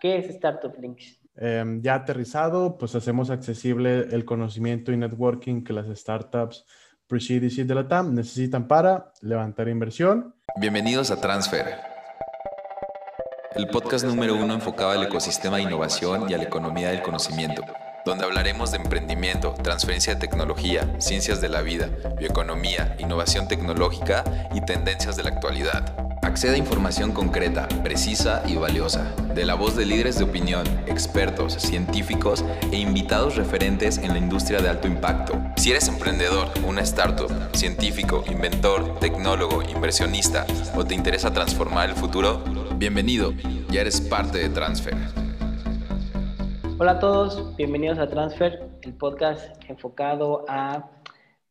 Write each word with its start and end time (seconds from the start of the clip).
¿Qué 0.00 0.18
es 0.18 0.28
Startup 0.30 0.72
Links? 0.80 1.18
Em, 1.36 1.82
ya 1.82 1.94
aterrizado, 1.94 2.78
pues 2.78 2.94
hacemos 2.94 3.30
accesible 3.30 4.06
el 4.12 4.24
conocimiento 4.24 4.92
y 4.92 4.96
networking 4.96 5.62
que 5.62 5.72
las 5.72 5.86
startups 5.98 6.64
pre-seed 7.06 7.42
y 7.42 7.50
seed 7.50 7.66
de 7.66 7.74
la 7.74 7.88
TAM 7.88 8.14
necesitan 8.14 8.68
para 8.68 9.12
levantar 9.22 9.68
inversión. 9.68 10.34
Bienvenidos 10.60 11.10
a 11.10 11.20
Transfer, 11.20 11.66
el 13.54 13.68
podcast 13.68 14.04
número 14.04 14.36
uno 14.36 14.54
enfocado 14.54 14.90
al 14.90 15.04
ecosistema 15.04 15.56
de 15.56 15.64
innovación 15.64 16.28
y 16.28 16.34
a 16.34 16.38
la 16.38 16.44
economía 16.44 16.90
del 16.90 17.02
conocimiento 17.02 17.62
donde 18.08 18.24
hablaremos 18.24 18.70
de 18.70 18.78
emprendimiento, 18.78 19.54
transferencia 19.62 20.14
de 20.14 20.20
tecnología, 20.20 20.98
ciencias 20.98 21.42
de 21.42 21.50
la 21.50 21.60
vida, 21.60 21.90
bioeconomía, 22.18 22.96
innovación 22.98 23.48
tecnológica 23.48 24.24
y 24.54 24.62
tendencias 24.62 25.16
de 25.16 25.24
la 25.24 25.30
actualidad. 25.30 26.07
Acceda 26.28 26.52
a 26.52 26.58
información 26.58 27.12
concreta, 27.12 27.66
precisa 27.82 28.42
y 28.46 28.56
valiosa, 28.56 29.14
de 29.34 29.46
la 29.46 29.54
voz 29.54 29.76
de 29.76 29.86
líderes 29.86 30.18
de 30.18 30.24
opinión, 30.24 30.66
expertos, 30.86 31.54
científicos 31.54 32.44
e 32.70 32.76
invitados 32.76 33.36
referentes 33.36 33.96
en 33.96 34.12
la 34.12 34.18
industria 34.18 34.60
de 34.60 34.68
alto 34.68 34.86
impacto. 34.86 35.40
Si 35.56 35.70
eres 35.70 35.88
emprendedor, 35.88 36.48
una 36.66 36.82
startup, 36.82 37.30
científico, 37.56 38.24
inventor, 38.30 39.00
tecnólogo, 39.00 39.62
inversionista 39.62 40.44
o 40.76 40.84
te 40.84 40.94
interesa 40.94 41.32
transformar 41.32 41.88
el 41.88 41.96
futuro, 41.96 42.44
bienvenido, 42.76 43.32
ya 43.70 43.80
eres 43.80 43.98
parte 43.98 44.36
de 44.36 44.50
Transfer. 44.50 44.96
Hola 46.78 46.90
a 46.92 46.98
todos, 46.98 47.56
bienvenidos 47.56 47.98
a 47.98 48.06
Transfer, 48.06 48.68
el 48.82 48.92
podcast 48.92 49.64
enfocado 49.66 50.44
a 50.46 50.90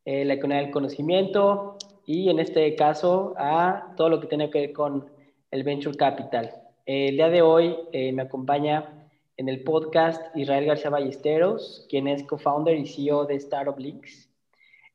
eh, 0.04 0.24
la 0.24 0.34
economía 0.34 0.62
del 0.62 0.70
conocimiento 0.70 1.77
y 2.08 2.30
en 2.30 2.38
este 2.38 2.74
caso 2.74 3.34
a 3.36 3.92
todo 3.94 4.08
lo 4.08 4.18
que 4.18 4.28
tiene 4.28 4.48
que 4.48 4.60
ver 4.60 4.72
con 4.72 5.10
el 5.50 5.62
Venture 5.62 5.94
Capital. 5.94 6.50
el 6.86 7.16
día 7.16 7.28
de 7.28 7.42
hoy 7.42 7.76
eh, 7.92 8.12
me 8.14 8.22
acompaña 8.22 9.10
en 9.36 9.50
el 9.50 9.62
podcast 9.62 10.34
Israel 10.34 10.64
García 10.64 10.88
Ballesteros, 10.88 11.86
quien 11.90 12.08
es 12.08 12.22
co-founder 12.22 12.78
y 12.78 12.86
CEO 12.86 13.26
de 13.26 13.34
Startup 13.34 13.78
Links. 13.78 14.26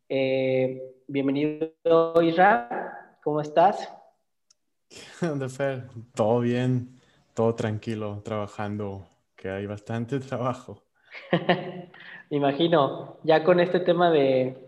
Eh, 0.10 0.82
bienvenido 1.08 1.70
Israel, 2.24 2.66
¿cómo 3.24 3.42
estás? 3.42 3.94
Fer? 5.56 5.84
Todo 6.16 6.40
bien, 6.40 7.00
todo 7.36 7.54
tranquilo, 7.54 8.24
trabajando 8.26 9.06
que 9.36 9.52
hay 9.52 9.68
bastante 9.68 10.20
trabajo. 10.20 10.82
Me 12.32 12.38
imagino, 12.38 13.20
ya 13.22 13.44
con 13.44 13.60
este 13.60 13.82
tema 13.82 14.10
de, 14.10 14.63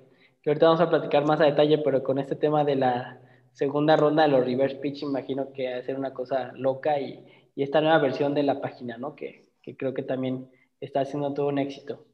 que 0.45 0.51
ahorita 0.51 0.67
vamos 0.67 0.81
a 0.81 0.89
platicar 0.91 1.25
más 1.25 1.41
a 1.41 1.45
detalle, 1.45 1.79
pero 1.79 2.03
con 2.03 2.19
este 2.19 2.35
tema 2.35 2.63
de 2.63 2.75
la 2.75 3.19
segunda 3.51 3.95
ronda 3.95 4.21
de 4.21 4.29
los 4.29 4.45
reverse 4.45 4.75
pitch, 4.75 5.01
imagino 5.01 5.51
que 5.51 5.71
va 5.71 5.79
a 5.79 5.81
ser 5.81 5.97
una 5.97 6.13
cosa 6.13 6.51
loca 6.53 6.99
y, 6.99 7.25
y 7.55 7.63
esta 7.63 7.81
nueva 7.81 7.97
versión 7.97 8.35
de 8.35 8.43
la 8.43 8.61
página, 8.61 8.95
¿no? 8.99 9.15
Que, 9.15 9.49
que 9.63 9.75
creo 9.75 9.95
que 9.95 10.03
también 10.03 10.47
está 10.79 10.99
haciendo 10.99 11.33
todo 11.33 11.47
un 11.47 11.57
éxito. 11.57 12.05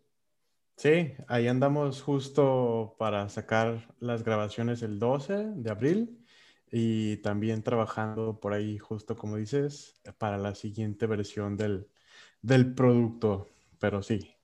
Sí, 0.77 1.11
ahí 1.27 1.49
andamos 1.49 2.01
justo 2.01 2.95
para 2.97 3.27
sacar 3.27 3.89
las 3.99 4.23
grabaciones 4.23 4.81
el 4.81 4.97
12 4.97 5.47
de 5.55 5.69
abril 5.69 6.25
y 6.71 7.17
también 7.17 7.63
trabajando 7.63 8.39
por 8.39 8.53
ahí, 8.53 8.77
justo 8.77 9.17
como 9.17 9.35
dices, 9.35 10.01
para 10.17 10.37
la 10.37 10.55
siguiente 10.55 11.05
versión 11.05 11.57
del, 11.57 11.85
del 12.41 12.73
producto, 12.75 13.49
pero 13.77 14.01
sí. 14.01 14.37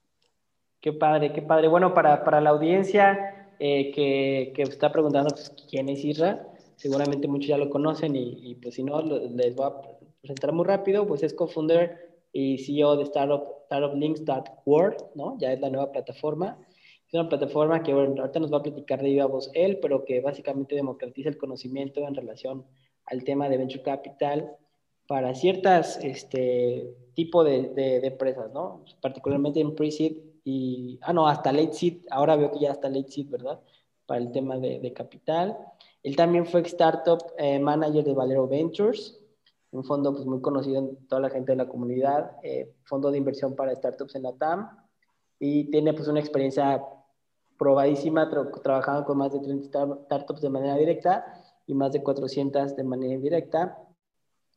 Qué 0.82 0.92
padre, 0.92 1.32
qué 1.32 1.42
padre. 1.42 1.70
Bueno, 1.70 1.94
para, 1.94 2.26
para 2.26 2.42
la 2.42 2.50
audiencia 2.50 3.37
eh, 3.60 3.92
que, 3.92 4.54
que, 4.56 4.62
está 4.64 4.92
preguntando 4.92 5.30
pues, 5.30 5.54
quién 5.70 5.90
es 5.90 6.04
Isra, 6.04 6.48
seguramente 6.76 7.28
muchos 7.28 7.48
ya 7.48 7.58
lo 7.58 7.70
conocen 7.70 8.16
y, 8.16 8.52
y 8.52 8.56
pues 8.56 8.76
si 8.76 8.84
no, 8.84 9.02
les 9.02 9.56
voy 9.56 9.66
a 9.66 9.82
presentar 10.22 10.52
muy 10.54 10.66
rápido, 10.66 11.08
pues 11.08 11.24
es 11.24 11.34
co-founder 11.34 12.08
y 12.32 12.58
CEO 12.60 12.98
de 12.98 13.04
Startup, 13.04 13.44
startuplinks.world, 13.66 14.98
¿no? 15.16 15.38
Ya 15.40 15.54
es 15.54 15.60
la 15.60 15.70
nueva 15.70 15.92
plataforma. 15.92 16.58
Es 17.08 17.14
una 17.14 17.30
plataforma 17.30 17.84
que 17.84 17.94
bueno, 17.94 18.22
ahorita 18.22 18.40
nos 18.40 18.52
va 18.52 18.58
a 18.58 18.64
platicar 18.64 19.02
de 19.02 19.10
viva 19.10 19.26
voz 19.26 19.50
él, 19.54 19.80
pero 19.82 20.04
que 20.06 20.20
básicamente 20.20 20.76
democratiza 20.76 21.30
el 21.30 21.38
conocimiento 21.38 22.06
en 22.08 22.16
relación 22.16 22.66
al 23.06 23.24
tema 23.24 23.50
de 23.50 23.58
Venture 23.58 23.84
Capital 23.84 24.52
para 25.08 25.34
ciertas 25.34 26.04
este, 26.04 26.94
tipo 27.14 27.44
de, 27.44 27.70
de, 27.70 28.06
empresas, 28.06 28.52
¿no? 28.54 28.84
Particularmente 29.02 29.62
en 29.62 29.74
pre-seed 29.74 30.18
y, 30.50 30.98
ah, 31.02 31.12
no, 31.12 31.28
hasta 31.28 31.52
late 31.52 31.74
seed, 31.74 32.06
ahora 32.10 32.38
veo 32.38 32.50
que 32.50 32.60
ya 32.60 32.72
está 32.72 32.88
late 32.88 33.12
seed, 33.12 33.28
¿verdad? 33.30 33.60
Para 34.06 34.22
el 34.22 34.32
tema 34.32 34.58
de, 34.58 34.80
de 34.80 34.94
capital. 34.94 35.58
Él 36.04 36.16
también 36.16 36.46
fue 36.46 36.62
startup 36.62 37.20
eh, 37.38 37.60
manager 37.60 38.02
de 38.06 38.14
Valero 38.14 38.48
Ventures, 38.48 39.20
un 39.72 39.84
fondo 39.84 40.14
pues, 40.14 40.26
muy 40.26 40.40
conocido 40.40 40.80
en 40.80 41.06
toda 41.08 41.20
la 41.20 41.30
gente 41.30 41.52
de 41.52 41.58
la 41.58 41.68
comunidad, 41.68 42.38
eh, 42.44 42.74
fondo 42.86 43.12
de 43.12 43.18
inversión 43.18 43.58
para 43.58 43.76
startups 43.76 44.16
en 44.16 44.24
la 44.24 44.32
TAM, 44.38 44.70
y 45.38 45.70
tiene 45.70 45.94
pues 45.94 46.08
una 46.08 46.22
experiencia 46.22 46.82
probadísima 47.58 48.30
tra 48.30 48.50
trabajando 48.64 49.04
con 49.04 49.18
más 49.18 49.34
de 49.34 49.42
30 49.42 50.06
startups 50.06 50.40
de 50.40 50.50
manera 50.50 50.78
directa 50.78 51.44
y 51.66 51.74
más 51.74 51.92
de 51.92 52.02
400 52.02 52.74
de 52.74 52.84
manera 52.86 53.14
indirecta. 53.14 53.78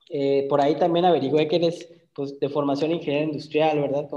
Eh, 0.08 0.46
por 0.48 0.60
ahí 0.60 0.76
también 0.76 1.04
averigüé 1.04 1.48
que 1.48 1.56
eres 1.56 1.92
pues, 2.14 2.38
de 2.38 2.48
formación 2.48 2.92
ingeniero 2.92 3.24
industrial, 3.26 3.80
¿verdad? 3.80 4.08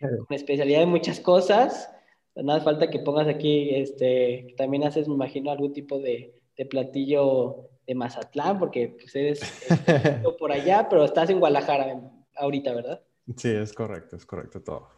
Con, 0.00 0.34
especialidad 0.34 0.82
en 0.82 0.90
muchas 0.90 1.20
cosas. 1.20 1.90
Nada 2.34 2.60
falta 2.60 2.90
que 2.90 2.98
pongas 2.98 3.28
aquí, 3.28 3.70
este, 3.74 4.54
también 4.56 4.84
haces, 4.84 5.08
me 5.08 5.14
imagino, 5.14 5.50
algún 5.50 5.72
tipo 5.72 5.98
de, 5.98 6.34
de 6.56 6.66
platillo 6.66 7.70
de 7.86 7.94
Mazatlán, 7.94 8.58
porque 8.58 8.96
pues 9.00 9.14
eres 9.14 9.40
por 10.38 10.52
allá, 10.52 10.88
pero 10.88 11.04
estás 11.04 11.30
en 11.30 11.38
Guadalajara 11.38 12.00
ahorita, 12.34 12.74
¿verdad? 12.74 13.02
Sí, 13.36 13.48
es 13.48 13.72
correcto, 13.72 14.16
es 14.16 14.26
correcto 14.26 14.62
todo. 14.62 14.88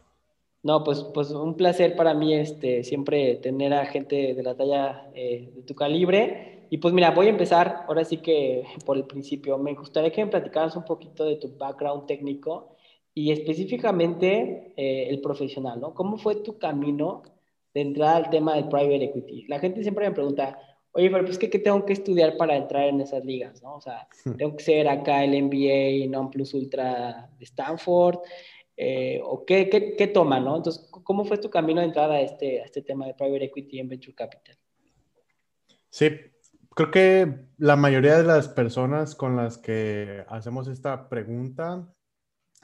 No, 0.61 0.83
pues, 0.83 1.03
pues 1.13 1.31
un 1.31 1.55
placer 1.55 1.95
para 1.95 2.13
mí 2.13 2.33
este, 2.33 2.83
siempre 2.83 3.35
tener 3.35 3.73
a 3.73 3.85
gente 3.85 4.33
de 4.33 4.43
la 4.43 4.55
talla 4.55 5.09
eh, 5.13 5.51
de 5.55 5.61
tu 5.63 5.73
calibre 5.73 6.67
y 6.69 6.77
pues 6.77 6.93
mira, 6.93 7.11
voy 7.11 7.27
a 7.27 7.29
empezar 7.29 7.85
ahora 7.87 8.03
sí 8.03 8.17
que 8.17 8.63
por 8.85 8.97
el 8.97 9.05
principio. 9.05 9.57
Me 9.57 9.73
gustaría 9.73 10.11
que 10.11 10.23
me 10.23 10.31
platicaras 10.31 10.75
un 10.75 10.85
poquito 10.85 11.25
de 11.25 11.37
tu 11.37 11.57
background 11.57 12.05
técnico 12.05 12.75
y 13.13 13.31
específicamente 13.31 14.73
eh, 14.77 15.07
el 15.09 15.21
profesional, 15.21 15.79
¿no? 15.79 15.93
¿Cómo 15.93 16.17
fue 16.17 16.35
tu 16.35 16.57
camino 16.57 17.23
de 17.73 17.81
entrar 17.81 18.15
al 18.15 18.29
tema 18.29 18.55
del 18.55 18.69
private 18.69 19.05
equity? 19.05 19.45
La 19.47 19.59
gente 19.59 19.81
siempre 19.81 20.07
me 20.07 20.15
pregunta, 20.15 20.59
oye, 20.91 21.09
pero 21.09 21.25
pues 21.25 21.37
¿qué, 21.37 21.49
qué 21.49 21.59
tengo 21.59 21.85
que 21.85 21.93
estudiar 21.93 22.37
para 22.37 22.55
entrar 22.55 22.87
en 22.87 23.01
esas 23.01 23.25
ligas, 23.25 23.61
¿no? 23.61 23.75
O 23.75 23.81
sea, 23.81 24.07
hmm. 24.25 24.37
tengo 24.37 24.55
que 24.55 24.63
ser 24.63 24.87
acá 24.87 25.23
el 25.23 25.41
MBA 25.43 26.09
non 26.09 26.29
plus 26.29 26.53
ultra 26.53 27.29
de 27.37 27.45
Stanford, 27.45 28.19
eh, 28.81 29.19
o 29.23 29.45
qué, 29.45 29.69
qué, 29.69 29.95
qué, 29.97 30.07
toma, 30.07 30.39
¿no? 30.39 30.55
Entonces, 30.55 30.87
¿cómo 30.89 31.25
fue 31.25 31.37
tu 31.37 31.49
camino 31.49 31.81
de 31.81 31.87
entrada 31.87 32.15
a 32.15 32.21
este, 32.21 32.61
a 32.61 32.65
este 32.65 32.81
tema 32.81 33.05
de 33.05 33.13
private 33.13 33.45
equity 33.45 33.79
en 33.79 33.89
venture 33.89 34.15
capital? 34.15 34.57
Sí, 35.89 36.09
creo 36.73 36.89
que 36.89 37.35
la 37.57 37.75
mayoría 37.75 38.17
de 38.17 38.23
las 38.23 38.47
personas 38.47 39.15
con 39.15 39.35
las 39.35 39.57
que 39.57 40.23
hacemos 40.29 40.69
esta 40.69 41.09
pregunta, 41.09 41.93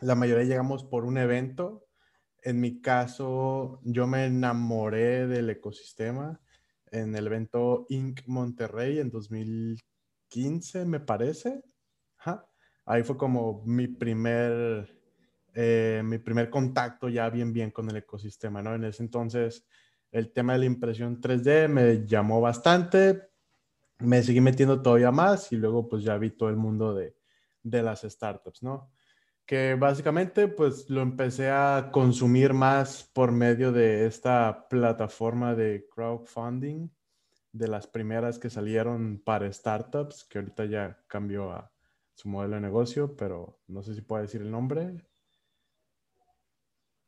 la 0.01 0.15
mayoría 0.15 0.45
llegamos 0.45 0.83
por 0.83 1.05
un 1.05 1.17
evento. 1.17 1.87
En 2.41 2.59
mi 2.59 2.81
caso, 2.81 3.79
yo 3.83 4.07
me 4.07 4.25
enamoré 4.25 5.27
del 5.27 5.49
ecosistema 5.49 6.39
en 6.91 7.15
el 7.15 7.27
evento 7.27 7.85
Inc. 7.89 8.21
Monterrey 8.27 8.99
en 8.99 9.09
2015, 9.09 10.85
me 10.85 10.99
parece. 10.99 11.63
Ahí 12.85 13.03
fue 13.03 13.17
como 13.17 13.63
mi 13.65 13.87
primer, 13.87 14.99
eh, 15.53 16.01
mi 16.03 16.19
primer 16.19 16.49
contacto 16.49 17.09
ya 17.09 17.29
bien, 17.29 17.51
bien 17.51 17.71
con 17.71 17.89
el 17.89 17.97
ecosistema, 17.97 18.61
¿no? 18.61 18.75
En 18.75 18.83
ese 18.83 19.01
entonces, 19.01 19.65
el 20.11 20.31
tema 20.31 20.53
de 20.53 20.59
la 20.59 20.65
impresión 20.65 21.19
3D 21.19 21.67
me 21.67 22.05
llamó 22.05 22.41
bastante 22.41 23.29
me 23.99 24.21
seguí 24.23 24.41
metiendo 24.41 24.81
todavía 24.81 25.11
más 25.11 25.51
y 25.51 25.57
luego 25.57 25.87
pues 25.87 26.03
ya 26.03 26.17
vi 26.17 26.31
todo 26.31 26.49
el 26.49 26.57
mundo 26.57 26.93
de, 26.93 27.15
de 27.63 27.83
las 27.83 28.01
startups, 28.01 28.63
¿no? 28.63 28.91
Que 29.45 29.75
básicamente 29.75 30.47
pues 30.47 30.89
lo 30.89 31.01
empecé 31.01 31.49
a 31.49 31.89
consumir 31.91 32.53
más 32.53 33.03
por 33.13 33.31
medio 33.31 33.71
de 33.71 34.05
esta 34.07 34.67
plataforma 34.69 35.53
de 35.53 35.87
crowdfunding, 35.93 36.89
de 37.51 37.67
las 37.67 37.87
primeras 37.87 38.39
que 38.39 38.49
salieron 38.49 39.21
para 39.23 39.51
startups, 39.51 40.23
que 40.25 40.39
ahorita 40.39 40.65
ya 40.65 40.99
cambió 41.07 41.51
a 41.51 41.71
su 42.15 42.27
modelo 42.27 42.55
de 42.55 42.61
negocio, 42.61 43.15
pero 43.15 43.59
no 43.67 43.83
sé 43.83 43.93
si 43.93 44.01
puedo 44.01 44.21
decir 44.21 44.41
el 44.41 44.51
nombre. 44.51 44.95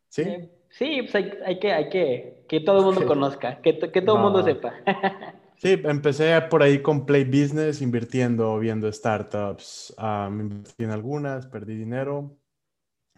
¿Sí? 0.09 0.49
sí, 0.69 1.01
pues 1.01 1.15
hay, 1.15 1.59
que, 1.59 1.71
hay 1.73 1.89
que 1.89 2.37
que 2.47 2.61
todo 2.61 2.79
el 2.79 2.85
mundo 2.85 3.05
conozca, 3.05 3.61
que, 3.61 3.77
que 3.77 4.01
todo 4.01 4.15
el 4.17 4.21
mundo 4.23 4.43
sepa. 4.43 4.73
Sí, 5.59 5.69
empecé 5.85 6.39
por 6.51 6.61
ahí 6.61 6.83
con 6.83 7.03
Play 7.03 7.23
Business, 7.23 7.81
invirtiendo, 7.81 8.59
viendo 8.59 8.91
startups. 8.91 9.91
Um, 9.97 10.41
invertí 10.41 10.83
en 10.83 10.91
algunas, 10.91 11.47
perdí 11.47 11.75
dinero, 11.75 12.37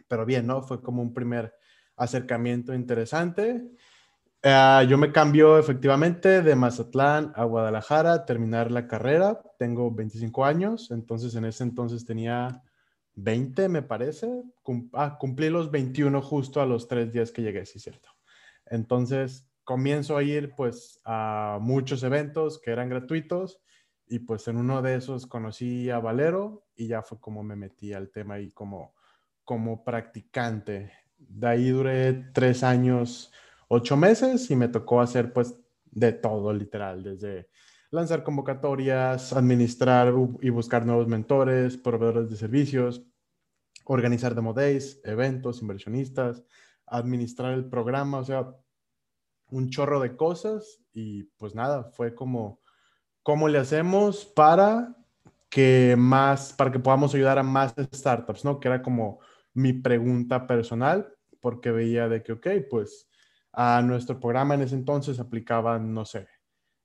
pero 0.07 0.25
bien, 0.25 0.47
¿no? 0.47 0.61
Fue 0.61 0.81
como 0.81 1.01
un 1.01 1.13
primer 1.13 1.53
acercamiento 1.97 2.73
interesante. 2.73 3.69
Uh, 4.41 4.87
yo 4.87 4.97
me 4.97 5.11
cambio 5.11 5.59
efectivamente 5.59 6.41
de 6.41 6.55
Mazatlán 6.55 7.33
a 7.35 7.43
Guadalajara, 7.43 8.25
terminar 8.25 8.71
la 8.71 8.87
carrera. 8.87 9.41
Tengo 9.57 9.91
25 9.91 10.45
años, 10.45 10.91
entonces 10.91 11.35
en 11.35 11.43
ese 11.43 11.63
entonces 11.63 12.05
tenía 12.05 12.63
20, 13.15 13.67
me 13.67 13.81
parece. 13.81 14.31
ah, 14.93 15.17
cumplí 15.19 15.49
los 15.49 15.69
21 15.71 16.21
justo 16.21 16.61
a 16.61 16.65
los 16.65 16.87
tres 16.87 17.11
días 17.11 17.33
que 17.33 17.41
llegué, 17.41 17.65
sí, 17.65 17.79
cierto. 17.79 18.07
Entonces, 18.65 19.48
comienzo 19.69 20.17
a 20.17 20.23
ir 20.23 20.55
pues 20.55 20.99
a 21.05 21.59
muchos 21.61 22.01
eventos 22.01 22.59
que 22.59 22.71
eran 22.71 22.89
gratuitos 22.89 23.61
y 24.07 24.17
pues 24.17 24.47
en 24.47 24.57
uno 24.57 24.81
de 24.81 24.95
esos 24.95 25.27
conocí 25.27 25.91
a 25.91 25.99
Valero 25.99 26.65
y 26.75 26.87
ya 26.87 27.03
fue 27.03 27.19
como 27.19 27.43
me 27.43 27.55
metí 27.55 27.93
al 27.93 28.09
tema 28.09 28.39
y 28.39 28.49
como, 28.49 28.95
como 29.43 29.83
practicante. 29.83 30.91
De 31.19 31.47
ahí 31.47 31.69
duré 31.69 32.13
tres 32.33 32.63
años, 32.63 33.31
ocho 33.67 33.95
meses 33.95 34.49
y 34.49 34.55
me 34.55 34.69
tocó 34.69 35.01
hacer 35.01 35.33
pues 35.33 35.53
de 35.85 36.13
todo 36.13 36.51
literal, 36.51 37.03
desde 37.03 37.51
lanzar 37.91 38.23
convocatorias, 38.23 39.33
administrar 39.33 40.11
y 40.41 40.49
buscar 40.49 40.83
nuevos 40.83 41.07
mentores, 41.07 41.77
proveedores 41.77 42.27
de 42.31 42.37
servicios, 42.37 43.03
organizar 43.85 44.33
demo 44.33 44.55
eventos, 44.57 45.61
inversionistas, 45.61 46.43
administrar 46.87 47.53
el 47.53 47.65
programa, 47.65 48.17
o 48.17 48.23
sea, 48.23 48.55
un 49.51 49.69
chorro 49.69 49.99
de 49.99 50.15
cosas 50.15 50.81
y 50.93 51.23
pues 51.37 51.55
nada, 51.55 51.91
fue 51.91 52.15
como, 52.15 52.61
¿cómo 53.23 53.47
le 53.47 53.59
hacemos 53.59 54.25
para 54.25 54.95
que 55.49 55.95
más, 55.97 56.53
para 56.53 56.71
que 56.71 56.79
podamos 56.79 57.13
ayudar 57.15 57.39
a 57.39 57.43
más 57.43 57.73
startups, 57.93 58.45
¿no? 58.45 58.59
Que 58.59 58.67
era 58.67 58.81
como 58.81 59.19
mi 59.53 59.73
pregunta 59.73 60.45
personal, 60.45 61.13
porque 61.39 61.71
veía 61.71 62.07
de 62.07 62.21
que, 62.23 62.33
ok, 62.33 62.47
pues 62.69 63.09
a 63.51 63.81
nuestro 63.81 64.19
programa 64.19 64.55
en 64.55 64.61
ese 64.61 64.75
entonces 64.75 65.19
aplicaban, 65.19 65.93
no 65.93 66.05
sé, 66.05 66.27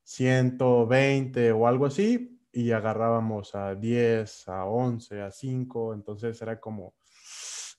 120 0.04 1.52
o 1.52 1.66
algo 1.66 1.86
así, 1.86 2.40
y 2.52 2.70
agarrábamos 2.70 3.54
a 3.54 3.74
10, 3.74 4.48
a 4.48 4.64
11, 4.64 5.22
a 5.22 5.30
5, 5.30 5.92
entonces 5.92 6.40
era 6.40 6.60
como, 6.60 6.94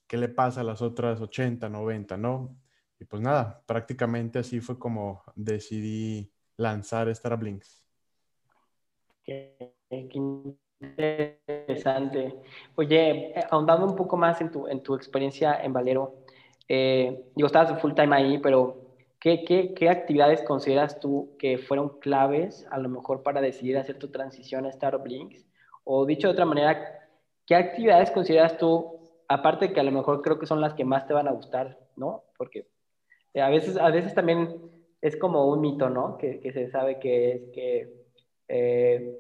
¿qué 0.07 0.17
le 0.17 0.29
pasa 0.29 0.61
a 0.61 0.65
las 0.65 0.81
otras 0.81 1.21
80, 1.21 1.69
90, 1.69 2.17
no? 2.17 2.57
Y 2.99 3.05
pues 3.05 3.21
nada, 3.21 3.61
prácticamente 3.65 4.39
así 4.39 4.59
fue 4.59 4.79
como 4.79 5.23
decidí 5.35 6.31
lanzar 6.57 7.09
Startup 7.09 7.41
Links. 7.41 7.83
Qué, 9.23 9.73
interesante. 10.79 12.35
Oye, 12.75 13.39
eh, 13.39 13.43
ahondando 13.49 13.85
un 13.85 13.95
poco 13.95 14.17
más 14.17 14.39
en 14.41 14.51
tu, 14.51 14.67
en 14.67 14.81
tu 14.83 14.95
experiencia 14.95 15.61
en 15.63 15.73
Valero, 15.73 16.15
eh, 16.67 17.25
digo, 17.35 17.47
estabas 17.47 17.79
full 17.81 17.93
time 17.93 18.15
ahí, 18.15 18.37
pero 18.39 18.85
¿Qué, 19.25 19.89
actividades 19.89 20.43
consideras 20.43 20.99
tú 20.99 21.35
que 21.39 21.57
fueron 21.57 21.97
claves 21.97 22.67
a 22.69 22.77
lo 22.77 22.89
mejor 22.89 23.23
para 23.23 23.41
decidir 23.41 23.75
hacer 23.75 23.97
tu 23.97 24.11
transición 24.11 24.67
a 24.67 24.69
Startup 24.69 25.03
Links? 25.03 25.47
O 25.83 26.05
dicho 26.05 26.27
de 26.27 26.33
otra 26.33 26.45
manera, 26.45 27.09
¿qué 27.47 27.55
actividades 27.55 28.11
consideras 28.11 28.55
tú, 28.59 28.99
aparte 29.27 29.73
que 29.73 29.79
a 29.79 29.83
lo 29.83 29.91
mejor 29.91 30.21
creo 30.21 30.37
que 30.37 30.45
son 30.45 30.61
las 30.61 30.75
que 30.75 30.85
más 30.85 31.07
te 31.07 31.15
van 31.15 31.27
a 31.27 31.31
gustar, 31.31 31.79
¿no? 31.95 32.25
Porque 32.37 32.67
a 33.41 33.49
veces, 33.49 33.77
a 33.77 33.89
veces 33.89 34.13
también 34.13 34.71
es 35.01 35.15
como 35.17 35.47
un 35.47 35.61
mito, 35.61 35.89
¿no? 35.89 36.17
Que, 36.17 36.39
se 36.51 36.69
sabe 36.69 36.99
que 36.99 37.31
es 37.31 37.41
que, 37.53 37.93
eh, 38.47 39.17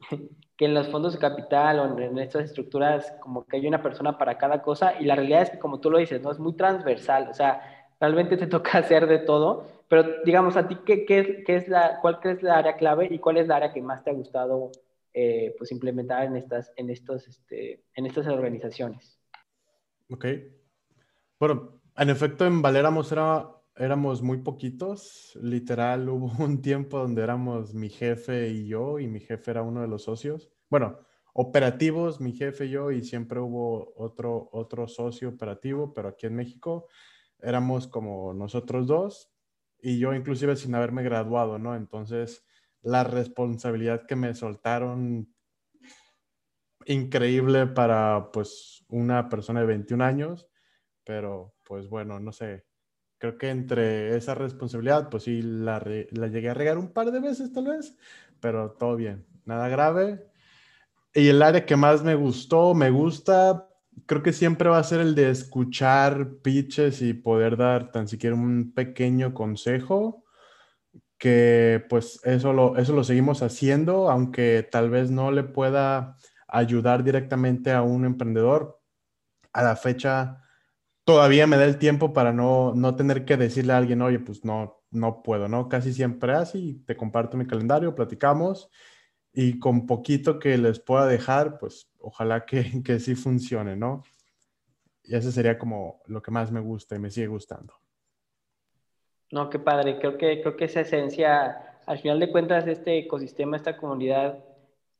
que 0.56 0.64
en 0.64 0.74
los 0.74 0.88
fondos 0.88 1.14
de 1.14 1.18
capital 1.18 1.78
o 1.78 1.98
en, 1.98 2.18
estas 2.18 2.44
estructuras 2.44 3.14
como 3.20 3.46
que 3.46 3.56
hay 3.56 3.66
una 3.66 3.82
persona 3.82 4.18
para 4.18 4.38
cada 4.38 4.62
cosa 4.62 5.00
y 5.00 5.04
la 5.04 5.16
realidad 5.16 5.42
es 5.42 5.50
que 5.50 5.58
como 5.58 5.80
tú 5.80 5.90
lo 5.90 5.98
dices, 5.98 6.20
¿no? 6.22 6.32
Es 6.32 6.38
muy 6.38 6.54
transversal, 6.54 7.28
o 7.30 7.34
sea, 7.34 7.88
realmente 8.00 8.36
te 8.36 8.46
toca 8.46 8.78
hacer 8.78 9.06
de 9.06 9.18
todo, 9.18 9.66
pero 9.88 10.22
digamos, 10.24 10.56
a 10.56 10.66
ti, 10.68 10.76
¿qué, 10.84 11.04
qué, 11.06 11.44
qué 11.44 11.56
es 11.56 11.68
la, 11.68 12.00
¿cuál 12.00 12.18
es 12.24 12.42
la 12.42 12.58
área 12.58 12.76
clave 12.76 13.08
y 13.10 13.18
cuál 13.18 13.36
es 13.36 13.48
la 13.48 13.56
área 13.56 13.72
que 13.72 13.80
más 13.80 14.02
te 14.02 14.10
ha 14.10 14.14
gustado 14.14 14.72
eh, 15.14 15.54
pues 15.56 15.72
implementar 15.72 16.24
en 16.24 16.36
estas, 16.36 16.72
en, 16.76 16.90
estos, 16.90 17.26
este, 17.26 17.84
en 17.94 18.06
estas 18.06 18.26
organizaciones? 18.26 19.18
Ok. 20.10 20.26
Bueno, 21.38 21.75
en 21.96 22.10
efecto, 22.10 22.46
en 22.46 22.62
Valéramos 22.62 23.10
era, 23.12 23.48
éramos 23.76 24.22
muy 24.22 24.38
poquitos. 24.38 25.38
Literal, 25.40 26.08
hubo 26.08 26.32
un 26.44 26.60
tiempo 26.62 26.98
donde 26.98 27.22
éramos 27.22 27.74
mi 27.74 27.88
jefe 27.88 28.48
y 28.50 28.66
yo, 28.68 28.98
y 28.98 29.08
mi 29.08 29.20
jefe 29.20 29.50
era 29.50 29.62
uno 29.62 29.80
de 29.80 29.88
los 29.88 30.04
socios. 30.04 30.50
Bueno, 30.68 30.98
operativos, 31.32 32.20
mi 32.20 32.32
jefe 32.32 32.66
y 32.66 32.70
yo, 32.70 32.90
y 32.90 33.02
siempre 33.02 33.40
hubo 33.40 33.92
otro, 33.96 34.48
otro 34.52 34.88
socio 34.88 35.28
operativo, 35.28 35.92
pero 35.92 36.08
aquí 36.08 36.26
en 36.26 36.36
México 36.36 36.88
éramos 37.40 37.86
como 37.86 38.32
nosotros 38.32 38.86
dos 38.86 39.30
y 39.78 39.98
yo 39.98 40.14
inclusive 40.14 40.56
sin 40.56 40.74
haberme 40.74 41.02
graduado, 41.02 41.58
¿no? 41.58 41.76
Entonces, 41.76 42.44
la 42.82 43.04
responsabilidad 43.04 44.06
que 44.06 44.16
me 44.16 44.34
soltaron 44.34 45.28
increíble 46.86 47.66
para 47.66 48.30
pues 48.32 48.84
una 48.88 49.28
persona 49.28 49.60
de 49.60 49.66
21 49.66 50.04
años, 50.04 50.48
pero 51.04 51.55
pues 51.66 51.88
bueno, 51.88 52.20
no 52.20 52.32
sé, 52.32 52.64
creo 53.18 53.36
que 53.38 53.50
entre 53.50 54.16
esa 54.16 54.34
responsabilidad, 54.34 55.08
pues 55.10 55.24
sí, 55.24 55.42
la, 55.42 55.82
la 56.12 56.28
llegué 56.28 56.50
a 56.50 56.54
regar 56.54 56.78
un 56.78 56.92
par 56.92 57.10
de 57.10 57.20
veces 57.20 57.52
tal 57.52 57.66
vez, 57.66 57.96
pero 58.40 58.72
todo 58.72 58.96
bien, 58.96 59.26
nada 59.44 59.68
grave. 59.68 60.30
Y 61.12 61.28
el 61.28 61.42
área 61.42 61.66
que 61.66 61.76
más 61.76 62.02
me 62.02 62.14
gustó, 62.14 62.74
me 62.74 62.90
gusta, 62.90 63.68
creo 64.06 64.22
que 64.22 64.32
siempre 64.32 64.68
va 64.68 64.78
a 64.78 64.84
ser 64.84 65.00
el 65.00 65.14
de 65.14 65.30
escuchar 65.30 66.36
pitches 66.42 67.02
y 67.02 67.14
poder 67.14 67.56
dar 67.56 67.90
tan 67.90 68.06
siquiera 68.06 68.36
un 68.36 68.72
pequeño 68.72 69.34
consejo, 69.34 70.24
que 71.18 71.84
pues 71.88 72.20
eso 72.24 72.52
lo, 72.52 72.76
eso 72.76 72.92
lo 72.92 73.02
seguimos 73.02 73.42
haciendo, 73.42 74.10
aunque 74.10 74.68
tal 74.70 74.90
vez 74.90 75.10
no 75.10 75.30
le 75.30 75.42
pueda 75.42 76.16
ayudar 76.46 77.02
directamente 77.02 77.72
a 77.72 77.82
un 77.82 78.04
emprendedor. 78.04 78.80
A 79.52 79.62
la 79.62 79.74
fecha 79.74 80.45
todavía 81.06 81.46
me 81.46 81.56
da 81.56 81.64
el 81.64 81.78
tiempo 81.78 82.12
para 82.12 82.32
no, 82.32 82.74
no 82.74 82.96
tener 82.96 83.24
que 83.24 83.36
decirle 83.36 83.72
a 83.72 83.76
alguien, 83.76 84.02
oye, 84.02 84.18
pues 84.18 84.44
no, 84.44 84.82
no 84.90 85.22
puedo, 85.22 85.46
¿no? 85.46 85.68
Casi 85.68 85.92
siempre 85.92 86.32
así, 86.32 86.82
te 86.84 86.96
comparto 86.96 87.36
mi 87.36 87.46
calendario, 87.46 87.94
platicamos 87.94 88.68
y 89.32 89.60
con 89.60 89.86
poquito 89.86 90.40
que 90.40 90.58
les 90.58 90.80
pueda 90.80 91.06
dejar, 91.06 91.58
pues 91.60 91.88
ojalá 92.00 92.44
que, 92.44 92.82
que 92.84 92.98
sí 92.98 93.14
funcione, 93.14 93.76
¿no? 93.76 94.02
Y 95.04 95.14
eso 95.14 95.30
sería 95.30 95.56
como 95.56 96.02
lo 96.06 96.20
que 96.20 96.32
más 96.32 96.50
me 96.50 96.58
gusta 96.58 96.96
y 96.96 96.98
me 96.98 97.12
sigue 97.12 97.28
gustando. 97.28 97.74
No, 99.30 99.48
qué 99.48 99.60
padre. 99.60 100.00
Creo 100.00 100.18
que, 100.18 100.40
creo 100.40 100.56
que 100.56 100.64
esa 100.64 100.80
esencia, 100.80 101.78
al 101.86 102.00
final 102.00 102.18
de 102.18 102.32
cuentas, 102.32 102.66
este 102.66 102.98
ecosistema, 102.98 103.56
esta 103.56 103.76
comunidad, 103.76 104.44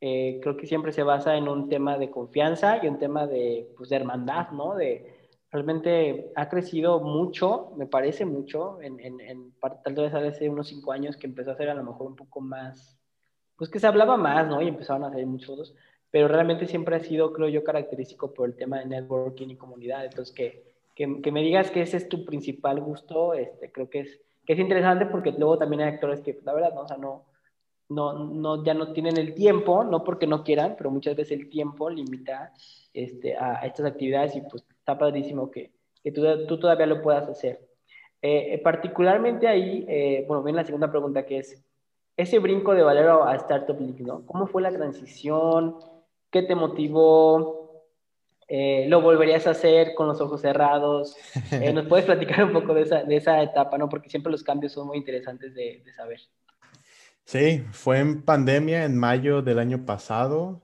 eh, 0.01 0.39
creo 0.41 0.57
que 0.57 0.69
siempre 0.69 0.93
se 0.93 1.03
basa 1.03 1.37
en 1.37 1.49
un 1.49 1.69
tema 1.69 1.99
de 1.99 2.13
confianza 2.13 2.79
y 2.81 2.87
un 2.87 3.01
tema 3.01 3.27
de, 3.27 3.73
pues, 3.77 3.89
de 3.89 3.97
hermandad, 3.97 4.51
¿no? 4.51 4.77
De, 4.77 5.26
realmente 5.57 6.31
ha 6.37 6.49
crecido 6.49 7.01
mucho, 7.01 7.73
me 7.77 7.87
parece 7.87 8.27
mucho, 8.27 8.81
en, 8.83 9.01
en, 9.01 9.53
tal 9.83 9.95
vez 9.95 10.13
hace 10.13 10.51
unos 10.51 10.69
cinco 10.69 10.93
años 10.93 11.17
que 11.17 11.27
empezó 11.27 11.51
a 11.51 11.57
ser 11.57 11.71
a 11.71 11.75
lo 11.75 11.83
mejor 11.83 12.07
un 12.07 12.17
poco 12.17 12.41
más 12.41 12.99
pues 13.57 13.71
que 13.71 13.81
se 13.81 13.87
hablaba 13.87 14.17
más, 14.17 14.47
¿no? 14.49 14.61
Y 14.61 14.69
empezaron 14.69 15.05
a 15.05 15.11
salir 15.11 15.27
muchos 15.27 15.49
fotos, 15.49 15.75
pero 16.11 16.29
realmente 16.29 16.67
siempre 16.67 16.97
ha 16.97 17.01
sido, 17.01 17.33
creo 17.33 17.49
yo, 17.49 17.65
característico 17.65 18.33
por 18.35 18.49
el 18.49 18.57
tema 18.57 18.79
de 18.79 18.87
networking 18.87 19.49
y 19.49 19.57
comunidad. 19.57 20.05
Entonces, 20.05 20.35
que, 20.35 20.75
que, 20.95 21.23
que, 21.23 21.33
me 21.33 21.43
digas 21.43 21.71
que 21.71 21.83
ese 21.83 21.97
es 21.97 22.09
tu 22.09 22.25
principal 22.25 22.81
gusto, 22.81 23.35
este, 23.35 23.73
creo 23.73 23.89
que 23.89 24.01
es, 24.01 24.21
que 24.45 24.53
es 24.53 24.59
interesante 24.59 25.07
porque 25.07 25.33
luego 25.33 25.59
también 25.59 25.83
hay 25.83 25.95
actores 25.95 26.21
que, 26.21 26.39
la 26.45 26.53
verdad, 26.53 26.75
¿no? 26.75 26.83
O 26.83 26.89
sea, 26.89 26.99
no, 26.99 27.25
no, 27.89 28.13
no, 28.13 28.65
ya 28.65 28.75
no 28.75 28.93
tienen 28.93 29.17
el 29.17 29.35
tiempo, 29.35 29.85
no 29.85 30.05
porque 30.05 30.27
no 30.27 30.45
quieran, 30.45 30.75
pero 30.77 30.91
muchas 30.91 31.17
veces 31.17 31.39
el 31.39 31.49
tiempo 31.49 31.89
limita 31.89 32.53
este, 32.93 33.37
a, 33.37 33.67
estas 33.67 33.87
actividades 33.87 34.37
y 34.37 34.43
pues 34.43 34.65
está 34.87 34.97
padrísimo 34.97 35.51
que, 35.51 35.73
que 36.01 36.13
tú, 36.13 36.23
tú 36.47 36.61
todavía 36.61 36.87
lo 36.87 37.03
puedas 37.03 37.29
hacer. 37.29 37.59
Eh, 38.23 38.55
eh 38.55 38.59
particularmente 38.59 39.49
ahí, 39.49 39.85
eh, 39.89 40.25
bueno, 40.29 40.45
viene 40.45 40.59
la 40.61 40.65
segunda 40.65 40.89
pregunta 40.89 41.27
que 41.27 41.39
es, 41.39 41.61
ese 42.17 42.39
brinco 42.39 42.73
de 42.73 42.85
Valero 42.85 43.25
a 43.25 43.35
Startup 43.35 43.79
League, 43.79 44.03
¿no? 44.05 44.25
¿Cómo 44.25 44.47
fue 44.47 44.63
la 44.63 44.71
transición? 44.71 45.77
¿Qué 46.31 46.43
te 46.43 46.55
motivó? 46.55 47.85
Eh, 48.47 48.87
¿Lo 48.89 49.03
volverías 49.03 49.49
a 49.49 49.51
hacer 49.51 49.93
con 49.97 50.07
los 50.07 50.21
ojos 50.21 50.41
cerrados? 50.41 51.17
Eh, 51.51 51.73
¿Nos 51.73 51.87
puedes 51.87 52.07
platicar 52.07 52.45
un 52.45 52.53
poco 52.53 52.73
de 52.73 52.83
esa, 52.83 53.03
de 53.03 53.17
esa, 53.17 53.43
etapa, 53.43 53.77
¿no? 53.77 53.89
Porque 53.89 54.09
siempre 54.09 54.31
los 54.31 54.45
cambios 54.45 54.73
son 54.73 54.87
muy 54.87 54.99
interesantes 54.99 55.53
de, 55.53 55.83
de 55.85 55.93
saber. 55.93 56.21
Sí, 57.25 57.65
fue 57.73 57.99
en 57.99 58.23
pandemia 58.23 58.85
en 58.85 58.97
mayo 58.97 59.43
del 59.43 59.59
año 59.59 59.85
pasado 59.85 60.63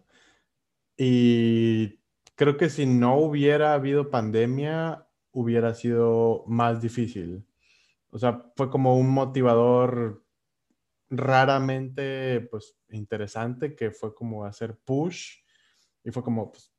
y 0.96 2.01
creo 2.42 2.56
que 2.56 2.70
si 2.70 2.86
no 2.86 3.18
hubiera 3.18 3.72
habido 3.72 4.10
pandemia 4.10 5.06
hubiera 5.30 5.74
sido 5.74 6.42
más 6.48 6.82
difícil. 6.82 7.46
O 8.10 8.18
sea, 8.18 8.50
fue 8.56 8.68
como 8.68 8.96
un 8.96 9.10
motivador 9.10 10.24
raramente, 11.08 12.40
pues, 12.50 12.76
interesante, 12.88 13.76
que 13.76 13.92
fue 13.92 14.12
como 14.12 14.44
hacer 14.44 14.76
push 14.84 15.36
y 16.02 16.10
fue 16.10 16.24
como, 16.24 16.50
pues, 16.50 16.74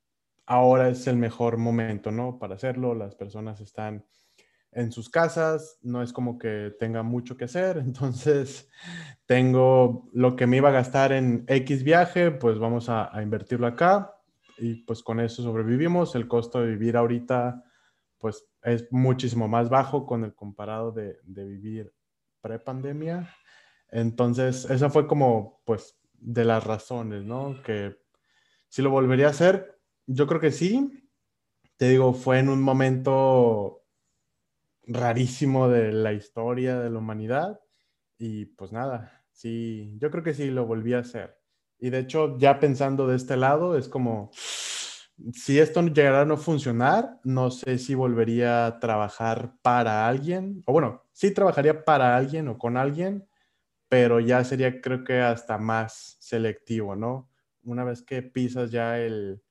ahora 0.46 0.89
es 0.89 1.08
el 1.08 1.15
mejor 1.15 1.55
momento, 1.55 2.12
¿no? 2.12 2.39
Para 2.39 2.55
hacerlo, 2.55 2.93
las 2.93 3.15
personas 3.15 3.62
están 3.62 4.05
en 4.74 4.91
sus 4.91 5.10
casas, 5.10 5.79
no 5.82 6.03
es 6.03 6.12
como 6.12 6.38
que 6.38 6.75
tenga 6.77 7.03
mucho 7.03 7.38
que 7.38 7.46
hacer, 7.46 7.77
entonces 7.86 8.70
tengo 9.25 10.10
lo 10.12 10.36
que 10.36 10.46
me 10.46 10.58
iba 10.58 10.67
a 10.67 10.74
gastar 10.74 11.13
en 11.13 11.46
X 11.48 11.84
viaje, 11.84 12.32
pues 12.32 12.60
vamos 12.60 12.89
a, 12.89 13.10
invertirlo 13.22 13.65
acá 13.65 14.13
y 14.63 14.75
pues 14.75 15.03
con 15.03 15.20
eso 15.20 15.43
sobrevivimos. 15.43 16.15
El 16.15 16.29
costo 16.29 16.62
de 16.62 16.70
vivir 16.70 16.96
ahorita 16.96 17.65
pues 18.17 18.48
es 18.62 18.88
muchísimo 18.91 19.50
más 19.50 19.70
bajo 19.70 20.05
con 20.05 20.24
el 20.24 20.34
comparado 20.34 20.93
de, 20.93 21.17
de 21.24 21.43
vivir 21.46 21.93
pre-pandemia. 22.39 23.29
Entonces, 23.89 24.63
esa 24.70 24.89
fue 24.89 25.05
como 25.05 25.62
pues 25.65 26.00
de 26.13 26.46
las 26.46 26.63
razones, 26.63 27.25
¿no? 27.25 27.62
Que 27.62 27.98
si 28.70 28.82
lo 28.82 28.89
volvería 28.89 29.27
a 29.27 29.32
hacer, 29.32 29.82
yo 30.08 30.27
creo 30.27 30.39
que 30.39 30.51
sí. 30.51 31.10
Te 31.75 31.89
digo, 31.89 32.13
fue 32.13 32.39
en 32.39 32.48
un 32.48 32.62
momento 32.62 33.84
rarísimo 34.84 35.67
de 35.67 35.91
la 35.91 36.13
historia 36.13 36.79
de 36.79 36.89
la 36.89 37.00
humanidad 37.00 37.60
y 38.17 38.46
pues 38.46 38.72
nada, 38.72 39.25
sí, 39.32 39.98
yo 39.98 40.10
creo 40.10 40.24
que 40.24 40.34
sí 40.34 40.51
lo 40.51 40.65
volví 40.65 40.93
a 40.93 41.00
hacer. 41.00 41.42
Y 41.80 41.89
de 41.89 42.00
hecho, 42.00 42.38
ya 42.38 42.60
pensando 42.60 43.08
de 43.08 43.15
este 43.15 43.38
lado, 43.38 43.77
es 43.77 43.88
como, 43.89 44.32
si 45.34 45.60
esto 45.60 45.82
llegara 45.82 46.22
a 46.22 46.25
no 46.25 46.38
funcionar, 46.38 47.20
no 47.24 47.51
sé 47.51 47.77
si 47.77 47.96
volvería 47.96 48.65
a 48.65 48.80
trabajar 48.80 49.56
para 49.62 50.08
alguien, 50.08 50.63
o 50.65 50.74
bueno, 50.74 51.03
sí 51.12 51.32
trabajaría 51.34 51.84
para 51.86 52.15
alguien 52.15 52.48
o 52.48 52.58
con 52.58 52.77
alguien, 52.77 53.27
pero 53.89 54.20
ya 54.20 54.44
sería 54.44 54.82
creo 54.82 55.03
que 55.03 55.20
hasta 55.20 55.58
más 55.58 56.18
selectivo, 56.20 56.96
¿no? 56.96 57.30
Una 57.63 57.84
vez 57.84 58.01
que 58.01 58.24
pisas 58.24 58.72
ya 58.72 59.00
el, 59.00 59.42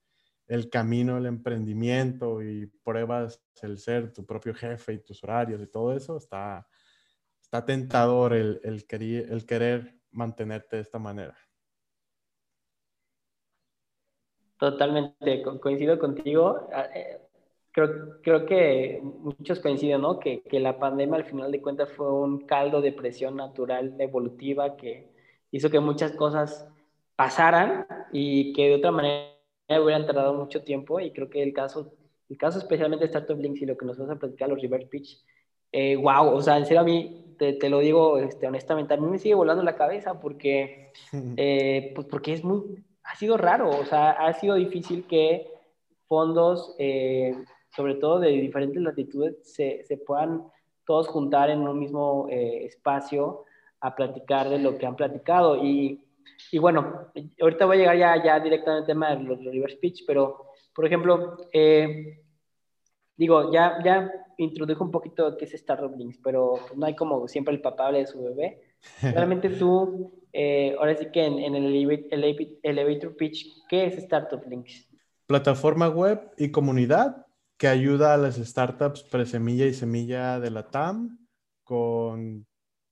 el 0.49 0.69
camino 0.69 1.14
del 1.14 1.26
emprendimiento 1.26 2.43
y 2.43 2.67
pruebas 2.67 3.41
el 3.62 3.79
ser 3.79 4.12
tu 4.12 4.26
propio 4.26 4.55
jefe 4.55 4.95
y 4.95 4.99
tus 4.99 5.23
horarios 5.23 5.62
y 5.62 5.67
todo 5.69 5.97
eso, 5.97 6.17
está, 6.17 6.67
está 7.41 7.64
tentador 7.64 8.35
el, 8.35 8.61
el, 8.64 8.87
querer, 8.87 9.31
el 9.31 9.47
querer 9.47 10.00
mantenerte 10.11 10.76
de 10.76 10.83
esta 10.83 10.99
manera. 10.99 11.37
Totalmente, 14.62 15.42
coincido 15.61 15.99
contigo. 15.99 16.69
Ah, 16.73 16.87
eh, 16.95 17.19
creo, 17.73 18.21
creo 18.23 18.47
que 18.47 19.00
muchos 19.02 19.59
coinciden, 19.59 20.02
¿no? 20.02 20.21
Que, 20.21 20.40
que, 20.42 20.61
la 20.61 20.78
pandemia 20.78 21.16
al 21.16 21.25
final 21.25 21.50
de 21.50 21.61
cuentas 21.61 21.90
fue 21.90 22.09
un 22.09 22.47
caldo 22.47 22.81
de 22.81 22.92
presión 22.92 23.35
natural 23.35 23.97
evolutiva 23.99 24.76
que 24.76 25.11
hizo 25.50 25.69
que 25.69 25.81
muchas 25.81 26.12
cosas 26.12 26.69
pasaran 27.16 27.88
y 28.12 28.52
que 28.52 28.69
de 28.69 28.76
otra 28.76 28.92
manera 28.92 29.33
hubieran 29.69 30.07
tardado 30.07 30.33
mucho 30.33 30.62
tiempo 30.62 31.00
y 31.00 31.11
creo 31.11 31.28
que 31.28 31.42
el 31.42 31.52
caso, 31.52 31.92
el 32.28 32.38
caso 32.38 32.61
especialmente 32.61 33.04
de 33.04 33.07
Startup 33.07 33.37
Links 33.37 33.62
y 33.62 33.66
lo 33.66 33.76
que 33.76 33.85
nos 33.85 33.99
vas 33.99 34.11
a 34.11 34.16
platicar 34.16 34.49
los 34.49 34.62
reverse 34.62 34.87
pitch, 34.87 35.25
eh, 35.73 35.97
wow, 35.97 36.37
o 36.37 36.40
sea, 36.40 36.57
en 36.57 36.66
serio 36.66 36.83
a 36.83 36.85
mí, 36.85 37.35
te, 37.37 37.54
te, 37.54 37.69
lo 37.69 37.81
digo 37.81 38.16
este, 38.19 38.47
honestamente, 38.47 38.95
a 38.95 38.97
mí 38.97 39.09
me 39.09 39.19
sigue 39.19 39.35
volando 39.35 39.64
la 39.64 39.75
cabeza 39.75 40.21
porque, 40.21 40.92
eh, 41.37 41.90
pues 41.97 42.07
porque 42.07 42.35
es 42.35 42.45
muy, 42.45 42.62
ha 43.04 43.16
sido 43.16 43.37
raro, 43.37 43.71
o 43.71 43.85
sea, 43.85 44.11
ha 44.11 44.32
sido 44.35 44.54
difícil 44.54 45.06
que 45.06 45.50
fondos, 46.06 46.75
eh, 46.78 47.35
sobre 47.75 47.94
todo 47.97 48.21
de 48.21 48.28
diferentes 48.28 48.82
latitudes, 48.82 49.37
se, 49.42 49.82
se, 49.85 49.97
puedan 49.97 50.44
todos 50.85 51.09
juntar 51.09 51.50
en 51.50 51.66
un 51.66 51.78
mismo 51.78 52.26
eh, 52.30 52.64
espacio 52.64 53.44
a 53.80 53.94
platicar 53.94 54.49
de 54.49 54.59
lo 54.59 54.76
que 54.78 54.87
han 54.87 54.97
platicado 54.97 55.56
y 55.56 56.04
y 56.50 56.59
bueno, 56.59 57.11
ahorita 57.40 57.66
voy 57.66 57.76
a 57.76 57.80
llegar 57.80 57.97
ya, 57.97 58.23
ya 58.23 58.40
directamente 58.40 58.92
al 58.92 58.97
tema 58.97 59.14
de 59.14 59.23
los 59.23 59.44
reverse 59.44 59.76
pitch, 59.76 60.04
pero, 60.06 60.47
por 60.75 60.87
ejemplo, 60.87 61.37
eh, 61.52 62.23
digo, 63.16 63.52
ya, 63.52 63.78
ya 63.85 64.11
introdujo 64.38 64.85
un 64.85 64.90
poquito 64.90 65.37
qué 65.37 65.44
es 65.44 65.54
Startup 65.54 65.94
Links, 65.97 66.18
pero 66.23 66.59
no 66.76 66.87
hay 66.87 66.94
como 66.94 67.26
siempre 67.28 67.54
el 67.54 67.61
papá 67.61 67.92
de 67.92 68.06
su 68.06 68.23
bebé. 68.23 68.61
Realmente 69.03 69.51
tú, 69.51 70.23
eh, 70.33 70.75
ahora 70.79 70.97
sí 70.97 71.07
que 71.12 71.25
en, 71.25 71.39
en 71.39 71.55
el 71.55 72.57
elevator 72.62 73.17
pitch, 73.17 73.47
¿qué 73.69 73.87
es 73.87 73.99
Startup 73.99 74.43
Links? 74.49 74.89
Plataforma 75.27 75.89
web 75.89 76.31
y 76.37 76.51
comunidad 76.51 77.27
que 77.57 77.69
ayuda 77.69 78.15
a 78.15 78.17
las 78.17 78.37
startups 78.37 79.03
pre-semilla 79.05 79.67
y 79.67 79.75
semilla 79.75 80.41
de 80.41 80.51
la 80.51 80.69
TAM 80.69 81.19
con 81.62 82.47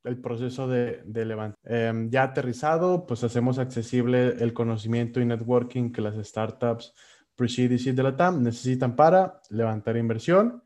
el 0.04 0.20
proceso 0.20 0.68
de, 0.68 1.02
de 1.04 1.24
levantar. 1.24 1.58
Em, 1.64 2.08
ya 2.10 2.22
aterrizado, 2.22 3.06
pues 3.06 3.24
hacemos 3.24 3.58
accesible 3.58 4.36
el 4.38 4.52
conocimiento 4.52 5.20
y 5.20 5.26
networking 5.26 5.92
que 5.92 6.00
las 6.00 6.14
startups 6.26 6.94
y 7.40 7.92
de 7.92 8.02
la 8.02 8.16
TAM 8.16 8.42
necesitan 8.42 8.94
para 8.94 9.40
levantar 9.48 9.96
inversión. 9.96 10.62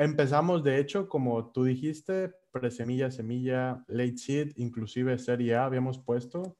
Empezamos, 0.00 0.64
de 0.64 0.78
hecho, 0.78 1.08
como 1.08 1.52
tú 1.52 1.64
dijiste, 1.64 2.32
pre-semilla, 2.52 3.10
semilla, 3.10 3.84
late 3.86 4.16
seed, 4.16 4.52
inclusive 4.56 5.18
serie 5.18 5.56
A 5.56 5.66
habíamos 5.66 5.98
puesto. 5.98 6.56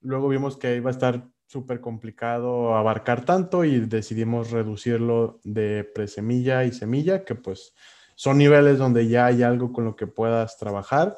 Luego 0.00 0.28
vimos 0.28 0.56
que 0.56 0.76
iba 0.76 0.88
a 0.88 0.92
estar 0.92 1.28
súper 1.46 1.82
complicado 1.82 2.74
abarcar 2.74 3.24
tanto 3.26 3.64
y 3.64 3.80
decidimos 3.80 4.50
reducirlo 4.50 5.40
de 5.44 5.84
pre-semilla 5.94 6.64
y 6.64 6.72
semilla, 6.72 7.24
que 7.24 7.34
pues 7.34 7.74
son 8.14 8.38
niveles 8.38 8.78
donde 8.78 9.06
ya 9.08 9.26
hay 9.26 9.42
algo 9.42 9.72
con 9.72 9.84
lo 9.84 9.94
que 9.94 10.06
puedas 10.06 10.56
trabajar. 10.56 11.16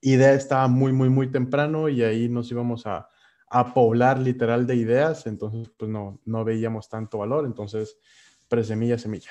Idea 0.00 0.32
estaba 0.32 0.66
muy, 0.66 0.92
muy, 0.92 1.10
muy 1.10 1.30
temprano 1.30 1.88
y 1.88 2.02
ahí 2.02 2.28
nos 2.28 2.50
íbamos 2.50 2.86
a, 2.86 3.08
a 3.48 3.72
poblar 3.72 4.18
literal 4.18 4.66
de 4.66 4.74
ideas, 4.74 5.28
entonces 5.28 5.70
pues 5.78 5.88
no, 5.88 6.20
no 6.24 6.44
veíamos 6.44 6.88
tanto 6.88 7.18
valor, 7.18 7.46
entonces 7.46 7.98
presemilla, 8.48 8.98
semilla. 8.98 9.30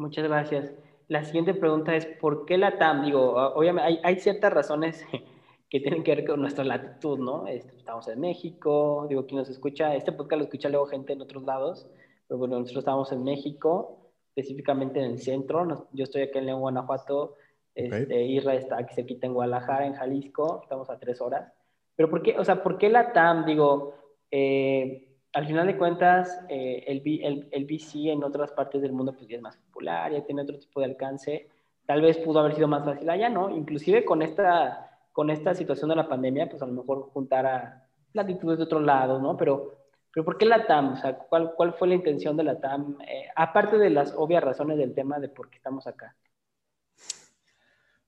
Muchas 0.00 0.24
gracias. 0.24 0.72
La 1.08 1.24
siguiente 1.24 1.52
pregunta 1.52 1.94
es, 1.94 2.06
¿por 2.06 2.46
qué 2.46 2.56
la 2.56 2.78
TAM? 2.78 3.04
Digo, 3.04 3.34
obviamente 3.34 3.86
hay, 3.86 4.00
hay 4.02 4.18
ciertas 4.18 4.50
razones 4.50 5.04
que 5.68 5.78
tienen 5.78 6.02
que 6.02 6.14
ver 6.14 6.26
con 6.26 6.40
nuestra 6.40 6.64
latitud, 6.64 7.18
¿no? 7.18 7.46
Este, 7.46 7.76
estamos 7.76 8.08
en 8.08 8.18
México, 8.18 9.04
digo, 9.10 9.26
quien 9.26 9.40
nos 9.40 9.50
escucha, 9.50 9.94
este 9.94 10.12
podcast 10.12 10.38
lo 10.38 10.44
escucha 10.44 10.70
luego 10.70 10.86
gente 10.86 11.12
en 11.12 11.20
otros 11.20 11.44
lados, 11.44 11.86
pero 12.26 12.38
bueno, 12.38 12.58
nosotros 12.58 12.80
estamos 12.80 13.12
en 13.12 13.24
México, 13.24 14.14
específicamente 14.34 15.00
en 15.00 15.10
el 15.10 15.18
centro. 15.18 15.86
yo 15.92 16.04
estoy 16.04 16.22
aquí 16.22 16.38
en 16.38 16.46
León, 16.46 16.60
Guanajuato. 16.60 17.34
Este, 17.74 18.24
Isra 18.24 18.54
está 18.54 18.78
aquí 18.78 18.94
cerquita 18.94 19.26
en 19.26 19.34
Guadalajara, 19.34 19.86
en 19.86 19.92
Jalisco. 19.92 20.60
Estamos 20.62 20.88
a 20.88 20.98
tres 20.98 21.20
horas. 21.20 21.52
Pero 21.94 22.08
¿por 22.08 22.22
qué, 22.22 22.38
o 22.38 22.44
sea, 22.44 22.62
¿por 22.62 22.78
qué 22.78 22.88
la 22.88 23.12
TAM? 23.12 23.44
Digo, 23.44 23.92
eh, 24.30 25.09
al 25.32 25.46
final 25.46 25.66
de 25.66 25.76
cuentas, 25.76 26.40
eh, 26.48 26.84
el, 26.86 27.02
el, 27.04 27.48
el, 27.50 27.64
VC 27.64 28.10
en 28.10 28.24
otras 28.24 28.52
partes 28.52 28.82
del 28.82 28.92
mundo 28.92 29.12
pues 29.12 29.28
ya 29.28 29.36
es 29.36 29.42
más 29.42 29.56
popular, 29.56 30.12
ya 30.12 30.24
tiene 30.24 30.42
otro 30.42 30.58
tipo 30.58 30.80
de 30.80 30.86
alcance. 30.86 31.48
Tal 31.86 32.02
vez 32.02 32.18
pudo 32.18 32.40
haber 32.40 32.54
sido 32.54 32.68
más 32.68 32.84
fácil 32.84 33.08
allá, 33.08 33.28
¿no? 33.28 33.50
Inclusive 33.50 34.04
con 34.04 34.22
esta, 34.22 34.90
con 35.12 35.30
esta 35.30 35.54
situación 35.54 35.90
de 35.90 35.96
la 35.96 36.08
pandemia, 36.08 36.48
pues 36.48 36.62
a 36.62 36.66
lo 36.66 36.72
mejor 36.72 37.10
juntar 37.12 37.46
a 37.46 37.88
latitudes 38.12 38.58
de 38.58 38.64
otro 38.64 38.80
lado, 38.80 39.20
¿no? 39.20 39.36
Pero 39.36 39.80
pero 40.12 40.24
¿por 40.24 40.38
qué 40.38 40.46
la 40.46 40.66
TAM? 40.66 40.94
O 40.94 40.96
sea, 40.96 41.16
¿cuál, 41.16 41.54
cuál 41.54 41.74
fue 41.74 41.88
la 41.88 41.94
intención 41.94 42.36
de 42.36 42.44
la 42.44 42.60
TAM? 42.60 42.98
Eh, 43.06 43.28
aparte 43.36 43.78
de 43.78 43.90
las 43.90 44.12
obvias 44.16 44.42
razones 44.42 44.76
del 44.76 44.94
tema 44.94 45.20
de 45.20 45.28
por 45.28 45.48
qué 45.48 45.58
estamos 45.58 45.86
acá. 45.86 46.16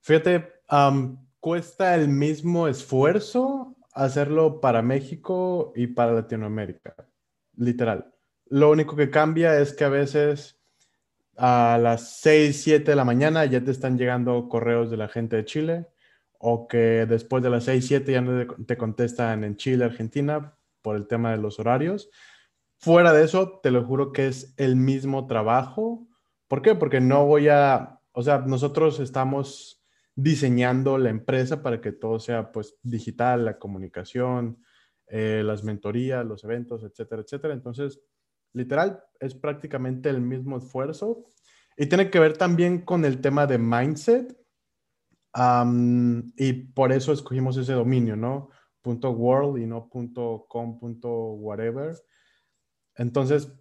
Fíjate, 0.01 0.51
cuesta 1.39 1.95
el 1.95 2.09
mismo 2.09 2.67
esfuerzo 2.67 3.75
hacerlo 3.93 4.59
para 4.59 4.81
México 4.81 5.71
y 5.75 5.87
para 5.87 6.11
Latinoamérica, 6.11 6.93
literal. 7.55 8.13
Lo 8.47 8.71
único 8.71 8.95
que 8.95 9.09
cambia 9.09 9.59
es 9.59 9.73
que 9.73 9.83
a 9.83 9.89
veces 9.89 10.59
a 11.37 11.79
las 11.81 12.19
6, 12.21 12.61
7 12.61 12.91
de 12.91 12.95
la 12.95 13.05
mañana 13.05 13.45
ya 13.45 13.63
te 13.63 13.71
están 13.71 13.97
llegando 13.97 14.47
correos 14.49 14.91
de 14.91 14.97
la 14.97 15.07
gente 15.07 15.37
de 15.37 15.45
Chile 15.45 15.87
o 16.37 16.67
que 16.67 17.05
después 17.07 17.41
de 17.41 17.49
las 17.49 17.63
6, 17.63 17.87
7 17.87 18.11
ya 18.11 18.21
no 18.21 18.45
te 18.65 18.77
contestan 18.77 19.43
en 19.43 19.55
Chile, 19.55 19.85
Argentina, 19.85 20.55
por 20.81 20.95
el 20.95 21.07
tema 21.07 21.31
de 21.31 21.37
los 21.37 21.59
horarios. 21.59 22.09
Fuera 22.77 23.13
de 23.13 23.23
eso, 23.23 23.59
te 23.63 23.71
lo 23.71 23.85
juro 23.85 24.11
que 24.11 24.27
es 24.27 24.53
el 24.57 24.75
mismo 24.75 25.25
trabajo. 25.25 26.05
¿Por 26.49 26.61
qué? 26.61 26.75
Porque 26.75 26.99
no 26.99 27.25
voy 27.25 27.47
a, 27.47 28.01
o 28.11 28.21
sea, 28.21 28.39
nosotros 28.39 28.99
estamos 28.99 29.81
diseñando 30.15 30.97
la 30.97 31.09
empresa 31.09 31.63
para 31.63 31.81
que 31.81 31.91
todo 31.91 32.19
sea 32.19 32.51
pues 32.51 32.75
digital, 32.83 33.45
la 33.45 33.57
comunicación, 33.57 34.59
eh, 35.15 35.43
las 35.45 35.63
mentorías, 35.63 36.25
los 36.25 36.43
eventos, 36.43 36.83
etcétera, 36.83 37.21
etcétera. 37.21 37.53
Entonces, 37.53 38.01
literal, 38.51 39.03
es 39.19 39.35
prácticamente 39.35 40.09
el 40.09 40.21
mismo 40.21 40.57
esfuerzo. 40.57 41.27
Y 41.77 41.85
tiene 41.85 42.09
que 42.09 42.19
ver 42.19 42.35
también 42.35 42.81
con 42.81 43.05
el 43.05 43.21
tema 43.21 43.45
de 43.45 43.59
mindset. 43.59 44.35
y 46.35 46.53
por 46.73 46.91
eso 46.91 47.13
escogimos 47.13 47.57
ese 47.57 47.73
dominio, 47.73 48.15
¿no? 48.15 48.49
.world 48.83 49.61
y 49.61 49.67
no 49.67 49.87
.com, 50.47 50.79
.whatever. 50.81 51.95
Entonces, 52.95 53.53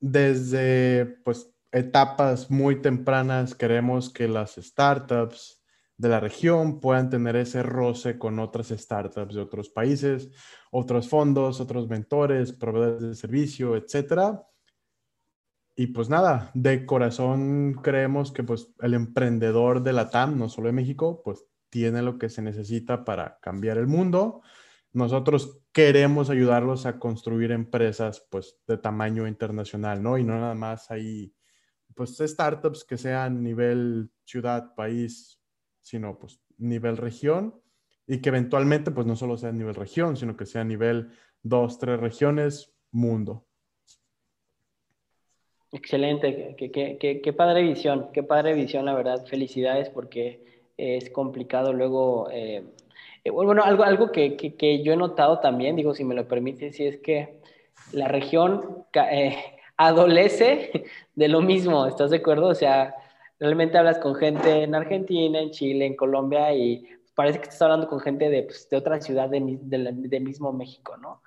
desde 0.00 1.06
pues 1.24 1.54
etapas 1.70 2.50
muy 2.50 2.82
tempranas 2.82 3.54
queremos 3.54 4.10
que 4.10 4.26
las 4.26 4.56
startups 4.56 5.55
de 5.96 6.08
la 6.08 6.20
región 6.20 6.80
puedan 6.80 7.10
tener 7.10 7.36
ese 7.36 7.62
roce 7.62 8.18
con 8.18 8.38
otras 8.38 8.68
startups 8.68 9.34
de 9.34 9.40
otros 9.40 9.70
países, 9.70 10.30
otros 10.70 11.08
fondos, 11.08 11.60
otros 11.60 11.88
mentores, 11.88 12.52
proveedores 12.52 13.02
de 13.02 13.14
servicio, 13.14 13.76
etcétera. 13.76 14.46
Y 15.74 15.88
pues 15.88 16.08
nada, 16.08 16.50
de 16.54 16.86
corazón 16.86 17.74
creemos 17.82 18.32
que 18.32 18.42
pues 18.42 18.72
el 18.80 18.94
emprendedor 18.94 19.82
de 19.82 19.92
la 19.92 20.10
TAM, 20.10 20.38
no 20.38 20.48
solo 20.48 20.68
de 20.68 20.72
México, 20.72 21.22
pues 21.24 21.44
tiene 21.68 22.02
lo 22.02 22.18
que 22.18 22.28
se 22.28 22.42
necesita 22.42 23.04
para 23.04 23.38
cambiar 23.40 23.76
el 23.76 23.86
mundo 23.86 24.42
nosotros 24.96 25.60
queremos 25.72 26.30
ayudarlos 26.30 26.86
a 26.86 26.98
construir 26.98 27.52
empresas 27.52 28.26
pues 28.30 28.58
de 28.66 28.78
tamaño 28.78 29.28
internacional, 29.28 30.02
¿no? 30.02 30.16
Y 30.16 30.24
no 30.24 30.40
nada 30.40 30.54
más 30.54 30.90
ahí, 30.90 31.34
pues 31.94 32.16
startups 32.16 32.82
que 32.82 32.96
sean 32.96 33.42
nivel 33.42 34.10
ciudad, 34.24 34.74
país, 34.74 35.38
sino 35.86 36.18
pues 36.18 36.40
nivel 36.58 36.96
región 36.96 37.54
y 38.08 38.20
que 38.20 38.30
eventualmente 38.30 38.90
pues 38.90 39.06
no 39.06 39.14
solo 39.14 39.36
sea 39.36 39.52
nivel 39.52 39.76
región, 39.76 40.16
sino 40.16 40.36
que 40.36 40.44
sea 40.44 40.64
nivel 40.64 41.10
dos, 41.42 41.78
tres 41.78 42.00
regiones, 42.00 42.74
mundo. 42.90 43.46
Excelente, 45.70 46.56
qué, 46.56 47.32
padre 47.32 47.62
visión, 47.62 48.10
qué 48.12 48.24
padre 48.24 48.54
visión, 48.54 48.84
la 48.84 48.94
verdad. 48.94 49.24
Felicidades 49.26 49.88
porque 49.90 50.72
es 50.76 51.08
complicado 51.10 51.72
luego 51.72 52.30
eh, 52.32 52.64
eh, 53.22 53.30
bueno, 53.30 53.62
algo, 53.62 53.84
algo 53.84 54.10
que, 54.10 54.36
que, 54.36 54.82
yo 54.82 54.92
he 54.92 54.96
notado 54.96 55.38
también, 55.38 55.76
digo, 55.76 55.94
si 55.94 56.04
me 56.04 56.16
lo 56.16 56.26
permite, 56.26 56.72
si 56.72 56.86
es 56.86 56.98
que 56.98 57.40
la 57.92 58.08
región 58.08 58.84
eh, 58.94 59.36
adolece 59.76 60.84
de 61.14 61.28
lo 61.28 61.42
mismo, 61.42 61.86
¿estás 61.86 62.10
de 62.10 62.18
acuerdo? 62.18 62.48
O 62.48 62.54
sea, 62.54 62.94
realmente 63.38 63.78
hablas 63.78 63.98
con 63.98 64.14
gente 64.14 64.62
en 64.62 64.74
Argentina, 64.74 65.40
en 65.40 65.50
Chile, 65.50 65.86
en 65.86 65.96
Colombia 65.96 66.54
y 66.54 66.84
parece 67.14 67.38
que 67.38 67.44
estás 67.44 67.62
hablando 67.62 67.88
con 67.88 68.00
gente 68.00 68.28
de, 68.28 68.42
pues, 68.42 68.68
de 68.68 68.76
otra 68.76 69.00
ciudad 69.00 69.28
de, 69.28 69.58
de, 69.60 70.20
mismo 70.20 70.52
México, 70.52 70.96
¿no? 70.96 71.22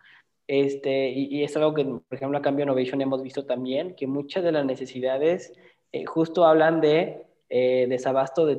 Este, 0.48 1.10
y, 1.10 1.44
es 1.44 1.56
algo 1.58 1.74
que, 1.74 1.86
por 1.86 2.04
ejemplo, 2.12 2.38
a 2.38 2.42
Cambio 2.42 2.64
Innovation 2.64 3.02
hemos 3.02 3.22
visto 3.22 3.46
también, 3.46 3.96
que 3.96 4.08
muchas 4.08 4.44
de 4.44 4.52
las 4.52 4.66
necesidades 4.66 5.54
eh, 5.92 6.06
justo 6.06 6.46
hablan 6.46 6.82
de 6.82 7.26
eh, 7.50 7.88
desabasto 7.90 8.46
de, 8.46 8.56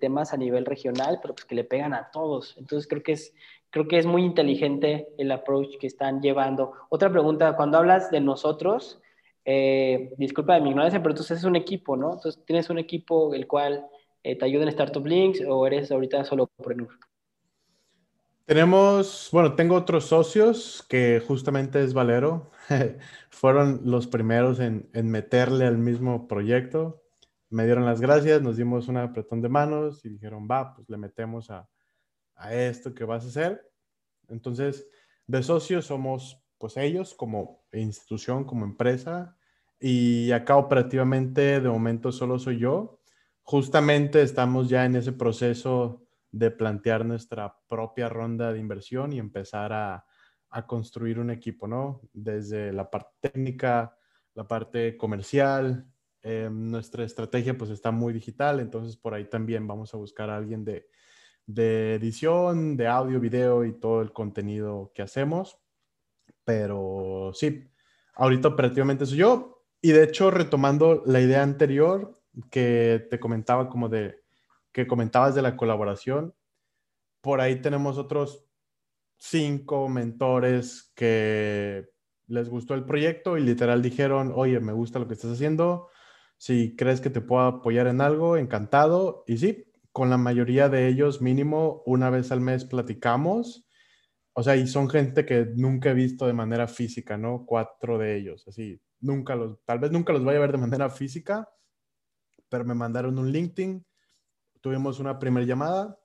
temas 0.00 0.32
a 0.32 0.36
nivel 0.36 0.66
regional, 0.66 1.18
pero 1.22 1.34
pues 1.34 1.44
que 1.46 1.54
le 1.54 1.64
pegan 1.64 1.94
a 1.94 2.10
todos. 2.10 2.56
Entonces 2.58 2.88
creo 2.88 3.02
que 3.02 3.12
es, 3.12 3.34
creo 3.70 3.88
que 3.88 3.98
es 3.98 4.06
muy 4.06 4.22
inteligente 4.22 5.08
el 5.18 5.32
approach 5.32 5.78
que 5.78 5.86
están 5.86 6.20
llevando. 6.20 6.72
Otra 6.90 7.10
pregunta, 7.10 7.56
cuando 7.56 7.78
hablas 7.78 8.10
de 8.10 8.20
nosotros, 8.20 9.00
eh, 9.44 10.12
disculpa 10.16 10.54
de 10.54 10.60
mi 10.60 10.70
ignorancia, 10.70 11.00
pero 11.02 11.12
entonces 11.12 11.38
es 11.38 11.44
un 11.44 11.56
equipo, 11.56 11.96
¿no? 11.96 12.14
Entonces 12.14 12.42
tienes 12.44 12.70
un 12.70 12.78
equipo 12.78 13.34
el 13.34 13.46
cual 13.46 13.86
eh, 14.22 14.36
te 14.36 14.44
ayuda 14.44 14.62
en 14.62 14.68
Startup 14.70 15.04
Links 15.04 15.42
o 15.46 15.66
eres 15.66 15.90
ahorita 15.90 16.24
solo 16.24 16.50
Prenur. 16.62 16.98
Tenemos, 18.46 19.30
bueno, 19.32 19.54
tengo 19.54 19.74
otros 19.74 20.04
socios 20.04 20.84
que 20.88 21.22
justamente 21.26 21.82
es 21.82 21.94
Valero. 21.94 22.50
Fueron 23.30 23.80
los 23.84 24.06
primeros 24.06 24.60
en, 24.60 24.90
en 24.92 25.10
meterle 25.10 25.66
al 25.66 25.78
mismo 25.78 26.28
proyecto 26.28 27.04
me 27.54 27.64
dieron 27.66 27.84
las 27.84 28.00
gracias, 28.00 28.42
nos 28.42 28.56
dimos 28.56 28.88
un 28.88 28.96
apretón 28.96 29.40
de 29.40 29.48
manos 29.48 30.04
y 30.04 30.08
dijeron, 30.08 30.48
va, 30.50 30.74
pues 30.74 30.90
le 30.90 30.96
metemos 30.96 31.50
a, 31.50 31.68
a 32.34 32.52
esto 32.52 32.92
que 32.92 33.04
vas 33.04 33.24
a 33.24 33.28
hacer. 33.28 33.70
Entonces, 34.28 34.88
de 35.28 35.40
socios 35.40 35.86
somos 35.86 36.43
pues 36.64 36.78
ellos 36.78 37.12
como 37.12 37.66
institución, 37.74 38.44
como 38.44 38.64
empresa, 38.64 39.36
y 39.78 40.32
acá 40.32 40.56
operativamente 40.56 41.60
de 41.60 41.68
momento 41.68 42.10
solo 42.10 42.38
soy 42.38 42.58
yo. 42.58 43.02
Justamente 43.42 44.22
estamos 44.22 44.70
ya 44.70 44.86
en 44.86 44.96
ese 44.96 45.12
proceso 45.12 46.06
de 46.30 46.50
plantear 46.50 47.04
nuestra 47.04 47.54
propia 47.68 48.08
ronda 48.08 48.50
de 48.50 48.60
inversión 48.60 49.12
y 49.12 49.18
empezar 49.18 49.74
a, 49.74 50.06
a 50.48 50.66
construir 50.66 51.18
un 51.18 51.28
equipo, 51.28 51.68
¿no? 51.68 52.00
Desde 52.14 52.72
la 52.72 52.88
parte 52.90 53.10
técnica, 53.20 53.98
la 54.32 54.48
parte 54.48 54.96
comercial, 54.96 55.86
eh, 56.22 56.48
nuestra 56.50 57.04
estrategia 57.04 57.58
pues 57.58 57.68
está 57.72 57.90
muy 57.90 58.14
digital, 58.14 58.58
entonces 58.58 58.96
por 58.96 59.12
ahí 59.12 59.26
también 59.26 59.66
vamos 59.66 59.92
a 59.92 59.98
buscar 59.98 60.30
a 60.30 60.38
alguien 60.38 60.64
de, 60.64 60.88
de 61.44 61.96
edición, 61.96 62.78
de 62.78 62.86
audio, 62.86 63.20
video 63.20 63.66
y 63.66 63.78
todo 63.78 64.00
el 64.00 64.14
contenido 64.14 64.92
que 64.94 65.02
hacemos. 65.02 65.60
Pero 66.44 67.30
sí, 67.34 67.64
ahorita 68.14 68.48
operativamente 68.48 69.06
soy 69.06 69.18
yo. 69.18 69.64
Y 69.80 69.92
de 69.92 70.04
hecho, 70.04 70.30
retomando 70.30 71.02
la 71.06 71.20
idea 71.20 71.42
anterior 71.42 72.20
que 72.50 73.06
te 73.10 73.20
comentaba 73.20 73.68
como 73.68 73.88
de, 73.88 74.22
que 74.72 74.86
comentabas 74.86 75.34
de 75.34 75.42
la 75.42 75.56
colaboración, 75.56 76.34
por 77.20 77.40
ahí 77.40 77.60
tenemos 77.60 77.98
otros 77.98 78.46
cinco 79.16 79.88
mentores 79.88 80.92
que 80.94 81.88
les 82.26 82.48
gustó 82.48 82.74
el 82.74 82.84
proyecto 82.84 83.36
y 83.36 83.42
literal 83.42 83.82
dijeron, 83.82 84.32
oye, 84.34 84.60
me 84.60 84.72
gusta 84.72 84.98
lo 84.98 85.06
que 85.08 85.14
estás 85.14 85.32
haciendo, 85.32 85.88
si 86.36 86.76
crees 86.76 87.00
que 87.00 87.10
te 87.10 87.20
puedo 87.20 87.42
apoyar 87.42 87.86
en 87.86 88.00
algo, 88.00 88.36
encantado. 88.36 89.24
Y 89.26 89.38
sí, 89.38 89.64
con 89.92 90.10
la 90.10 90.18
mayoría 90.18 90.68
de 90.68 90.88
ellos 90.88 91.22
mínimo 91.22 91.82
una 91.86 92.10
vez 92.10 92.32
al 92.32 92.40
mes 92.40 92.64
platicamos. 92.64 93.66
O 94.36 94.42
sea, 94.42 94.56
y 94.56 94.66
son 94.66 94.90
gente 94.90 95.24
que 95.24 95.46
nunca 95.54 95.90
he 95.90 95.94
visto 95.94 96.26
de 96.26 96.32
manera 96.32 96.66
física, 96.66 97.16
¿no? 97.16 97.46
Cuatro 97.46 97.98
de 97.98 98.16
ellos, 98.16 98.46
así, 98.48 98.80
nunca 99.00 99.36
los, 99.36 99.62
tal 99.64 99.78
vez 99.78 99.92
nunca 99.92 100.12
los 100.12 100.24
vaya 100.24 100.38
a 100.38 100.40
ver 100.40 100.52
de 100.52 100.58
manera 100.58 100.90
física, 100.90 101.48
pero 102.48 102.64
me 102.64 102.74
mandaron 102.74 103.16
un 103.16 103.30
LinkedIn, 103.30 103.86
tuvimos 104.60 104.98
una 104.98 105.20
primera 105.20 105.46
llamada, 105.46 105.96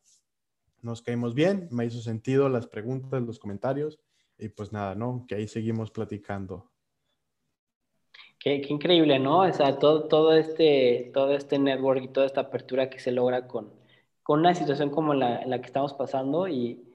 nos 0.82 1.02
caímos 1.02 1.34
bien, 1.34 1.68
me 1.72 1.86
hizo 1.86 2.02
sentido 2.02 2.50
las 2.50 2.68
preguntas, 2.68 3.24
los 3.24 3.40
comentarios, 3.40 4.00
y 4.38 4.50
pues 4.50 4.72
nada, 4.72 4.94
¿no? 4.94 5.26
Que 5.28 5.36
ahí 5.36 5.48
seguimos 5.48 5.90
platicando. 5.90 6.72
Qué, 8.38 8.62
increíble, 8.70 9.18
¿no? 9.18 9.40
O 9.40 9.52
sea, 9.52 9.80
todo, 9.80 10.08
todo, 10.08 10.34
este, 10.34 11.10
todo 11.16 11.34
este 11.34 11.58
network 11.58 12.04
y 12.04 12.08
toda 12.10 12.28
esta 12.28 12.42
apertura 12.42 12.92
que 12.92 13.00
se 13.00 13.12
logra 13.12 13.48
con, 13.48 13.74
con 14.22 14.42
una 14.42 14.54
situación 14.54 14.92
como 14.92 15.16
la, 15.16 15.46
la 15.48 15.60
que 15.60 15.66
estamos 15.66 15.94
pasando 15.94 16.48
y, 16.48 16.89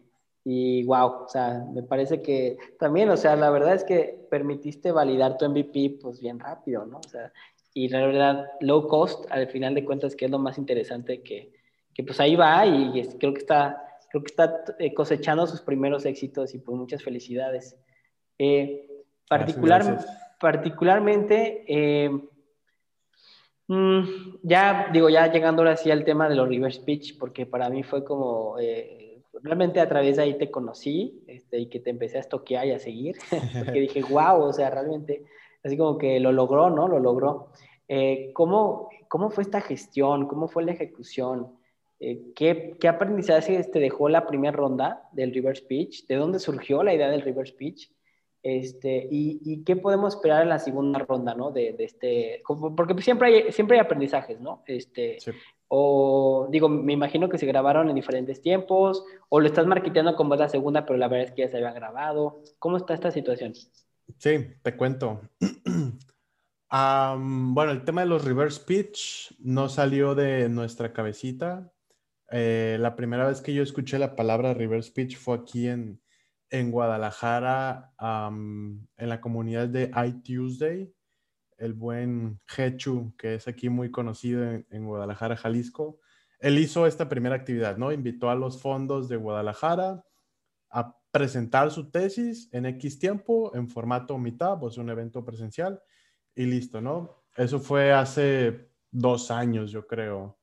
y 0.44 0.84
wow, 0.84 1.24
o 1.24 1.28
sea, 1.28 1.64
me 1.72 1.82
parece 1.82 2.22
que 2.22 2.58
también, 2.78 3.08
o 3.08 3.16
sea, 3.16 3.34
la 3.36 3.50
verdad 3.50 3.74
es 3.74 3.84
que 3.84 4.26
permitiste 4.30 4.92
validar 4.92 5.38
tu 5.38 5.48
MVP 5.48 5.98
pues 6.02 6.20
bien 6.20 6.38
rápido, 6.38 6.84
¿no? 6.84 6.98
O 6.98 7.08
sea, 7.08 7.32
y 7.72 7.88
la 7.88 8.06
verdad, 8.06 8.50
low 8.60 8.86
cost, 8.86 9.24
al 9.30 9.48
final 9.48 9.74
de 9.74 9.84
cuentas, 9.84 10.14
que 10.14 10.26
es 10.26 10.30
lo 10.30 10.38
más 10.38 10.58
interesante 10.58 11.22
que, 11.22 11.52
que 11.94 12.04
pues 12.04 12.20
ahí 12.20 12.36
va 12.36 12.66
y 12.66 13.08
creo 13.18 13.32
que 13.32 13.40
está, 13.40 13.82
creo 14.10 14.22
que 14.22 14.30
está 14.30 14.64
eh, 14.78 14.92
cosechando 14.92 15.46
sus 15.46 15.62
primeros 15.62 16.04
éxitos 16.04 16.54
y 16.54 16.58
pues 16.58 16.76
muchas 16.76 17.02
felicidades. 17.02 17.76
Eh, 18.38 18.86
particularmente 19.28 20.04
particularmente, 20.44 21.64
eh, 21.66 22.10
mm, 23.66 24.00
ya 24.42 24.90
digo, 24.92 25.08
ya 25.08 25.32
llegando 25.32 25.62
ahora 25.62 25.76
sí 25.78 25.90
al 25.90 26.04
tema 26.04 26.28
de 26.28 26.34
los 26.34 26.46
reverse 26.46 26.82
pitch, 26.82 27.18
porque 27.18 27.46
para 27.46 27.70
mí 27.70 27.82
fue 27.82 28.04
como, 28.04 28.58
eh, 28.58 29.03
realmente 29.42 29.80
a 29.80 29.88
través 29.88 30.16
de 30.16 30.22
ahí 30.22 30.38
te 30.38 30.50
conocí 30.50 31.22
este, 31.26 31.58
y 31.58 31.66
que 31.66 31.80
te 31.80 31.90
empecé 31.90 32.18
a 32.18 32.20
estoquear 32.20 32.66
y 32.66 32.72
a 32.72 32.78
seguir, 32.78 33.16
porque 33.64 33.80
dije, 33.80 34.02
wow, 34.10 34.42
o 34.42 34.52
sea, 34.52 34.70
realmente, 34.70 35.24
así 35.62 35.76
como 35.76 35.98
que 35.98 36.20
lo 36.20 36.32
logró, 36.32 36.70
¿no? 36.70 36.88
Lo 36.88 36.98
logró. 36.98 37.48
Eh, 37.88 38.30
¿cómo, 38.32 38.88
¿Cómo 39.08 39.30
fue 39.30 39.42
esta 39.42 39.60
gestión? 39.60 40.26
¿Cómo 40.26 40.48
fue 40.48 40.64
la 40.64 40.72
ejecución? 40.72 41.58
¿qué, 42.34 42.76
¿Qué 42.78 42.88
aprendizaje 42.88 43.62
te 43.64 43.78
dejó 43.78 44.08
la 44.08 44.26
primera 44.26 44.54
ronda 44.54 45.08
del 45.12 45.32
reverse 45.32 45.62
pitch? 45.62 46.06
¿De 46.06 46.16
dónde 46.16 46.38
surgió 46.38 46.82
la 46.82 46.92
idea 46.92 47.08
del 47.08 47.22
reverse 47.22 47.54
pitch? 47.54 47.90
Este, 48.44 49.08
y, 49.10 49.64
qué 49.64 49.74
podemos 49.74 50.14
esperar 50.14 50.42
en 50.42 50.50
la 50.50 50.58
segunda 50.58 50.98
ronda, 50.98 51.34
¿no? 51.34 51.50
De, 51.50 51.74
este, 51.78 52.42
porque 52.76 53.00
siempre 53.00 53.28
hay, 53.28 53.52
siempre 53.52 53.78
hay 53.78 53.82
aprendizajes, 53.82 54.38
¿no? 54.38 54.62
Este, 54.66 55.16
O 55.68 56.48
digo, 56.50 56.68
me 56.68 56.92
imagino 56.92 57.28
que 57.28 57.38
se 57.38 57.46
grabaron 57.46 57.88
en 57.88 57.94
diferentes 57.94 58.40
tiempos, 58.40 59.04
o 59.28 59.40
lo 59.40 59.46
estás 59.46 59.66
marketeando 59.66 60.14
como 60.16 60.36
la 60.36 60.48
segunda, 60.48 60.84
pero 60.86 60.98
la 60.98 61.08
verdad 61.08 61.28
es 61.28 61.32
que 61.32 61.42
ya 61.42 61.50
se 61.50 61.56
había 61.56 61.72
grabado. 61.72 62.42
¿Cómo 62.58 62.76
está 62.76 62.94
esta 62.94 63.10
situación? 63.10 63.54
Sí, 64.18 64.46
te 64.62 64.76
cuento. 64.76 65.20
bueno, 66.70 67.70
el 67.70 67.84
tema 67.84 68.02
de 68.02 68.06
los 68.08 68.24
reverse 68.24 68.62
pitch 68.64 69.34
no 69.38 69.68
salió 69.68 70.14
de 70.14 70.48
nuestra 70.48 70.92
cabecita. 70.92 71.70
Eh, 72.30 72.76
la 72.80 72.96
primera 72.96 73.26
vez 73.26 73.40
que 73.40 73.54
yo 73.54 73.62
escuché 73.62 73.98
la 73.98 74.16
palabra 74.16 74.54
reverse 74.54 74.92
pitch 74.92 75.16
fue 75.16 75.36
aquí 75.36 75.68
en, 75.68 76.00
en 76.50 76.70
Guadalajara, 76.70 77.92
en 77.98 78.88
la 78.96 79.20
comunidad 79.20 79.68
de 79.68 79.90
iTuesday, 80.06 80.92
el 81.58 81.74
buen 81.74 82.40
Hechu, 82.56 83.14
que 83.16 83.34
es 83.34 83.48
aquí 83.48 83.68
muy 83.68 83.90
conocido 83.90 84.44
en, 84.44 84.86
Guadalajara, 84.86 85.36
Jalisco, 85.36 86.00
él 86.40 86.58
hizo 86.58 86.86
esta 86.86 87.08
primera 87.08 87.36
actividad, 87.36 87.76
¿no? 87.76 87.92
Invitó 87.92 88.30
a 88.30 88.34
los 88.34 88.60
fondos 88.60 89.08
de 89.08 89.16
Guadalajara 89.16 90.04
a 90.70 90.96
presentar 91.10 91.70
su 91.70 91.90
tesis 91.90 92.48
en 92.52 92.66
X 92.66 92.98
tiempo, 92.98 93.54
en 93.54 93.68
formato 93.68 94.18
mitad, 94.18 94.58
pues 94.58 94.76
un 94.76 94.90
evento 94.90 95.24
presencial, 95.24 95.80
y 96.34 96.44
listo, 96.44 96.80
¿no? 96.80 97.24
Eso 97.36 97.60
fue 97.60 97.92
hace 97.92 98.70
dos 98.90 99.30
años, 99.30 99.70
yo 99.70 99.86
creo 99.86 100.38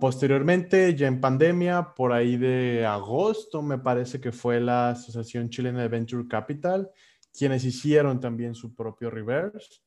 posteriormente, 0.00 0.94
ya 0.94 1.06
en 1.06 1.20
pandemia, 1.20 1.94
por 1.94 2.12
ahí 2.12 2.36
de 2.36 2.86
agosto, 2.86 3.62
me 3.62 3.78
parece 3.78 4.20
que 4.20 4.32
fue 4.32 4.60
la 4.60 4.90
Asociación 4.90 5.50
Chilena 5.50 5.82
de 5.82 5.88
Venture 5.88 6.28
Capital, 6.28 6.90
quienes 7.36 7.64
hicieron 7.64 8.20
también 8.20 8.54
su 8.54 8.74
propio 8.74 9.10
reverse. 9.10 9.81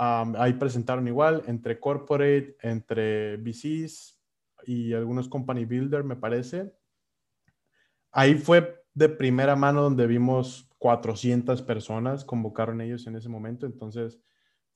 Ahí 0.00 0.54
presentaron 0.54 1.06
igual 1.08 1.42
entre 1.46 1.78
corporate, 1.78 2.56
entre 2.62 3.36
VCs 3.36 4.18
y 4.64 4.94
algunos 4.94 5.28
company 5.28 5.66
builder, 5.66 6.04
me 6.04 6.16
parece. 6.16 6.72
Ahí 8.10 8.34
fue 8.34 8.82
de 8.94 9.10
primera 9.10 9.56
mano 9.56 9.82
donde 9.82 10.06
vimos 10.06 10.70
400 10.78 11.60
personas, 11.62 12.24
convocaron 12.24 12.80
ellos 12.80 13.06
en 13.06 13.16
ese 13.16 13.28
momento, 13.28 13.66
entonces 13.66 14.18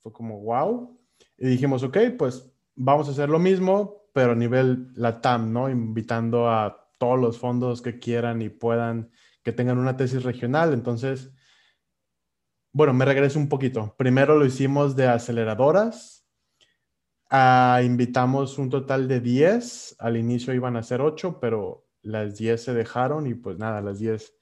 fue 0.03 0.13
como, 0.13 0.41
wow. 0.41 0.99
Y 1.37 1.47
dijimos, 1.47 1.81
ok, 1.81 1.97
pues 2.17 2.51
vamos 2.75 3.07
a 3.07 3.11
hacer 3.11 3.29
lo 3.29 3.39
mismo, 3.39 4.07
pero 4.13 4.33
a 4.33 4.35
nivel 4.35 4.91
LATAM, 4.95 5.51
¿no? 5.51 5.69
Invitando 5.69 6.49
a 6.49 6.87
todos 6.99 7.19
los 7.19 7.39
fondos 7.39 7.81
que 7.81 7.97
quieran 7.97 8.43
y 8.43 8.49
puedan, 8.49 9.09
que 9.43 9.51
tengan 9.51 9.79
una 9.79 9.97
tesis 9.97 10.23
regional. 10.23 10.71
Entonces, 10.73 11.33
bueno, 12.75 12.93
me 12.93 13.05
regreso 13.05 13.39
un 13.39 13.47
poquito. 13.47 13.95
Primero 13.97 14.37
lo 14.37 14.45
hicimos 14.45 14.97
de 14.97 15.07
aceleradoras. 15.07 16.27
Ah, 17.29 17.79
invitamos 17.85 18.57
un 18.57 18.69
total 18.69 19.07
de 19.07 19.21
10. 19.21 19.95
Al 19.97 20.17
inicio 20.17 20.53
iban 20.53 20.75
a 20.75 20.83
ser 20.83 20.99
8, 20.99 21.39
pero 21.39 21.87
las 22.01 22.35
10 22.35 22.61
se 22.61 22.73
dejaron 22.73 23.27
y 23.27 23.33
pues 23.33 23.57
nada, 23.57 23.79
las 23.79 23.99
10 23.99 24.35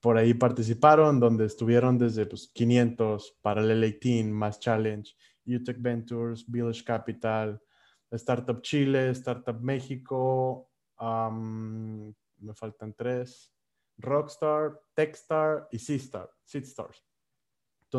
por 0.00 0.18
ahí 0.18 0.34
participaron, 0.34 1.20
donde 1.20 1.44
estuvieron 1.46 1.96
desde 1.96 2.26
pues, 2.26 2.48
500, 2.48 3.38
Parallel 3.40 3.82
18, 3.82 4.34
Mass 4.34 4.58
Challenge, 4.58 5.08
UTEC 5.46 5.76
Ventures, 5.80 6.44
Village 6.50 6.82
Capital, 6.82 7.62
Startup 8.10 8.60
Chile, 8.62 9.10
Startup 9.10 9.60
México, 9.60 10.72
me 10.98 12.52
faltan 12.52 12.94
tres, 12.94 13.52
Rockstar, 13.96 14.80
Techstar 14.92 15.68
y 15.70 15.78
Seedstar, 15.78 16.28
Seedstars. 16.42 17.06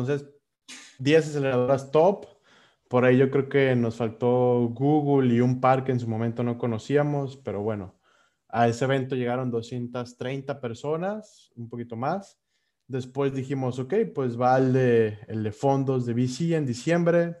Entonces, 0.00 0.28
10 0.98 1.28
aceleradoras 1.28 1.90
top. 1.90 2.26
Por 2.88 3.04
ahí 3.04 3.18
yo 3.18 3.30
creo 3.30 3.48
que 3.48 3.74
nos 3.76 3.96
faltó 3.96 4.68
Google 4.68 5.34
y 5.34 5.40
un 5.40 5.60
par 5.60 5.84
que 5.84 5.92
en 5.92 6.00
su 6.00 6.08
momento 6.08 6.42
no 6.42 6.56
conocíamos, 6.56 7.36
pero 7.36 7.62
bueno, 7.62 7.98
a 8.48 8.66
ese 8.68 8.86
evento 8.86 9.14
llegaron 9.14 9.50
230 9.50 10.60
personas, 10.60 11.50
un 11.54 11.68
poquito 11.68 11.96
más. 11.96 12.38
Después 12.86 13.34
dijimos, 13.34 13.78
ok, 13.78 13.94
pues 14.14 14.40
va 14.40 14.56
el 14.56 14.72
de, 14.72 15.18
el 15.28 15.42
de 15.42 15.52
fondos 15.52 16.06
de 16.06 16.14
VC 16.14 16.54
en 16.54 16.64
diciembre, 16.64 17.36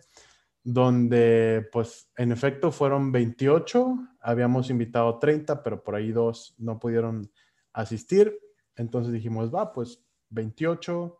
donde 0.62 1.66
pues 1.72 2.10
en 2.16 2.32
efecto 2.32 2.70
fueron 2.70 3.10
28, 3.10 3.96
habíamos 4.20 4.68
invitado 4.68 5.18
30, 5.18 5.62
pero 5.62 5.82
por 5.82 5.94
ahí 5.94 6.12
dos 6.12 6.54
no 6.58 6.78
pudieron 6.78 7.30
asistir. 7.72 8.38
Entonces 8.76 9.14
dijimos, 9.14 9.52
va, 9.52 9.72
pues 9.72 10.04
28. 10.28 11.18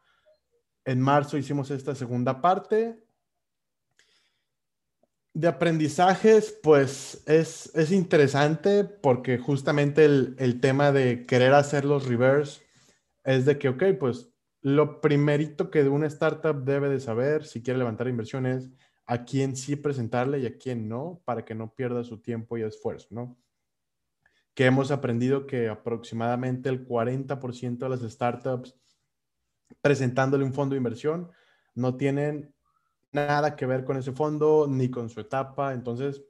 En 0.89 1.03
marzo 1.03 1.37
hicimos 1.37 1.71
esta 1.71 1.95
segunda 1.95 2.41
parte 2.41 2.99
de 5.35 5.47
aprendizajes, 5.47 6.59
pues 6.63 7.23
es, 7.27 7.71
es 7.75 7.93
interesante 7.93 8.85
porque 8.85 9.37
justamente 9.37 10.07
el, 10.07 10.35
el, 10.39 10.63
tema 10.63 10.91
de 10.91 11.27
querer 11.27 11.53
hacer 11.53 11.85
los 11.85 12.07
reverse 12.07 12.63
es 13.23 13.45
de 13.45 13.59
que, 13.59 13.69
ok, 13.69 13.85
pues 14.01 14.31
lo 14.63 15.03
primerito 15.03 15.71
que 15.71 15.87
una 15.87 16.07
startup 16.07 16.65
debe 16.65 16.89
de 16.89 17.01
saber 17.01 17.45
si 17.45 17.63
quiere 17.63 17.79
levantar 17.79 18.09
inversiones, 18.09 18.71
a 19.05 19.27
quién 19.27 19.57
sí 19.57 19.77
presentarle 19.77 20.39
y 20.39 20.47
a 20.47 20.57
quién 20.57 20.89
no, 20.89 21.21
para 21.27 21.45
que 21.45 21.55
no 21.55 21.75
pierda 21.75 22.03
su 22.03 22.23
tiempo 22.23 22.57
y 22.57 22.63
esfuerzo, 22.63 23.09
¿no? 23.11 23.37
Que 24.55 24.65
hemos 24.65 24.91
aprendido 24.91 25.47
que 25.47 25.69
aproximadamente 25.69 26.71
el 26.71 26.89
40% 26.89 27.77
de 27.77 27.89
las 27.91 28.01
startups 28.11 28.75
presentándole 29.81 30.45
un 30.45 30.53
fondo 30.53 30.75
de 30.75 30.79
inversión 30.79 31.31
no 31.75 31.97
tienen 31.97 32.55
nada 33.13 33.57
que 33.57 33.67
ver 33.67 33.85
con 33.85 33.97
ese 33.97 34.13
fondo 34.13 34.67
ni 34.69 34.91
con 34.91 35.09
su 35.09 35.21
etapa. 35.21 35.73
Entonces, 35.73 36.23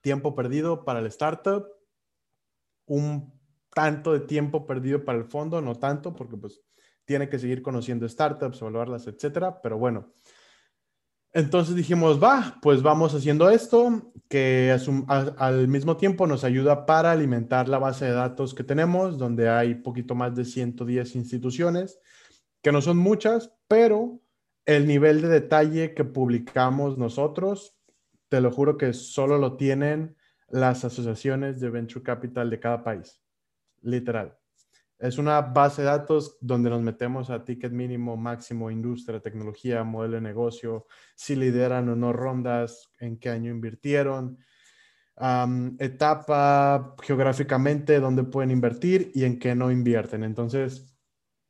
tiempo 0.00 0.34
perdido 0.34 0.84
para 0.84 1.00
el 1.00 1.06
startup, 1.06 1.66
un 2.86 3.32
tanto 3.70 4.12
de 4.12 4.20
tiempo 4.20 4.66
perdido 4.66 5.04
para 5.04 5.18
el 5.18 5.24
fondo, 5.24 5.60
no 5.60 5.76
tanto, 5.76 6.14
porque 6.14 6.36
pues 6.36 6.62
tiene 7.04 7.28
que 7.28 7.38
seguir 7.38 7.62
conociendo 7.62 8.08
startups, 8.08 8.60
evaluarlas, 8.60 9.06
etcétera. 9.06 9.60
Pero 9.60 9.78
bueno, 9.78 10.12
entonces 11.34 11.74
dijimos, 11.74 12.22
va, 12.22 12.58
pues 12.62 12.80
vamos 12.80 13.12
haciendo 13.12 13.50
esto, 13.50 14.12
que 14.28 14.74
al 15.36 15.66
mismo 15.66 15.96
tiempo 15.96 16.28
nos 16.28 16.44
ayuda 16.44 16.86
para 16.86 17.10
alimentar 17.10 17.68
la 17.68 17.78
base 17.78 18.04
de 18.04 18.12
datos 18.12 18.54
que 18.54 18.62
tenemos, 18.62 19.18
donde 19.18 19.48
hay 19.48 19.74
poquito 19.74 20.14
más 20.14 20.36
de 20.36 20.44
110 20.44 21.16
instituciones, 21.16 21.98
que 22.62 22.70
no 22.70 22.80
son 22.80 22.98
muchas, 22.98 23.52
pero 23.66 24.20
el 24.64 24.86
nivel 24.86 25.22
de 25.22 25.28
detalle 25.28 25.92
que 25.92 26.04
publicamos 26.04 26.98
nosotros, 26.98 27.76
te 28.28 28.40
lo 28.40 28.52
juro 28.52 28.78
que 28.78 28.92
solo 28.92 29.36
lo 29.36 29.56
tienen 29.56 30.16
las 30.48 30.84
asociaciones 30.84 31.58
de 31.58 31.68
Venture 31.68 32.04
Capital 32.04 32.48
de 32.48 32.60
cada 32.60 32.84
país, 32.84 33.20
literal. 33.82 34.38
Es 34.98 35.18
una 35.18 35.40
base 35.40 35.82
de 35.82 35.88
datos 35.88 36.38
donde 36.40 36.70
nos 36.70 36.80
metemos 36.80 37.28
a 37.30 37.44
ticket 37.44 37.72
mínimo, 37.72 38.16
máximo, 38.16 38.70
industria, 38.70 39.20
tecnología, 39.20 39.82
modelo 39.84 40.14
de 40.14 40.20
negocio, 40.20 40.86
si 41.14 41.34
lideran 41.34 41.88
o 41.88 41.96
no 41.96 42.12
rondas, 42.12 42.90
en 43.00 43.18
qué 43.18 43.30
año 43.30 43.50
invirtieron, 43.50 44.38
etapa 45.78 46.94
geográficamente, 47.02 48.00
dónde 48.00 48.24
pueden 48.24 48.50
invertir 48.50 49.12
y 49.14 49.24
en 49.24 49.38
qué 49.38 49.54
no 49.54 49.70
invierten. 49.70 50.24
Entonces, 50.24 50.96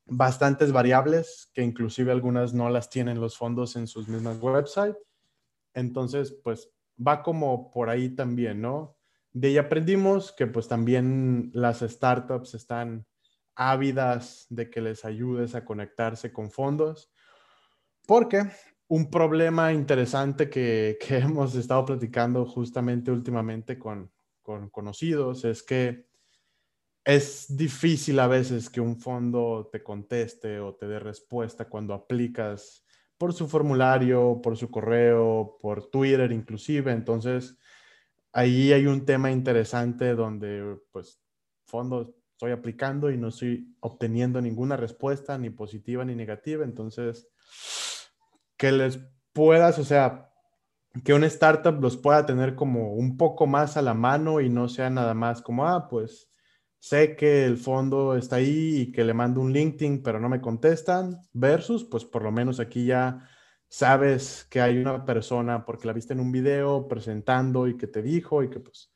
bastantes 0.07 0.73
variables 0.73 1.51
que 1.55 1.63
inclusive 1.63 2.13
algunas 2.13 2.53
no 2.53 2.69
las 2.69 2.91
tienen 2.91 3.21
los 3.21 3.37
fondos 3.37 3.77
en 3.77 3.87
sus 3.87 4.09
mismas 4.09 4.39
websites. 4.41 4.97
Entonces, 5.73 6.33
pues 6.43 6.71
va 6.97 7.23
como 7.23 7.71
por 7.71 7.89
ahí 7.89 8.11
también, 8.11 8.61
¿no? 8.61 8.97
De 9.33 9.49
ahí 9.49 9.59
aprendimos 9.59 10.33
que 10.33 10.47
pues 10.47 10.69
también 10.69 11.51
las 11.55 11.81
startups 11.81 12.55
están 12.55 13.07
ávidas 13.57 14.47
de 14.51 14.71
que 14.71 14.81
les 14.81 15.05
ayudes 15.05 15.55
a 15.55 15.65
conectarse 15.65 16.33
con 16.33 16.51
fondos, 16.51 17.13
porque 18.07 18.43
un 18.89 19.11
problema 19.11 19.73
interesante 19.73 20.51
que, 20.51 20.99
hemos 21.09 21.55
estado 21.55 21.85
platicando 21.85 22.47
justamente 22.47 23.11
últimamente 23.11 23.79
con, 23.79 24.11
con 24.43 24.71
conocidos 24.71 25.45
es 25.45 25.63
que 25.63 26.07
es 27.05 27.55
difícil 27.55 28.19
a 28.19 28.27
veces 28.27 28.71
que 28.71 28.81
un 28.81 28.99
fondo 28.99 29.69
te 29.71 29.83
conteste 29.83 30.59
o 30.59 30.75
te 30.75 30.89
dé 30.89 30.99
respuesta 30.99 31.69
cuando 31.69 31.93
aplicas 31.93 32.85
por 33.19 33.33
su 33.33 33.47
formulario, 33.47 34.41
por 34.43 34.57
su 34.57 34.71
correo, 34.71 35.59
por 35.61 35.91
Twitter 35.91 36.33
inclusive. 36.33 36.93
Entonces, 36.93 37.59
ahí 38.33 38.73
hay 38.73 38.87
un 38.87 39.05
tema 39.05 39.31
interesante 39.31 40.15
donde, 40.15 40.79
pues, 40.91 41.21
fondo 41.67 42.15
estoy 42.35 42.53
aplicando 42.53 43.11
y 43.11 43.17
no 43.17 43.29
estoy 43.29 43.75
obteniendo 43.81 44.41
ninguna 44.41 44.77
respuesta, 44.77 45.39
ni 45.39 45.51
positiva 45.51 46.05
ni 46.05 46.15
negativa. 46.15 46.65
Entonces, 46.65 47.29
que 48.57 48.73
les 48.73 48.99
puedas, 49.33 49.79
o 49.79 49.85
sea, 49.85 50.31
que 51.05 51.15
una 51.15 51.27
startup 51.27 51.81
los 51.81 51.97
pueda 51.97 52.27
tener 52.27 52.55
como 52.55 52.95
un 52.95 53.17
poco 53.17 53.47
más 53.47 53.77
a 53.77 53.83
la 53.83 53.95
mano 53.95 54.41
y 54.41 54.49
no 54.49 54.69
sea 54.69 54.91
nada 54.91 55.15
más 55.15 55.43
como, 55.43 55.67
ah, 55.67 55.89
pues 55.89 56.31
sé 56.79 57.17
que 57.17 57.45
el 57.45 57.57
fondo 57.57 58.17
está 58.17 58.37
ahí 58.37 58.81
y 58.81 58.93
que 58.93 59.05
le 59.05 59.15
mando 59.15 59.41
un 59.41 59.53
LinkedIn, 59.53 60.03
pero 60.03 60.21
no 60.21 60.29
me 60.29 60.41
contestan, 60.41 61.21
versus, 61.33 61.85
pues 61.85 62.05
por 62.05 62.23
lo 62.23 62.31
menos 62.31 62.61
aquí 62.61 62.87
ya 62.87 63.29
sabes 63.69 64.47
que 64.51 64.61
hay 64.61 64.79
una 64.79 65.05
persona 65.05 65.65
porque 65.65 65.87
la 65.87 65.93
viste 65.93 66.13
en 66.13 66.21
un 66.21 66.31
video 66.31 66.87
presentando 66.87 67.67
y 67.67 67.77
que 67.77 67.87
te 67.87 68.03
dijo 68.03 68.43
y 68.43 68.51
que 68.51 68.61
pues 68.61 68.94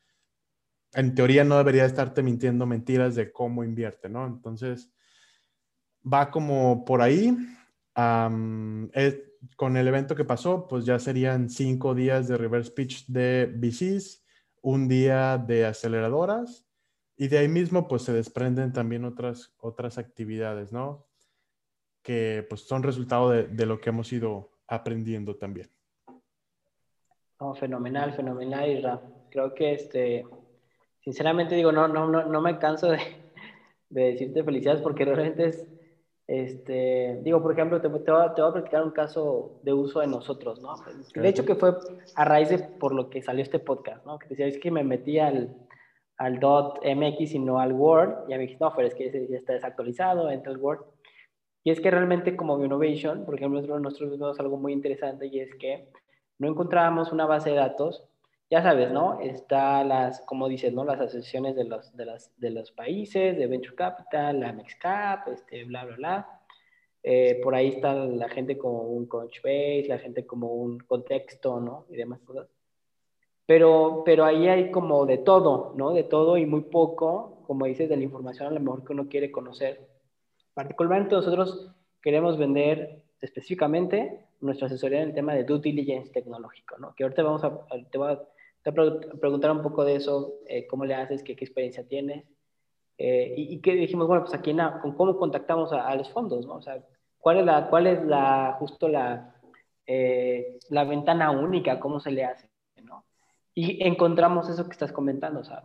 en 0.94 1.14
teoría 1.14 1.44
no 1.44 1.58
debería 1.58 1.84
estarte 1.84 2.22
mintiendo 2.22 2.66
mentiras 2.66 3.14
de 3.14 3.32
cómo 3.32 3.64
invierte, 3.64 4.08
¿no? 4.08 4.26
Entonces, 4.26 4.92
va 6.10 6.30
como 6.30 6.84
por 6.84 7.02
ahí. 7.02 7.36
con 9.56 9.76
el 9.76 9.88
evento 9.88 10.14
que 10.14 10.24
pasó, 10.24 10.66
pues 10.68 10.84
ya 10.84 10.98
serían 10.98 11.48
cinco 11.50 11.94
días 11.94 12.28
de 12.28 12.36
reverse 12.36 12.70
pitch 12.72 13.06
de 13.06 13.52
VCs, 13.56 14.24
un 14.62 14.88
día 14.88 15.38
de 15.38 15.66
aceleradoras 15.66 16.68
y 17.20 17.26
de 17.26 17.38
ahí 17.38 17.48
mismo, 17.48 17.88
pues 17.88 18.02
se 18.02 18.12
desprenden 18.12 18.72
también 18.72 19.04
otras, 19.04 19.52
otras 19.58 19.98
actividades, 19.98 20.72
¿no? 20.72 21.08
Que 22.02 22.46
pues 22.48 22.60
son 22.62 22.84
resultado 22.84 23.30
de, 23.30 23.48
de 23.48 23.66
lo 23.66 23.80
que 23.80 23.90
hemos 23.90 24.12
ido 24.12 24.52
aprendiendo 24.68 25.36
también. 25.36 25.68
Oh, 27.38 27.54
fenomenal, 27.54 28.12
fenomenal, 28.14 28.70
Isra. 28.70 29.00
Creo 29.30 29.52
que, 29.52 29.72
este, 29.72 30.24
sinceramente 31.08 31.54
digo, 31.54 31.72
no, 31.72 31.88
no, 31.88 32.06
no, 32.06 32.26
no 32.26 32.40
me 32.42 32.58
canso 32.58 32.90
de, 32.90 32.98
de, 33.88 34.02
decirte 34.12 34.44
felicidades 34.44 34.82
porque 34.82 35.06
realmente 35.06 35.46
es, 35.46 35.66
este, 36.26 37.18
digo, 37.22 37.40
por 37.40 37.52
ejemplo, 37.52 37.80
te, 37.80 37.88
te, 37.88 38.10
voy 38.10 38.20
a, 38.20 38.34
te, 38.34 38.42
voy 38.42 38.50
a, 38.50 38.52
platicar 38.52 38.84
un 38.84 38.90
caso 38.90 39.58
de 39.62 39.72
uso 39.72 40.00
de 40.00 40.06
nosotros, 40.06 40.60
¿no? 40.60 40.74
De 41.14 41.26
hecho, 41.26 41.46
que 41.46 41.54
fue 41.54 41.74
a 42.14 42.24
raíz 42.26 42.50
de 42.50 42.58
por 42.58 42.94
lo 42.94 43.08
que 43.08 43.22
salió 43.22 43.42
este 43.42 43.58
podcast, 43.58 44.04
¿no? 44.04 44.18
Que 44.18 44.28
decía, 44.28 44.46
es 44.46 44.58
que 44.58 44.70
me 44.70 44.84
metí 44.84 45.18
al, 45.18 45.56
al 46.18 46.34
.mx 46.34 47.32
y 47.32 47.38
no 47.38 47.58
al 47.58 47.72
Word. 47.72 48.28
Ya 48.28 48.36
me 48.36 48.42
dijiste, 48.42 48.62
no, 48.62 48.74
pero 48.76 48.88
es 48.88 48.94
que 48.94 49.06
ese 49.06 49.26
ya 49.26 49.38
está 49.38 49.54
desactualizado, 49.54 50.30
entra 50.30 50.52
el 50.52 50.58
Word. 50.58 50.80
Y 51.64 51.70
es 51.70 51.80
que 51.80 51.90
realmente 51.90 52.36
como 52.36 52.62
Innovation, 52.62 53.24
por 53.24 53.34
ejemplo, 53.34 53.62
nosotros 53.80 54.10
vimos 54.10 54.38
algo 54.38 54.58
muy 54.58 54.74
interesante 54.74 55.28
y 55.28 55.40
es 55.40 55.54
que 55.54 55.88
no 56.38 56.48
encontrábamos 56.48 57.10
una 57.10 57.24
base 57.24 57.48
de 57.48 57.56
datos 57.56 58.06
ya 58.50 58.62
sabes, 58.62 58.90
¿no? 58.90 59.20
Está 59.20 59.84
las, 59.84 60.20
como 60.22 60.48
dices, 60.48 60.72
¿no? 60.72 60.84
Las 60.84 61.00
asociaciones 61.00 61.54
de 61.54 61.64
los, 61.64 61.94
de, 61.96 62.06
las, 62.06 62.32
de 62.38 62.50
los 62.50 62.72
países, 62.72 63.36
de 63.36 63.46
Venture 63.46 63.74
Capital, 63.74 64.40
la 64.40 64.52
MEXCAP, 64.52 65.28
este, 65.28 65.64
bla, 65.64 65.84
bla, 65.84 65.96
bla. 65.96 66.40
Eh, 67.02 67.40
por 67.42 67.54
ahí 67.54 67.68
está 67.68 67.94
la 67.94 68.28
gente 68.28 68.56
como 68.56 68.82
un 68.82 69.06
Crunchbase, 69.06 69.86
la 69.88 69.98
gente 69.98 70.26
como 70.26 70.54
un 70.54 70.78
contexto, 70.80 71.60
¿no? 71.60 71.86
Y 71.90 71.96
demás 71.96 72.20
cosas. 72.20 72.48
Pero, 73.46 74.02
pero 74.04 74.24
ahí 74.24 74.48
hay 74.48 74.70
como 74.70 75.06
de 75.06 75.18
todo, 75.18 75.74
¿no? 75.76 75.92
De 75.92 76.04
todo 76.04 76.36
y 76.38 76.46
muy 76.46 76.62
poco, 76.62 77.42
como 77.46 77.66
dices, 77.66 77.88
de 77.88 77.96
la 77.96 78.02
información 78.02 78.48
a 78.48 78.50
lo 78.50 78.60
mejor 78.60 78.84
que 78.84 78.92
uno 78.92 79.08
quiere 79.08 79.30
conocer. 79.30 79.88
Particularmente 80.54 81.14
nosotros 81.14 81.70
queremos 82.02 82.38
vender 82.38 83.04
específicamente 83.20 84.26
nuestra 84.40 84.66
asesoría 84.66 85.02
en 85.02 85.08
el 85.08 85.14
tema 85.14 85.34
de 85.34 85.44
due 85.44 85.60
diligence 85.60 86.12
tecnológico, 86.12 86.78
¿no? 86.78 86.94
Que 86.94 87.04
ahorita 87.04 87.22
vamos 87.22 87.44
a, 87.44 87.58
te 87.90 87.98
voy 87.98 88.12
a 88.12 88.22
te 88.62 88.72
preguntar 88.72 89.50
un 89.50 89.62
poco 89.62 89.84
de 89.84 89.96
eso, 89.96 90.34
eh, 90.46 90.66
cómo 90.66 90.84
le 90.84 90.94
haces, 90.94 91.22
qué, 91.22 91.36
qué 91.36 91.44
experiencia 91.44 91.86
tienes. 91.86 92.24
Eh, 92.96 93.34
y, 93.36 93.54
y, 93.54 93.72
dijimos, 93.76 94.08
bueno, 94.08 94.24
pues 94.24 94.34
aquí 94.34 94.54
con 94.82 94.92
cómo 94.96 95.16
contactamos 95.16 95.72
a, 95.72 95.94
los 95.94 96.10
fondos, 96.10 96.46
¿no? 96.46 96.54
O 96.54 96.62
sea, 96.62 96.82
¿cuál 97.18 97.38
es 97.38 97.46
la, 97.46 97.68
cuál 97.70 97.86
es 97.86 98.04
la, 98.04 98.56
justo 98.58 98.88
la, 98.88 99.34
eh, 99.86 100.58
la 100.70 100.84
ventana 100.84 101.30
única, 101.30 101.78
cómo 101.78 102.00
se 102.00 102.10
le 102.10 102.24
hace, 102.24 102.50
¿no? 102.82 103.04
Y 103.54 103.84
encontramos 103.86 104.48
eso 104.48 104.64
que 104.64 104.72
estás 104.72 104.92
comentando, 104.92 105.40
o 105.40 105.44
sea, 105.44 105.64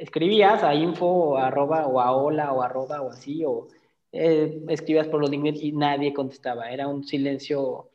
escribías 0.00 0.64
a 0.64 0.74
info 0.74 1.06
o 1.06 1.36
a 1.36 1.46
arroba 1.46 1.86
o 1.86 2.00
a 2.00 2.12
hola 2.12 2.52
o 2.52 2.62
arroba 2.62 3.02
o 3.02 3.10
así, 3.10 3.44
o 3.44 3.68
escribías 4.10 5.08
por 5.08 5.20
los 5.20 5.30
LinkedIn 5.30 5.62
y 5.62 5.72
nadie 5.72 6.12
contestaba, 6.12 6.70
era 6.70 6.86
un 6.88 7.04
silencio 7.04 7.88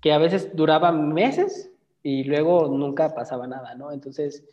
que 0.00 0.12
a 0.12 0.18
veces 0.18 0.54
duraba 0.54 0.92
meses 0.92 1.72
y 2.02 2.24
luego 2.24 2.68
nunca 2.68 3.14
pasaba 3.14 3.46
nada, 3.46 3.74
¿no? 3.74 3.92
Entonces, 3.92 4.44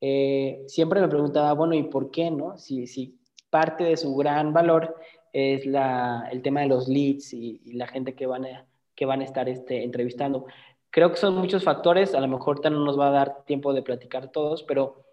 eh, 0.00 0.64
siempre 0.66 1.00
me 1.00 1.08
preguntaba, 1.08 1.52
bueno, 1.52 1.74
¿y 1.74 1.84
por 1.84 2.10
qué, 2.10 2.30
no? 2.30 2.58
Si, 2.58 2.86
si 2.86 3.18
parte 3.50 3.84
de 3.84 3.96
su 3.96 4.14
gran 4.16 4.52
valor 4.52 4.96
es 5.32 5.66
la, 5.66 6.28
el 6.30 6.42
tema 6.42 6.60
de 6.60 6.68
los 6.68 6.88
leads 6.88 7.32
y, 7.32 7.60
la 7.72 7.86
gente 7.86 8.14
que 8.14 8.26
van 8.26 8.44
a, 8.44 8.66
que 8.94 9.06
van 9.06 9.20
a 9.20 9.24
estar 9.24 9.48
este, 9.48 9.82
entrevistando. 9.82 10.46
Creo 10.90 11.10
que 11.10 11.16
son 11.16 11.36
muchos 11.36 11.64
factores, 11.64 12.14
a 12.14 12.20
lo 12.20 12.28
mejor 12.28 12.60
no 12.70 12.84
nos 12.84 12.98
va 12.98 13.08
a 13.08 13.12
dar 13.12 13.44
tiempo 13.44 13.72
de 13.72 13.82
platicar 13.82 14.30
todos, 14.30 14.62
pero 14.62 15.04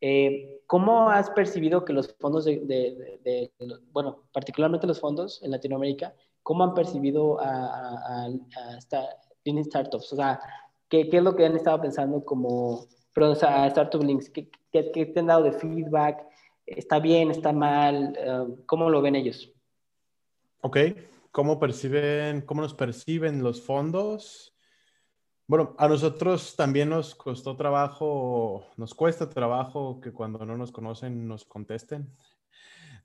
eh, 0.00 0.62
¿cómo 0.66 1.10
has 1.10 1.30
percibido 1.30 1.84
que 1.84 1.92
los 1.92 2.14
fondos 2.18 2.44
de, 2.44 2.58
de, 2.64 3.52
bueno, 3.92 4.24
particularmente 4.32 4.86
los 4.86 5.00
fondos 5.00 5.40
en 5.42 5.50
Latinoamérica, 5.52 6.14
cómo 6.42 6.64
han 6.64 6.74
percibido 6.74 7.40
a, 7.40 7.48
a, 7.48 8.26
a, 8.26 8.26
a 8.26 8.80
startups? 8.80 10.12
O 10.12 10.16
sea, 10.16 10.40
¿Qué, 10.88 11.08
¿Qué, 11.08 11.18
es 11.18 11.22
lo 11.22 11.36
que 11.36 11.44
han 11.44 11.56
estado 11.56 11.80
pensando 11.80 12.24
como, 12.24 12.86
perdón, 13.12 13.32
o 13.32 13.36
sea, 13.36 13.66
Startup 13.66 14.02
Links? 14.02 14.30
¿Qué, 14.30 14.50
¿Qué, 14.72 14.90
qué, 14.92 15.06
te 15.06 15.20
han 15.20 15.26
dado 15.26 15.42
de 15.42 15.52
feedback? 15.52 16.24
¿Está 16.64 16.98
bien? 16.98 17.30
¿Está 17.30 17.52
mal? 17.52 18.16
Uh, 18.26 18.64
¿Cómo 18.66 18.90
lo 18.90 19.02
ven 19.02 19.16
ellos? 19.16 19.52
Ok, 20.60 20.78
¿cómo 21.30 21.58
perciben, 21.58 22.40
cómo 22.42 22.62
nos 22.62 22.74
perciben 22.74 23.42
los 23.42 23.62
fondos? 23.62 24.54
Bueno, 25.46 25.74
a 25.78 25.88
nosotros 25.88 26.56
también 26.56 26.90
nos 26.90 27.14
costó 27.14 27.56
trabajo, 27.56 28.66
nos 28.76 28.94
cuesta 28.94 29.30
trabajo 29.30 30.00
que 30.00 30.12
cuando 30.12 30.44
no 30.44 30.58
nos 30.58 30.72
conocen 30.72 31.26
nos 31.26 31.46
contesten. 31.46 32.14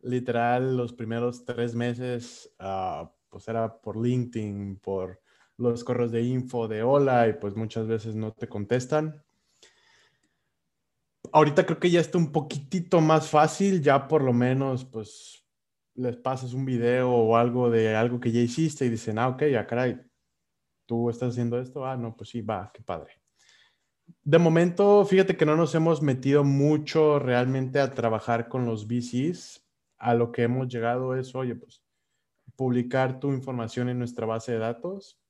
Literal, 0.02 0.76
los 0.76 0.92
primeros 0.92 1.46
tres 1.46 1.74
meses, 1.74 2.54
uh, 2.60 3.08
pues 3.30 3.48
era 3.48 3.80
por 3.80 3.96
LinkedIn, 3.98 4.78
por 4.78 5.23
los 5.72 5.84
correos 5.84 6.12
de 6.12 6.22
info 6.22 6.68
de 6.68 6.84
hola 6.84 7.28
y 7.28 7.34
pues 7.34 7.56
muchas 7.56 7.88
veces 7.88 8.16
no 8.16 8.32
te 8.34 8.48
contestan. 8.48 9.24
Ahorita 11.32 11.66
creo 11.66 11.80
que 11.80 11.90
ya 11.90 12.00
está 12.00 12.18
un 12.18 12.32
poquitito 12.32 13.02
más 13.02 13.30
fácil, 13.30 13.82
ya 13.82 14.08
por 14.08 14.24
lo 14.24 14.34
menos 14.34 14.86
pues 14.86 15.44
les 15.96 16.18
pasas 16.18 16.54
un 16.54 16.66
video 16.66 17.12
o 17.12 17.38
algo 17.38 17.70
de 17.70 17.96
algo 17.96 18.20
que 18.20 18.32
ya 18.32 18.40
hiciste 18.40 18.86
y 18.86 18.90
dicen, 18.90 19.18
ah, 19.20 19.30
ok, 19.30 19.44
ya 19.46 19.66
caray, 19.66 20.00
tú 20.86 21.10
estás 21.10 21.30
haciendo 21.30 21.60
esto, 21.60 21.86
ah, 21.86 21.98
no, 21.98 22.16
pues 22.16 22.30
sí, 22.30 22.42
va, 22.42 22.72
qué 22.74 22.82
padre. 22.84 23.22
De 24.24 24.38
momento, 24.38 25.06
fíjate 25.06 25.38
que 25.38 25.46
no 25.46 25.56
nos 25.56 25.76
hemos 25.76 26.02
metido 26.02 26.44
mucho 26.44 27.20
realmente 27.20 27.80
a 27.80 27.92
trabajar 27.92 28.48
con 28.50 28.66
los 28.66 28.88
VCs. 28.88 29.66
A 29.98 30.14
lo 30.14 30.32
que 30.32 30.44
hemos 30.44 30.68
llegado 30.68 31.16
es, 31.16 31.34
oye, 31.36 31.56
pues 31.56 31.82
publicar 32.56 33.20
tu 33.20 33.32
información 33.32 33.90
en 33.90 34.00
nuestra 34.00 34.26
base 34.26 34.52
de 34.52 34.60
datos 34.60 35.23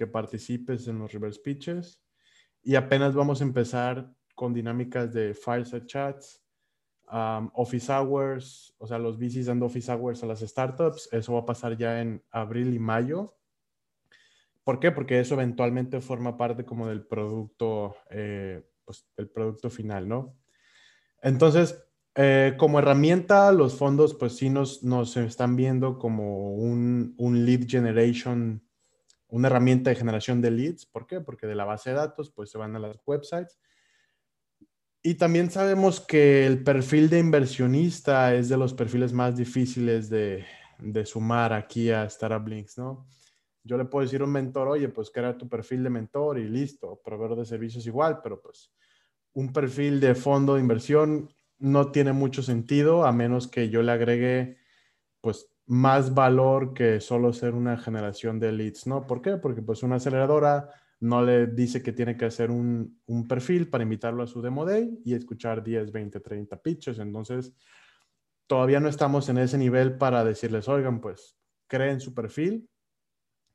que 0.00 0.06
participes 0.06 0.88
en 0.88 0.98
los 0.98 1.12
reverse 1.12 1.38
pitches 1.40 2.00
y 2.62 2.74
apenas 2.74 3.14
vamos 3.14 3.42
a 3.42 3.44
empezar 3.44 4.10
con 4.34 4.54
dinámicas 4.54 5.12
de 5.12 5.34
fireside 5.34 5.84
chats, 5.84 6.42
um, 7.12 7.50
office 7.52 7.92
hours, 7.92 8.74
o 8.78 8.86
sea, 8.86 8.98
los 8.98 9.18
VCs 9.18 9.44
dando 9.44 9.66
office 9.66 9.92
hours 9.92 10.22
a 10.22 10.26
las 10.26 10.40
startups. 10.40 11.06
Eso 11.12 11.34
va 11.34 11.40
a 11.40 11.44
pasar 11.44 11.76
ya 11.76 12.00
en 12.00 12.24
abril 12.30 12.72
y 12.72 12.78
mayo. 12.78 13.36
¿Por 14.64 14.80
qué? 14.80 14.90
Porque 14.90 15.20
eso 15.20 15.34
eventualmente 15.34 16.00
forma 16.00 16.38
parte 16.38 16.64
como 16.64 16.88
del 16.88 17.06
producto, 17.06 17.94
eh, 18.08 18.66
pues, 18.86 19.06
del 19.18 19.28
producto 19.28 19.68
final, 19.68 20.08
¿no? 20.08 20.34
Entonces, 21.20 21.86
eh, 22.14 22.54
como 22.56 22.78
herramienta, 22.78 23.52
los 23.52 23.76
fondos, 23.76 24.14
pues 24.14 24.34
sí 24.34 24.48
nos, 24.48 24.82
nos 24.82 25.18
están 25.18 25.56
viendo 25.56 25.98
como 25.98 26.54
un, 26.54 27.14
un 27.18 27.44
lead 27.44 27.68
generation 27.68 28.62
una 29.30 29.48
herramienta 29.48 29.90
de 29.90 29.96
generación 29.96 30.40
de 30.40 30.50
leads. 30.50 30.86
¿Por 30.86 31.06
qué? 31.06 31.20
Porque 31.20 31.46
de 31.46 31.54
la 31.54 31.64
base 31.64 31.90
de 31.90 31.96
datos, 31.96 32.30
pues 32.30 32.50
se 32.50 32.58
van 32.58 32.76
a 32.76 32.78
las 32.78 32.98
websites. 33.06 33.58
Y 35.02 35.14
también 35.14 35.50
sabemos 35.50 36.00
que 36.00 36.46
el 36.46 36.62
perfil 36.62 37.08
de 37.08 37.18
inversionista 37.18 38.34
es 38.34 38.48
de 38.48 38.58
los 38.58 38.74
perfiles 38.74 39.12
más 39.12 39.36
difíciles 39.36 40.10
de, 40.10 40.44
sumar 41.04 41.52
aquí 41.52 41.90
a 41.90 42.04
Startup 42.04 42.46
Links, 42.46 42.76
¿no? 42.76 43.06
Yo 43.62 43.76
le 43.76 43.84
puedo 43.84 44.04
decir 44.04 44.20
a 44.20 44.24
un 44.24 44.32
mentor, 44.32 44.68
oye, 44.68 44.88
pues 44.88 45.10
crea 45.10 45.36
tu 45.36 45.48
perfil 45.48 45.84
de 45.84 45.90
mentor 45.90 46.38
y 46.38 46.48
listo, 46.48 47.00
proveedor 47.04 47.38
de 47.38 47.44
servicios 47.44 47.86
igual, 47.86 48.20
pero 48.22 48.40
pues 48.40 48.72
un 49.34 49.52
perfil 49.52 50.00
de 50.00 50.14
fondo 50.14 50.54
de 50.54 50.60
inversión 50.60 51.30
no 51.58 51.92
tiene 51.92 52.12
mucho 52.12 52.42
sentido 52.42 53.04
a 53.04 53.12
menos 53.12 53.48
que 53.48 53.68
yo 53.68 53.82
le 53.82 53.92
agregue 53.92 54.56
pues 55.20 55.49
más 55.70 56.14
valor 56.14 56.74
que 56.74 57.00
solo 57.00 57.32
ser 57.32 57.54
una 57.54 57.76
generación 57.76 58.40
de 58.40 58.50
leads, 58.50 58.88
¿no? 58.88 59.06
¿Por 59.06 59.22
qué? 59.22 59.36
Porque 59.36 59.62
pues 59.62 59.84
una 59.84 59.96
aceleradora 59.96 60.68
no 60.98 61.22
le 61.22 61.46
dice 61.46 61.80
que 61.80 61.92
tiene 61.92 62.16
que 62.16 62.24
hacer 62.24 62.50
un, 62.50 63.00
un 63.06 63.28
perfil 63.28 63.70
para 63.70 63.84
invitarlo 63.84 64.24
a 64.24 64.26
su 64.26 64.42
demo 64.42 64.64
day 64.64 65.00
y 65.04 65.14
escuchar 65.14 65.62
10, 65.62 65.92
20, 65.92 66.18
30 66.18 66.60
pitches. 66.60 66.98
Entonces, 66.98 67.54
todavía 68.48 68.80
no 68.80 68.88
estamos 68.88 69.28
en 69.28 69.38
ese 69.38 69.58
nivel 69.58 69.96
para 69.96 70.24
decirles, 70.24 70.66
oigan, 70.66 71.00
pues 71.00 71.38
creen 71.68 72.00
su 72.00 72.14
perfil. 72.14 72.68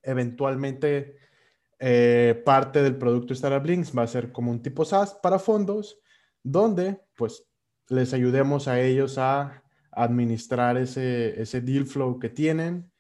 Eventualmente, 0.02 1.18
eh, 1.80 2.42
parte 2.46 2.82
del 2.82 2.96
producto 2.96 3.34
Startup 3.34 3.66
Links 3.66 3.92
va 3.96 4.04
a 4.04 4.08
ser 4.08 4.32
como 4.32 4.52
un 4.52 4.62
tipo 4.62 4.86
SaaS 4.86 5.16
para 5.16 5.38
fondos, 5.38 6.00
donde 6.42 7.02
pues 7.18 7.46
les 7.90 8.14
ayudemos 8.14 8.70
a 8.70 8.80
ellos 8.80 9.18
a 9.18 9.65
administrar 9.96 10.78
ese, 10.78 11.42
ese 11.42 11.62
deal 11.62 11.86
flow 11.86 12.20
que 12.20 12.30
tienen 12.30 12.92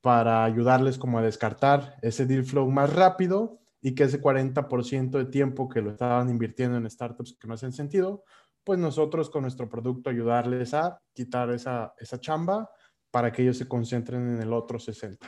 para 0.00 0.44
ayudarles 0.44 0.98
como 0.98 1.18
a 1.18 1.22
descartar 1.22 1.96
ese 2.02 2.26
deal 2.26 2.44
flow 2.44 2.68
más 2.70 2.92
rápido 2.92 3.60
y 3.80 3.94
que 3.94 4.04
ese 4.04 4.20
40% 4.20 5.18
de 5.18 5.26
tiempo 5.26 5.68
que 5.68 5.80
lo 5.80 5.90
estaban 5.90 6.28
invirtiendo 6.28 6.76
en 6.76 6.90
startups 6.90 7.36
que 7.38 7.48
no 7.48 7.54
hacen 7.54 7.72
sentido, 7.72 8.24
pues 8.64 8.78
nosotros 8.78 9.30
con 9.30 9.42
nuestro 9.42 9.68
producto 9.68 10.10
ayudarles 10.10 10.74
a 10.74 11.00
quitar 11.12 11.50
esa, 11.50 11.94
esa 11.98 12.20
chamba 12.20 12.70
para 13.10 13.32
que 13.32 13.42
ellos 13.42 13.58
se 13.58 13.68
concentren 13.68 14.36
en 14.36 14.42
el 14.42 14.52
otro 14.52 14.78
60. 14.78 15.26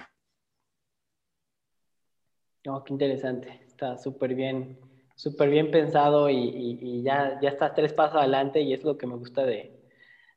Oh, 2.67 2.83
qué 2.83 2.93
interesante. 2.93 3.61
Está 3.67 3.99
súper 3.99 4.35
bien, 4.35 4.79
súper 5.15 5.51
bien 5.51 5.71
pensado 5.71 6.31
y, 6.31 6.37
y, 6.37 6.79
y, 6.81 7.03
ya, 7.03 7.39
ya 7.41 7.51
estás 7.51 7.75
tres 7.75 7.93
pasos 7.93 8.19
adelante 8.19 8.61
y 8.61 8.73
es 8.73 8.83
lo 8.85 8.97
que 8.97 9.07
me 9.07 9.17
gusta 9.17 9.45
de, 9.45 9.74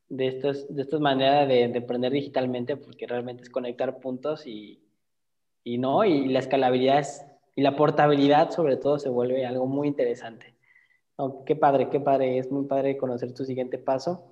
de, 0.10 0.28
estos, 0.28 0.74
de 0.74 0.82
estas 0.82 1.00
maneras 1.00 1.48
de, 1.48 1.68
de, 1.68 1.80
aprender 1.80 2.12
digitalmente, 2.12 2.78
porque 2.78 3.08
realmente 3.08 3.44
es 3.44 3.50
conectar 3.50 4.00
puntos 4.00 4.48
y, 4.48 4.80
y 5.64 5.78
no, 5.78 6.06
y 6.06 6.28
la 6.28 6.40
escalabilidad 6.40 7.06
y 7.58 7.62
la 7.64 7.76
portabilidad 7.76 8.52
sobre 8.52 8.78
todo 8.78 9.00
se 9.00 9.10
vuelve 9.10 9.46
algo 9.46 9.66
muy 9.66 9.88
interesante. 9.88 10.54
qué 11.46 11.56
padre, 11.56 11.90
qué 11.90 12.00
padre, 12.00 12.38
es 12.38 12.52
muy 12.52 12.66
padre 12.66 12.98
conocer 12.98 13.34
tu 13.34 13.44
siguiente 13.44 13.80
paso. 13.80 14.24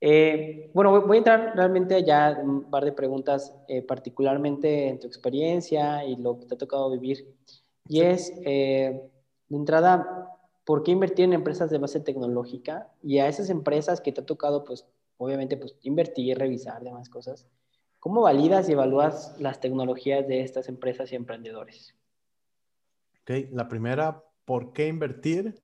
Eh, 0.00 0.68
bueno, 0.74 1.00
voy 1.02 1.16
a 1.16 1.18
entrar 1.18 1.52
realmente 1.54 2.04
ya 2.04 2.30
en 2.30 2.48
un 2.48 2.64
par 2.64 2.84
de 2.84 2.90
preguntas, 2.90 3.54
eh, 3.68 3.82
particularmente 3.82 4.88
en 4.88 4.98
tu 4.98 5.06
experiencia 5.06 6.04
y 6.04 6.16
lo 6.16 6.38
que 6.38 6.46
te 6.46 6.54
ha 6.56 6.58
tocado 6.58 6.90
vivir. 6.90 7.32
Y 7.88 8.00
es, 8.00 8.32
eh, 8.44 9.08
de 9.48 9.56
entrada, 9.56 10.36
¿por 10.64 10.82
qué 10.82 10.90
invertir 10.90 11.26
en 11.26 11.34
empresas 11.34 11.70
de 11.70 11.78
base 11.78 12.00
tecnológica? 12.00 12.88
Y 13.04 13.18
a 13.18 13.28
esas 13.28 13.50
empresas 13.50 14.00
que 14.00 14.10
te 14.10 14.20
ha 14.20 14.26
tocado, 14.26 14.64
pues, 14.64 14.84
obviamente, 15.18 15.56
pues, 15.56 15.76
invertir, 15.82 16.38
revisar, 16.38 16.82
demás 16.82 17.08
cosas. 17.08 17.46
¿Cómo 18.00 18.22
validas 18.22 18.68
y 18.68 18.72
evalúas 18.72 19.36
las 19.38 19.60
tecnologías 19.60 20.26
de 20.26 20.42
estas 20.42 20.68
empresas 20.68 21.12
y 21.12 21.16
emprendedores? 21.16 21.94
Ok, 23.22 23.50
la 23.52 23.68
primera, 23.68 24.24
¿por 24.44 24.72
qué 24.72 24.88
invertir? 24.88 25.62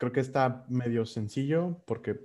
creo 0.00 0.12
que 0.12 0.20
está 0.20 0.64
medio 0.68 1.04
sencillo 1.04 1.82
porque 1.86 2.18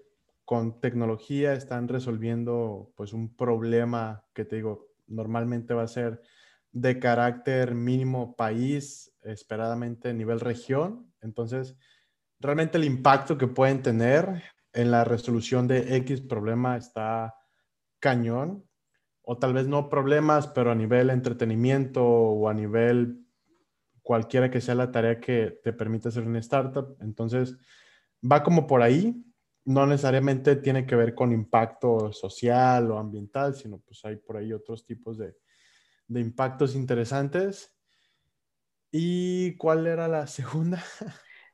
con 0.46 0.80
tecnología 0.80 1.54
están 1.54 1.90
resolviendo 1.90 2.94
pues 2.96 3.12
un 3.12 3.36
problema 3.36 4.24
que 4.34 4.46
te 4.46 4.56
digo, 4.56 4.88
normalmente 5.08 5.74
va 5.74 5.84
a 5.84 5.90
ser 5.90 6.22
de 6.72 7.00
carácter 7.00 7.76
mínimo 7.76 8.38
país, 8.38 9.14
esperadamente 9.24 10.14
nivel 10.14 10.40
región. 10.40 11.12
Entonces, 11.22 11.76
realmente 12.40 12.78
el 12.78 12.86
impacto 12.86 13.38
que 13.38 13.48
pueden 13.48 13.82
tener 13.82 14.44
en 14.76 14.92
la 14.92 15.04
resolución 15.04 15.68
de 15.68 15.96
X 15.98 16.22
problema 16.22 16.78
está 16.78 17.36
cañón. 18.00 18.68
O 19.24 19.40
tal 19.40 19.54
vez 19.54 19.68
no 19.68 19.90
problemas, 19.90 20.48
pero 20.48 20.72
a 20.72 20.76
nivel 20.76 21.10
entretenimiento 21.10 22.06
o 22.06 22.48
a 22.48 22.54
nivel 22.54 23.26
cualquiera 24.04 24.52
que 24.52 24.62
sea 24.62 24.76
la 24.76 24.92
tarea 24.92 25.20
que 25.20 25.60
te 25.64 25.74
permita 25.74 26.10
hacer 26.10 26.24
una 26.24 26.38
startup. 26.38 26.96
Entonces, 27.02 27.58
va 28.22 28.44
como 28.44 28.68
por 28.68 28.84
ahí 28.84 29.26
no 29.66 29.88
necesariamente 29.88 30.56
tiene 30.58 30.86
que 30.86 30.96
ver 30.96 31.16
con 31.16 31.32
impacto 31.32 32.14
social 32.14 32.92
o 32.92 33.00
ambiental, 33.00 33.56
sino 33.56 33.80
pues 33.80 34.06
hay 34.06 34.16
por 34.18 34.38
ahí 34.38 34.54
otros 34.54 34.86
tipos 34.86 35.18
de, 35.18 35.36
impactos 36.08 36.76
interesantes. 36.76 37.76
¿Y 38.92 39.58
cuál 39.58 39.88
era 39.88 40.08
la 40.08 40.28
segunda? 40.28 40.84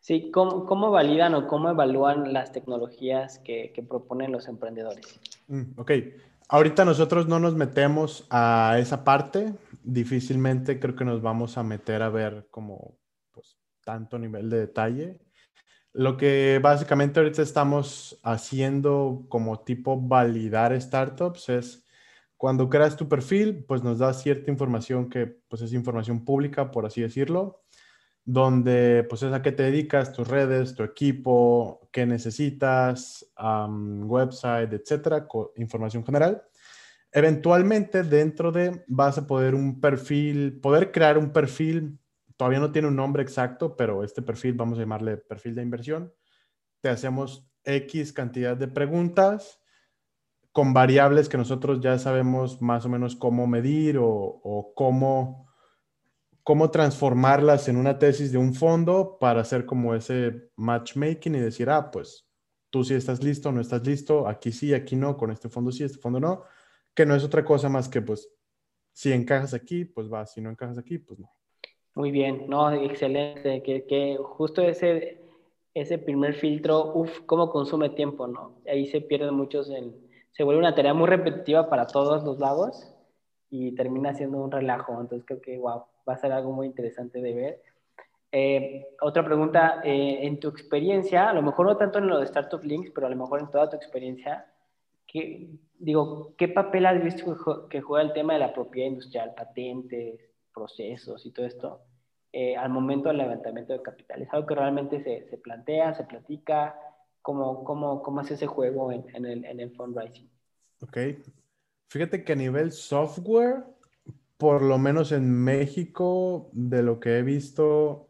Sí, 0.01 0.31
¿cómo, 0.31 0.89
validan 0.89 1.35
o 1.35 1.47
cómo 1.47 1.69
evalúan 1.69 2.33
las 2.33 2.51
tecnologías 2.51 3.37
que, 3.37 3.71
proponen 3.87 4.31
los 4.31 4.47
emprendedores? 4.47 5.19
Mm, 5.47 5.79
ok, 5.79 5.91
ahorita 6.49 6.83
nosotros 6.85 7.27
no 7.27 7.39
nos 7.39 7.53
metemos 7.53 8.25
a 8.31 8.77
esa 8.79 9.03
parte, 9.03 9.53
difícilmente 9.83 10.79
creo 10.79 10.95
que 10.95 11.05
nos 11.05 11.21
vamos 11.21 11.55
a 11.59 11.63
meter 11.63 12.01
a 12.01 12.09
ver 12.09 12.47
como 12.49 12.97
pues, 13.31 13.59
tanto 13.85 14.17
nivel 14.17 14.49
de 14.49 14.61
detalle. 14.61 15.19
Lo 15.93 16.17
que 16.17 16.59
básicamente 16.63 17.19
ahorita 17.19 17.43
estamos 17.43 18.19
haciendo 18.23 19.27
como 19.29 19.59
tipo 19.59 20.01
validar 20.01 20.79
startups 20.81 21.49
es 21.49 21.85
cuando 22.37 22.69
creas 22.69 22.97
tu 22.97 23.07
perfil, 23.07 23.65
pues 23.67 23.83
nos 23.83 23.99
da 23.99 24.15
cierta 24.15 24.49
información 24.49 25.11
que 25.11 25.27
pues 25.27 25.61
es 25.61 25.73
información 25.73 26.25
pública, 26.25 26.71
por 26.71 26.87
así 26.87 27.01
decirlo, 27.01 27.61
donde 28.31 29.05
pues 29.09 29.23
es 29.23 29.33
a 29.33 29.41
qué 29.41 29.51
te 29.51 29.63
dedicas, 29.63 30.13
tus 30.13 30.27
redes, 30.27 30.75
tu 30.75 30.83
equipo, 30.83 31.89
qué 31.91 32.05
necesitas, 32.05 33.25
website, 33.37 34.71
etcétera, 34.73 35.27
información 35.57 36.05
general. 36.05 36.43
Eventualmente 37.11 38.03
dentro 38.03 38.51
de 38.51 38.83
vas 38.87 39.17
a 39.17 39.27
poder 39.27 39.53
un 39.53 39.81
perfil, 39.81 40.59
poder 40.61 40.91
crear 40.91 41.17
un 41.17 41.31
perfil 41.31 41.99
todavía 42.41 42.59
no 42.59 42.71
tiene 42.71 42.87
un 42.87 42.95
nombre 42.95 43.21
exacto, 43.21 43.75
pero 43.75 44.03
este 44.03 44.23
perfil, 44.23 44.53
vamos 44.53 44.79
a 44.79 44.81
llamarle 44.81 45.17
perfil 45.17 45.53
de 45.53 45.61
inversión. 45.61 46.11
Te 46.79 46.89
hacemos 46.89 47.47
X 47.63 48.13
cantidad 48.13 48.57
de 48.57 48.67
preguntas 48.67 49.59
con 50.51 50.73
variables 50.73 51.29
que 51.29 51.37
nosotros 51.37 51.81
ya 51.81 51.99
sabemos 51.99 52.59
más 52.59 52.83
o 52.83 52.89
menos 52.89 53.15
cómo 53.15 53.45
medir 53.45 53.99
o, 53.99 54.73
cómo, 54.75 55.50
cómo 56.43 56.71
transformarlas 56.71 57.67
en 57.67 57.77
una 57.77 57.99
tesis 57.99 58.31
de 58.31 58.37
un 58.37 58.53
fondo 58.53 59.17
para 59.19 59.41
hacer 59.41 59.65
como 59.65 59.93
ese 59.93 60.49
matchmaking 60.55 61.35
y 61.35 61.39
decir, 61.39 61.69
ah, 61.69 61.91
pues 61.91 62.27
tú 62.69 62.83
sí 62.83 62.93
estás 62.93 63.23
listo, 63.23 63.51
no 63.51 63.61
estás 63.61 63.85
listo, 63.85 64.27
aquí 64.27 64.51
sí, 64.51 64.73
aquí 64.73 64.95
no, 64.95 65.17
con 65.17 65.31
este 65.31 65.49
fondo 65.49 65.71
sí, 65.71 65.83
este 65.83 65.99
fondo 65.99 66.19
no, 66.19 66.43
que 66.93 67.05
no 67.05 67.15
es 67.15 67.23
otra 67.23 67.43
cosa 67.43 67.69
más 67.69 67.87
que 67.89 68.01
pues 68.01 68.29
si 68.93 69.11
encajas 69.11 69.53
aquí, 69.53 69.85
pues 69.85 70.11
va, 70.11 70.25
si 70.25 70.41
no 70.41 70.49
encajas 70.49 70.77
aquí, 70.77 70.97
pues 70.97 71.19
no. 71.19 71.31
Muy 71.93 72.11
bien, 72.11 72.45
no, 72.47 72.71
excelente, 72.71 73.61
que, 73.63 73.85
que 73.85 74.17
justo 74.17 74.61
ese, 74.61 75.21
ese 75.73 75.97
primer 75.97 76.33
filtro, 76.33 76.93
uff, 76.93 77.21
cómo 77.25 77.49
consume 77.49 77.89
tiempo, 77.89 78.27
¿no? 78.27 78.61
Ahí 78.67 78.87
se 78.87 79.01
pierden 79.01 79.33
muchos, 79.33 79.71
se 80.31 80.43
vuelve 80.43 80.59
una 80.59 80.75
tarea 80.75 80.93
muy 80.93 81.07
repetitiva 81.07 81.69
para 81.69 81.87
todos 81.87 82.23
los 82.23 82.39
lados 82.39 82.93
y 83.49 83.73
termina 83.75 84.13
siendo 84.13 84.37
un 84.37 84.51
relajo, 84.51 84.93
entonces 84.93 85.25
creo 85.25 85.41
que, 85.41 85.57
wow, 85.57 85.83
va 86.07 86.13
a 86.13 86.17
ser 86.17 86.31
algo 86.31 86.51
muy 86.51 86.67
interesante 86.67 87.21
de 87.21 87.33
ver. 87.33 87.61
Eh, 88.31 88.87
otra 89.01 89.25
pregunta, 89.25 89.81
eh, 89.83 90.19
en 90.21 90.39
tu 90.39 90.47
experiencia, 90.47 91.29
a 91.29 91.33
lo 91.33 91.41
mejor 91.41 91.65
no 91.65 91.77
tanto 91.77 91.99
en 91.99 92.07
lo 92.07 92.19
de 92.19 92.25
Startup 92.25 92.63
Links, 92.63 92.91
pero 92.91 93.07
a 93.07 93.09
lo 93.09 93.17
mejor 93.17 93.41
en 93.41 93.51
toda 93.51 93.69
tu 93.69 93.75
experiencia, 93.75 94.45
¿qué, 95.05 95.49
digo, 95.77 96.33
¿qué 96.37 96.47
papel 96.47 96.85
has 96.85 97.03
visto 97.03 97.67
que 97.69 97.81
juega 97.81 98.05
el 98.05 98.13
tema 98.13 98.33
de 98.33 98.39
la 98.39 98.53
propiedad 98.53 98.87
industrial, 98.87 99.33
patentes, 99.35 100.31
procesos 100.53 101.25
y 101.25 101.31
todo 101.31 101.45
esto 101.45 101.81
eh, 102.33 102.55
al 102.55 102.69
momento 102.69 103.09
del 103.09 103.17
levantamiento 103.17 103.73
de 103.73 103.81
capital. 103.81 104.21
Es 104.21 104.33
algo 104.33 104.47
que 104.47 104.55
realmente 104.55 105.03
se, 105.03 105.29
se 105.29 105.37
plantea, 105.37 105.93
se 105.93 106.05
platica, 106.05 106.75
cómo, 107.21 107.63
cómo, 107.63 108.01
cómo 108.01 108.21
es 108.21 108.31
ese 108.31 108.47
juego 108.47 108.91
en, 108.91 109.05
en, 109.13 109.25
el, 109.25 109.45
en 109.45 109.59
el 109.59 109.75
fundraising. 109.75 110.29
Ok. 110.81 110.97
Fíjate 111.89 112.23
que 112.23 112.31
a 112.31 112.37
nivel 112.37 112.71
software, 112.71 113.65
por 114.41 114.63
lo 114.63 114.79
menos 114.79 115.11
en 115.11 115.31
México, 115.31 116.49
de 116.53 116.81
lo 116.81 116.99
que 116.99 117.19
he 117.19 117.21
visto, 117.21 118.09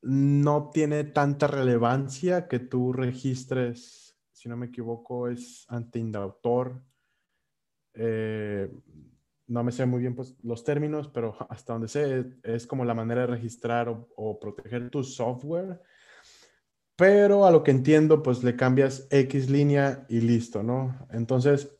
no 0.00 0.70
tiene 0.72 1.04
tanta 1.04 1.48
relevancia 1.48 2.48
que 2.48 2.60
tú 2.60 2.94
registres, 2.94 4.18
si 4.32 4.48
no 4.48 4.56
me 4.56 4.68
equivoco, 4.68 5.28
es 5.28 5.66
ante 5.68 5.98
indautor. 5.98 6.82
Eh, 7.92 8.72
no 9.48 9.62
me 9.62 9.70
sé 9.70 9.84
muy 9.84 10.00
bien 10.00 10.14
pues, 10.14 10.34
los 10.42 10.64
términos, 10.64 11.08
pero 11.08 11.36
hasta 11.50 11.74
donde 11.74 11.88
sé 11.88 12.38
es 12.42 12.66
como 12.66 12.86
la 12.86 12.94
manera 12.94 13.20
de 13.20 13.26
registrar 13.26 13.94
o, 14.16 14.40
proteger 14.40 14.88
tu 14.88 15.04
software. 15.04 15.82
Pero 16.96 17.44
a 17.44 17.50
lo 17.50 17.62
que 17.62 17.72
entiendo, 17.72 18.22
pues 18.22 18.42
le 18.42 18.56
cambias 18.56 19.06
X 19.10 19.50
línea 19.50 20.06
y 20.08 20.22
listo, 20.22 20.62
¿no? 20.62 21.06
Entonces, 21.10 21.78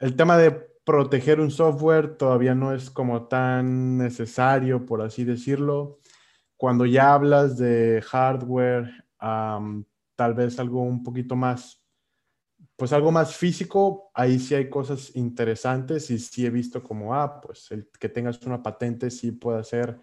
el 0.00 0.16
tema 0.16 0.36
de 0.36 0.71
proteger 0.84 1.40
un 1.40 1.50
software 1.50 2.16
todavía 2.16 2.54
no 2.54 2.74
es 2.74 2.90
como 2.90 3.28
tan 3.28 3.98
necesario, 3.98 4.84
por 4.86 5.02
así 5.02 5.24
decirlo. 5.24 6.00
Cuando 6.56 6.86
ya 6.86 7.14
hablas 7.14 7.56
de 7.58 8.02
hardware, 8.02 9.04
tal 9.18 10.34
vez 10.34 10.58
algo 10.58 10.82
un 10.82 11.02
poquito 11.02 11.36
más 11.36 11.82
pues 12.76 12.92
algo 12.92 13.12
más 13.12 13.36
físico, 13.36 14.10
ahí 14.14 14.38
sí 14.38 14.54
hay 14.54 14.68
cosas 14.68 15.14
interesantes 15.14 16.10
y 16.10 16.18
sí 16.18 16.46
he 16.46 16.50
visto 16.50 16.82
como, 16.82 17.14
ah, 17.14 17.40
pues 17.40 17.70
el 17.70 17.88
que 17.98 18.08
tengas 18.08 18.42
una 18.42 18.62
patente 18.62 19.10
sí 19.10 19.32
puede 19.32 19.60
hacer 19.60 20.00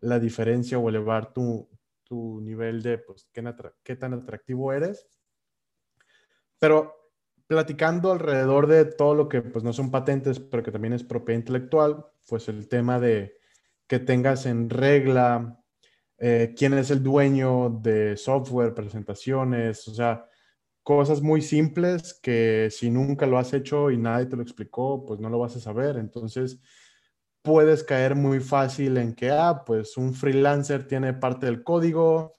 la 0.00 0.18
diferencia 0.18 0.78
o 0.78 0.88
elevar 0.88 1.32
tu, 1.32 1.68
tu 2.04 2.40
nivel 2.40 2.82
de, 2.82 2.98
pues, 2.98 3.28
qué, 3.32 3.44
qué 3.82 3.96
tan 3.96 4.14
atractivo 4.14 4.72
eres. 4.72 5.06
Pero 6.58 7.01
platicando 7.52 8.12
alrededor 8.12 8.66
de 8.66 8.86
todo 8.86 9.14
lo 9.14 9.28
que, 9.28 9.42
pues, 9.42 9.62
no 9.62 9.74
son 9.74 9.90
patentes, 9.90 10.40
pero 10.40 10.62
que 10.62 10.72
también 10.72 10.94
es 10.94 11.04
propiedad 11.04 11.38
intelectual, 11.38 12.06
pues 12.26 12.48
el 12.48 12.66
tema 12.66 12.98
de 12.98 13.34
que 13.86 13.98
tengas 13.98 14.46
en 14.46 14.70
regla 14.70 15.60
eh, 16.16 16.54
quién 16.56 16.72
es 16.72 16.90
el 16.90 17.02
dueño 17.02 17.68
de 17.68 18.16
software, 18.16 18.72
presentaciones, 18.72 19.86
o 19.86 19.94
sea, 19.94 20.26
cosas 20.82 21.20
muy 21.20 21.42
simples 21.42 22.18
que 22.22 22.68
si 22.70 22.90
nunca 22.90 23.26
lo 23.26 23.36
has 23.38 23.52
hecho 23.52 23.90
y 23.90 23.98
nadie 23.98 24.24
te 24.26 24.36
lo 24.36 24.42
explicó, 24.42 25.04
pues 25.04 25.20
no 25.20 25.28
lo 25.28 25.38
vas 25.38 25.54
a 25.56 25.60
saber. 25.60 25.98
Entonces, 25.98 26.58
puedes 27.42 27.84
caer 27.84 28.14
muy 28.14 28.40
fácil 28.40 28.96
en 28.96 29.14
que, 29.14 29.30
ah, 29.30 29.62
pues 29.66 29.98
un 29.98 30.14
freelancer 30.14 30.86
tiene 30.86 31.12
parte 31.12 31.44
del 31.44 31.62
código, 31.62 32.32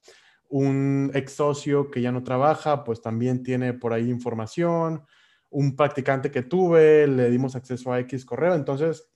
un 0.53 1.09
ex 1.15 1.33
socio 1.33 1.89
que 1.89 1.99
ya 1.99 2.11
no 2.11 2.23
trabaja, 2.23 2.83
pues 2.83 3.01
también 3.01 3.41
tiene 3.41 3.73
por 3.73 3.91
ahí 3.91 4.07
información, 4.07 5.03
un 5.49 5.75
practicante 5.75 6.29
que 6.29 6.43
tuve, 6.43 7.07
le 7.07 7.31
dimos 7.31 7.55
acceso 7.55 7.91
a 7.91 7.99
X 8.01 8.23
correo. 8.23 8.53
Entonces, 8.53 9.09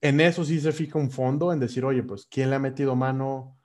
en 0.00 0.20
eso 0.20 0.44
sí 0.44 0.58
se 0.58 0.72
fija 0.72 0.98
un 0.98 1.12
fondo, 1.12 1.52
en 1.52 1.60
decir, 1.60 1.84
oye, 1.84 2.02
pues, 2.02 2.26
¿quién 2.28 2.50
le 2.50 2.56
ha 2.56 2.58
metido 2.58 2.96
mano 2.96 3.56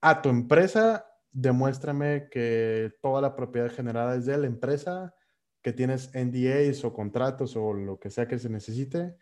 a 0.00 0.22
tu 0.22 0.28
empresa 0.28 1.06
demuéstrame 1.30 2.28
que 2.32 2.94
toda 3.00 3.20
la 3.20 3.36
propiedad 3.36 3.70
generada 3.70 4.16
es 4.16 4.26
de 4.26 4.36
la 4.36 4.48
empresa, 4.48 5.14
que 5.62 5.72
tienes 5.72 6.10
NDAs 6.14 6.84
o 6.84 6.92
contratos 6.92 7.54
o 7.54 7.72
lo 7.72 8.00
que 8.00 8.10
sea 8.10 8.26
que 8.26 8.40
se 8.40 8.50
necesite, 8.50 9.14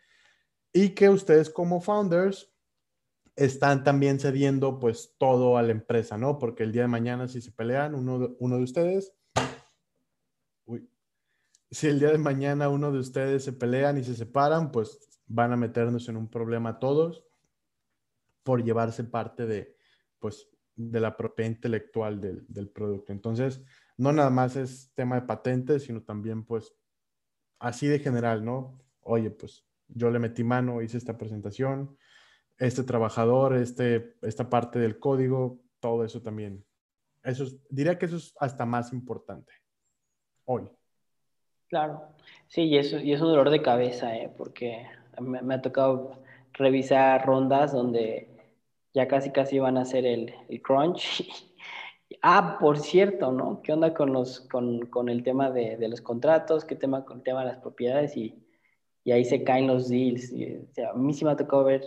y 0.73 0.89
que 0.95 1.09
ustedes 1.09 1.51
como 1.51 1.79
founders 1.79 2.51
están 3.39 3.83
también 3.83 4.19
cediendo 4.19 4.79
pues 4.79 5.15
todo 5.17 5.57
a 5.57 5.61
la 5.61 5.71
empresa, 5.71 6.17
¿no? 6.17 6.37
Porque 6.37 6.63
el 6.63 6.71
día 6.71 6.83
de 6.83 6.87
mañana 6.89 7.27
si 7.27 7.41
se 7.41 7.51
pelean, 7.51 7.95
uno 7.95 8.19
de, 8.19 8.35
uno 8.39 8.57
de 8.57 8.63
ustedes, 8.63 9.13
uy, 10.65 10.89
si 11.71 11.87
el 11.87 11.99
día 11.99 12.11
de 12.11 12.17
mañana 12.17 12.69
uno 12.69 12.91
de 12.91 12.99
ustedes 12.99 13.43
se 13.43 13.53
pelean 13.53 13.97
y 13.97 14.03
se 14.03 14.15
separan, 14.15 14.71
pues 14.71 14.99
van 15.25 15.53
a 15.53 15.57
meternos 15.57 16.09
en 16.09 16.17
un 16.17 16.29
problema 16.29 16.79
todos 16.79 17.23
por 18.43 18.63
llevarse 18.63 19.03
parte 19.03 19.45
de, 19.45 19.75
pues, 20.19 20.49
de 20.75 20.99
la 20.99 21.15
propiedad 21.15 21.51
intelectual 21.51 22.19
del, 22.19 22.69
producto. 22.69 23.13
Entonces, 23.13 23.61
no 23.97 24.11
nada 24.11 24.29
más 24.29 24.55
es 24.55 24.91
tema 24.95 25.15
de 25.15 25.27
patentes, 25.27 25.83
sino 25.83 26.01
también, 26.01 26.43
pues, 26.45 26.73
así 27.59 27.87
de 27.87 27.99
general, 27.99 28.43
¿no? 28.43 28.81
Oye, 29.01 29.29
pues 29.29 29.65
yo 29.87 30.09
le 30.09 30.19
metí 30.19 30.43
mano, 30.43 30.81
hice 30.81 30.97
esta 30.97 31.17
presentación, 31.17 31.97
este 32.59 32.83
trabajador, 32.83 33.55
este, 33.55 34.15
esta 34.21 34.49
parte 34.49 34.79
del 34.79 34.99
código, 34.99 35.59
todo 35.79 36.03
eso 36.03 36.21
también 36.21 36.65
Eso 37.23 37.45
diría 37.69 37.97
que 37.97 38.05
eso 38.05 38.17
es 38.17 38.33
hasta 38.39 38.65
más 38.65 38.93
importante 38.93 39.51
hoy. 40.45 40.69
Claro, 41.67 42.01
sí, 42.47 42.63
y 42.63 42.77
eso 42.77 42.99
y 42.99 43.13
es 43.13 43.21
un 43.21 43.29
dolor 43.29 43.49
de 43.49 43.61
cabeza, 43.61 44.15
¿eh? 44.15 44.33
porque 44.37 44.87
me, 45.19 45.53
ha 45.53 45.61
tocado 45.61 46.23
revisar 46.53 47.25
rondas 47.25 47.71
donde 47.71 48.27
ya 48.93 49.07
casi 49.07 49.31
casi 49.31 49.59
van 49.59 49.77
a 49.77 49.81
hacer 49.81 50.05
el, 50.05 50.33
el 50.49 50.61
crunch. 50.61 51.29
ah, 52.23 52.57
por 52.59 52.79
cierto, 52.79 53.31
¿no? 53.31 53.61
¿Qué 53.61 53.71
onda 53.71 53.93
con, 53.93 54.11
los, 54.11 54.41
con, 54.41 54.87
con 54.87 55.09
el 55.09 55.23
tema 55.23 55.51
de, 55.51 55.77
de, 55.77 55.87
los 55.87 56.01
contratos? 56.01 56.65
¿Qué 56.65 56.75
tema 56.75 57.05
con 57.05 57.17
el 57.17 57.23
tema 57.23 57.41
de 57.41 57.47
las 57.47 57.57
propiedades? 57.59 58.17
Y, 58.17 58.43
y 59.03 59.11
ahí 59.11 59.23
se 59.23 59.43
caen 59.43 59.67
los 59.67 59.89
deals. 59.89 60.33
o 60.33 60.73
sea, 60.73 60.89
a 60.91 60.93
mí 60.93 61.13
sí 61.13 61.23
me 61.23 61.31
ha 61.31 61.37
tocado 61.37 61.63
ver 61.65 61.83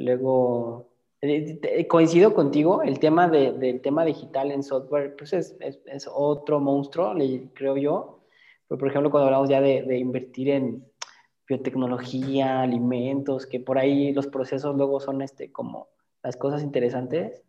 luego 0.00 0.90
eh, 1.22 1.86
coincido 1.86 2.32
contigo, 2.32 2.82
el 2.82 2.98
tema 2.98 3.28
de, 3.28 3.52
del 3.52 3.80
tema 3.82 4.04
digital 4.04 4.50
en 4.50 4.62
software, 4.62 5.14
pues 5.16 5.32
es, 5.34 5.56
es, 5.60 5.80
es 5.86 6.08
otro 6.12 6.60
monstruo, 6.60 7.14
creo 7.54 7.76
yo. 7.76 8.20
Pero, 8.66 8.78
por 8.78 8.88
ejemplo, 8.88 9.10
cuando 9.10 9.26
hablamos 9.26 9.48
ya 9.48 9.60
de, 9.60 9.82
de, 9.82 9.98
invertir 9.98 10.48
en 10.48 10.84
biotecnología, 11.46 12.62
alimentos, 12.62 13.46
que 13.46 13.60
por 13.60 13.78
ahí 13.78 14.12
los 14.12 14.28
procesos 14.28 14.76
luego 14.76 15.00
son 15.00 15.20
este, 15.20 15.52
como 15.52 15.88
las 16.22 16.36
cosas 16.36 16.62
interesantes, 16.62 17.42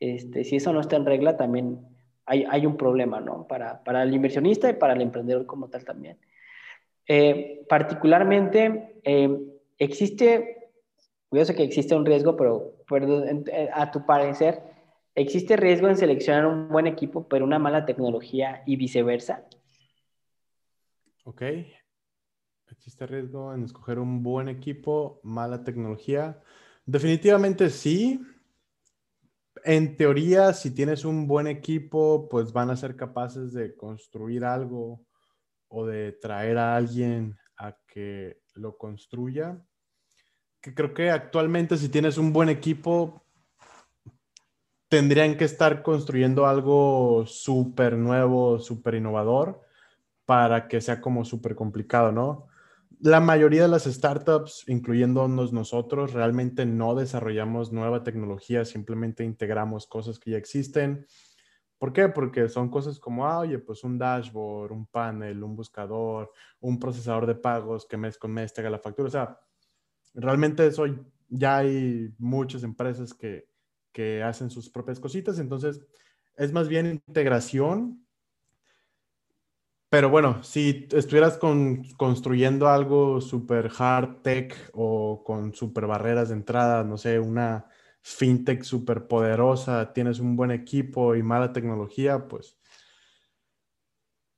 este, 0.00 0.42
si 0.42 0.56
eso 0.56 0.72
no 0.72 0.80
está 0.80 0.96
en 0.96 1.06
regla, 1.06 1.36
también 1.36 1.78
hay, 2.26 2.44
hay 2.50 2.66
un 2.66 2.76
problema, 2.76 3.20
¿no? 3.20 3.46
Para, 3.46 3.84
para, 3.84 4.02
el 4.02 4.14
inversionista 4.14 4.68
y 4.70 4.74
para 4.74 4.94
el 4.94 5.00
emprendedor 5.00 5.46
como 5.46 5.68
tal 5.68 5.84
también. 5.84 6.18
Eh, 7.06 7.64
particularmente, 7.68 9.00
eh, 9.04 9.38
existe 9.78 10.61
yo 11.32 11.44
sé 11.44 11.54
que 11.54 11.62
existe 11.62 11.94
un 11.94 12.04
riesgo, 12.04 12.36
pero, 12.36 12.74
eh, 13.24 13.70
a 13.72 13.90
tu 13.90 14.04
parecer, 14.04 14.62
¿existe 15.14 15.56
riesgo 15.56 15.88
en 15.88 15.96
seleccionar 15.96 16.46
un 16.46 16.68
buen 16.68 16.86
equipo, 16.86 17.26
pero 17.26 17.44
una 17.44 17.58
mala 17.58 17.86
tecnología 17.86 18.62
y 18.66 18.76
viceversa? 18.76 19.44
Ok. 21.24 21.42
¿Existe 22.70 23.06
riesgo 23.06 23.54
en 23.54 23.64
escoger 23.64 23.98
un 23.98 24.22
buen 24.22 24.48
equipo, 24.48 25.20
mala 25.22 25.62
tecnología? 25.64 26.40
Definitivamente 26.84 27.70
sí. 27.70 28.20
En 29.64 29.96
teoría, 29.96 30.52
si 30.52 30.74
tienes 30.74 31.04
un 31.04 31.28
buen 31.28 31.46
equipo, 31.46 32.28
pues 32.28 32.52
van 32.52 32.70
a 32.70 32.76
ser 32.76 32.96
capaces 32.96 33.52
de 33.52 33.76
construir 33.76 34.44
algo 34.44 35.06
o 35.68 35.86
de 35.86 36.12
traer 36.12 36.58
a 36.58 36.76
alguien 36.76 37.36
a 37.56 37.76
que 37.86 38.40
lo 38.54 38.76
construya 38.76 39.62
que 40.62 40.74
creo 40.74 40.94
que 40.94 41.10
actualmente 41.10 41.76
si 41.76 41.88
tienes 41.88 42.16
un 42.16 42.32
buen 42.32 42.48
equipo, 42.48 43.24
tendrían 44.88 45.36
que 45.36 45.44
estar 45.44 45.82
construyendo 45.82 46.46
algo 46.46 47.26
súper 47.26 47.96
nuevo, 47.96 48.60
súper 48.60 48.94
innovador 48.94 49.60
para 50.24 50.68
que 50.68 50.80
sea 50.80 51.00
como 51.00 51.24
súper 51.24 51.56
complicado, 51.56 52.12
¿no? 52.12 52.46
La 53.00 53.18
mayoría 53.18 53.62
de 53.62 53.68
las 53.68 53.84
startups, 53.84 54.64
incluyéndonos 54.68 55.52
nosotros, 55.52 56.12
realmente 56.12 56.64
no 56.64 56.94
desarrollamos 56.94 57.72
nueva 57.72 58.04
tecnología, 58.04 58.64
simplemente 58.64 59.24
integramos 59.24 59.88
cosas 59.88 60.20
que 60.20 60.30
ya 60.30 60.36
existen. 60.36 61.06
¿Por 61.78 61.92
qué? 61.92 62.08
Porque 62.08 62.48
son 62.48 62.70
cosas 62.70 63.00
como, 63.00 63.26
ah, 63.26 63.40
oye, 63.40 63.58
pues 63.58 63.82
un 63.82 63.98
dashboard, 63.98 64.70
un 64.70 64.86
panel, 64.86 65.42
un 65.42 65.56
buscador, 65.56 66.30
un 66.60 66.78
procesador 66.78 67.26
de 67.26 67.34
pagos 67.34 67.84
que 67.86 67.96
mes 67.96 68.16
con 68.16 68.30
mes 68.30 68.54
te 68.54 68.62
la 68.62 68.78
factura. 68.78 69.08
O 69.08 69.10
sea, 69.10 69.40
realmente 70.14 70.66
eso 70.66 70.84
ya 71.28 71.58
hay 71.58 72.14
muchas 72.18 72.62
empresas 72.62 73.14
que, 73.14 73.46
que 73.92 74.22
hacen 74.22 74.50
sus 74.50 74.68
propias 74.70 75.00
cositas, 75.00 75.38
entonces 75.38 75.80
es 76.36 76.52
más 76.52 76.68
bien 76.68 76.86
integración. 77.06 78.06
Pero 79.88 80.08
bueno, 80.08 80.42
si 80.42 80.88
estuvieras 80.92 81.36
con, 81.36 81.84
construyendo 81.98 82.68
algo 82.68 83.20
súper 83.20 83.70
hard 83.76 84.22
tech 84.22 84.70
o 84.72 85.22
con 85.22 85.54
súper 85.54 85.86
barreras 85.86 86.30
de 86.30 86.36
entrada, 86.36 86.82
no 86.82 86.96
sé, 86.96 87.18
una 87.18 87.66
fintech 88.00 88.62
súper 88.62 89.06
poderosa, 89.06 89.92
tienes 89.92 90.18
un 90.18 90.34
buen 90.34 90.50
equipo 90.50 91.14
y 91.14 91.22
mala 91.22 91.52
tecnología, 91.52 92.26
pues 92.26 92.56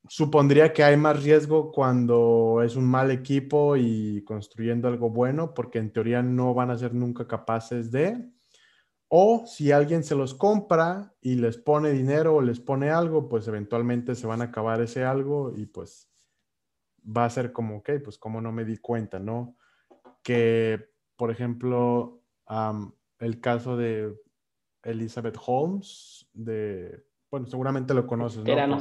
supondría 0.07 0.73
que 0.73 0.83
hay 0.83 0.97
más 0.97 1.23
riesgo 1.23 1.71
cuando 1.71 2.61
es 2.63 2.75
un 2.75 2.85
mal 2.85 3.11
equipo 3.11 3.75
y 3.75 4.23
construyendo 4.23 4.87
algo 4.87 5.09
bueno, 5.09 5.53
porque 5.53 5.79
en 5.79 5.91
teoría 5.91 6.21
no 6.21 6.53
van 6.53 6.71
a 6.71 6.77
ser 6.77 6.93
nunca 6.93 7.27
capaces 7.27 7.91
de. 7.91 8.29
O 9.07 9.45
si 9.45 9.71
alguien 9.71 10.03
se 10.03 10.15
los 10.15 10.33
compra 10.33 11.13
y 11.21 11.35
les 11.35 11.57
pone 11.57 11.91
dinero 11.91 12.35
o 12.35 12.41
les 12.41 12.59
pone 12.59 12.89
algo, 12.89 13.29
pues 13.29 13.47
eventualmente 13.47 14.15
se 14.15 14.27
van 14.27 14.41
a 14.41 14.45
acabar 14.45 14.81
ese 14.81 15.03
algo 15.03 15.53
y 15.55 15.67
pues 15.67 16.09
va 17.05 17.25
a 17.25 17.29
ser 17.29 17.51
como, 17.51 17.77
ok, 17.77 17.91
pues 18.03 18.17
como 18.17 18.41
no 18.41 18.51
me 18.51 18.65
di 18.65 18.77
cuenta, 18.77 19.19
¿no? 19.19 19.55
Que, 20.23 20.89
por 21.15 21.29
ejemplo, 21.29 22.23
el 23.19 23.39
caso 23.39 23.77
de 23.77 24.15
Elizabeth 24.83 25.37
Holmes, 25.45 26.27
de, 26.33 27.05
bueno, 27.29 27.45
seguramente 27.45 27.93
lo 27.93 28.07
conoces, 28.07 28.43
¿no? 28.43 28.79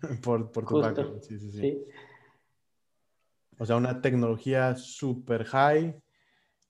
por, 0.22 0.50
por 0.50 0.66
tu 0.66 0.80
background. 0.80 1.20
Sí, 1.22 1.38
sí, 1.38 1.50
sí, 1.52 1.84
O 3.58 3.66
sea, 3.66 3.76
una 3.76 4.00
tecnología 4.00 4.76
super 4.76 5.44
high, 5.44 6.00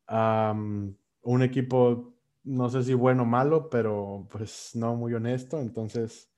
un 0.08 1.42
equipo, 1.42 2.14
no 2.44 2.70
sé 2.70 2.82
si 2.82 2.94
bueno 2.94 3.24
o 3.24 3.26
malo, 3.26 3.68
pero 3.68 4.26
pues 4.30 4.70
no 4.74 4.94
muy 4.94 5.12
honesto. 5.14 5.60
Entonces 5.60 6.30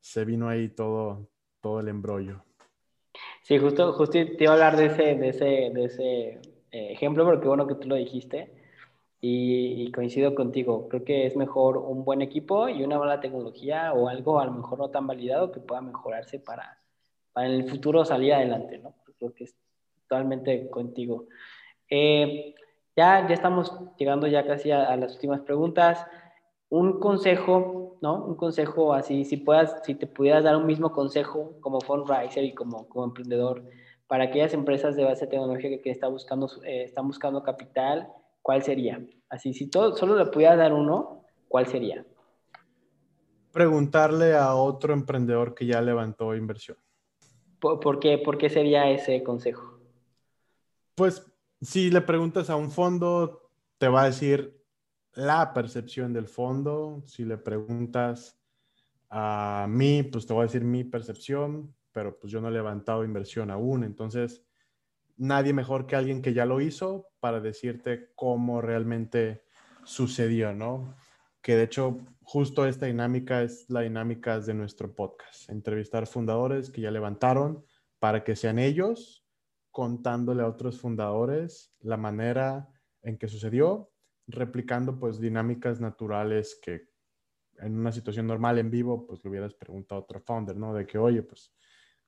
se 0.00 0.24
vino 0.24 0.48
ahí 0.48 0.68
todo, 0.68 1.28
todo 1.60 1.80
el 1.80 1.88
embrollo. 1.88 2.44
Sí, 3.42 3.58
justo, 3.58 3.92
justo 3.92 4.12
te 4.12 4.36
iba 4.40 4.52
a 4.52 4.54
hablar 4.54 4.76
de 4.76 4.86
ese, 4.86 5.02
de 5.16 5.28
ese, 5.28 5.44
de 5.44 5.84
ese 5.84 6.28
eh, 6.70 6.92
ejemplo, 6.92 7.24
porque 7.24 7.46
bueno 7.46 7.66
que 7.66 7.74
tú 7.74 7.88
lo 7.88 7.96
dijiste. 7.96 8.63
Y, 9.26 9.90
coincido 9.92 10.34
contigo, 10.34 10.86
creo 10.86 11.02
que 11.02 11.24
es 11.24 11.34
mejor 11.34 11.78
un 11.78 12.04
buen 12.04 12.20
equipo 12.20 12.68
y 12.68 12.84
una 12.84 12.98
mala 12.98 13.20
tecnología 13.20 13.94
o 13.94 14.10
algo 14.10 14.38
a 14.38 14.44
lo 14.44 14.52
mejor 14.52 14.78
no 14.78 14.90
tan 14.90 15.06
validado 15.06 15.50
que 15.50 15.60
pueda 15.60 15.80
mejorarse 15.80 16.40
para, 16.40 16.78
para 17.32 17.46
en 17.46 17.54
el 17.54 17.70
futuro 17.70 18.04
salir 18.04 18.34
adelante, 18.34 18.76
¿no? 18.76 18.94
Creo 19.18 19.32
que 19.32 19.44
es 19.44 19.56
totalmente 20.02 20.68
contigo. 20.68 21.28
Eh, 21.88 22.54
ya, 22.94 23.26
ya 23.26 23.32
estamos 23.32 23.72
llegando 23.96 24.26
ya 24.26 24.46
casi 24.46 24.70
a, 24.70 24.94
las 24.94 25.14
últimas 25.14 25.40
preguntas. 25.40 26.06
Un 26.68 27.00
consejo, 27.00 27.96
¿no? 28.02 28.26
Un 28.26 28.36
consejo 28.36 28.92
así, 28.92 29.24
si, 29.24 29.38
puedas, 29.38 29.80
si 29.84 29.94
te 29.94 30.06
pudieras 30.06 30.44
dar 30.44 30.54
un 30.54 30.66
mismo 30.66 30.92
consejo 30.92 31.54
como 31.62 31.80
fundraiser 31.80 32.44
y 32.44 32.52
como, 32.52 32.86
como 32.90 33.06
emprendedor 33.06 33.64
para 34.06 34.24
aquellas 34.24 34.52
empresas 34.52 34.96
de 34.96 35.04
base 35.04 35.26
tecnológica 35.26 35.82
que 35.82 35.90
está 35.90 36.08
buscando, 36.08 36.46
eh, 36.62 36.84
están 36.84 37.06
buscando 37.06 37.42
capital, 37.42 38.12
¿cuál 38.44 38.62
sería? 38.62 39.02
Así, 39.30 39.54
si 39.54 39.68
todo, 39.68 39.96
solo 39.96 40.16
le 40.16 40.26
pudiera 40.26 40.54
dar 40.54 40.74
uno, 40.74 41.24
¿cuál 41.48 41.66
sería? 41.66 42.04
Preguntarle 43.50 44.34
a 44.34 44.54
otro 44.54 44.92
emprendedor 44.92 45.54
que 45.54 45.64
ya 45.64 45.80
levantó 45.80 46.36
inversión. 46.36 46.76
¿Por, 47.58 47.98
qué, 47.98 48.18
¿Por 48.18 48.36
qué 48.36 48.50
sería 48.50 48.90
ese 48.90 49.22
consejo? 49.22 49.80
Pues 50.94 51.24
si 51.62 51.90
le 51.90 52.02
preguntas 52.02 52.50
a 52.50 52.56
un 52.56 52.70
fondo, 52.70 53.50
te 53.78 53.88
va 53.88 54.02
a 54.02 54.06
decir 54.06 54.62
la 55.14 55.54
percepción 55.54 56.12
del 56.12 56.28
fondo. 56.28 57.02
Si 57.06 57.24
le 57.24 57.38
preguntas 57.38 58.38
a 59.08 59.64
mí, 59.70 60.02
pues 60.02 60.26
te 60.26 60.34
voy 60.34 60.42
a 60.42 60.46
decir 60.46 60.64
mi 60.64 60.84
percepción, 60.84 61.74
pero 61.92 62.18
pues 62.18 62.30
yo 62.30 62.42
no 62.42 62.48
he 62.48 62.52
levantado 62.52 63.04
inversión 63.04 63.50
aún. 63.50 63.84
Entonces, 63.84 64.44
nadie 65.16 65.52
mejor 65.52 65.86
que 65.86 65.96
alguien 65.96 66.22
que 66.22 66.34
ya 66.34 66.46
lo 66.46 66.60
hizo 66.60 67.08
para 67.20 67.40
decirte 67.40 68.10
cómo 68.14 68.60
realmente 68.60 69.44
sucedió, 69.84 70.52
¿no? 70.52 70.96
Que 71.42 71.56
de 71.56 71.64
hecho 71.64 71.98
justo 72.22 72.66
esta 72.66 72.86
dinámica 72.86 73.42
es 73.42 73.68
la 73.68 73.82
dinámica 73.82 74.40
de 74.40 74.54
nuestro 74.54 74.94
podcast, 74.94 75.48
entrevistar 75.50 76.06
fundadores 76.06 76.70
que 76.70 76.80
ya 76.80 76.90
levantaron 76.90 77.64
para 77.98 78.24
que 78.24 78.34
sean 78.34 78.58
ellos 78.58 79.26
contándole 79.70 80.42
a 80.42 80.48
otros 80.48 80.80
fundadores 80.80 81.74
la 81.80 81.96
manera 81.96 82.68
en 83.02 83.18
que 83.18 83.28
sucedió, 83.28 83.90
replicando 84.26 84.98
pues 84.98 85.20
dinámicas 85.20 85.80
naturales 85.80 86.58
que 86.62 86.88
en 87.58 87.78
una 87.78 87.92
situación 87.92 88.26
normal 88.26 88.58
en 88.58 88.70
vivo 88.70 89.06
pues 89.06 89.22
le 89.24 89.30
hubieras 89.30 89.54
preguntado 89.54 90.00
a 90.00 90.04
otro 90.04 90.20
founder, 90.20 90.56
¿no? 90.56 90.72
De 90.74 90.86
que, 90.86 90.98
oye, 90.98 91.22
pues 91.22 91.52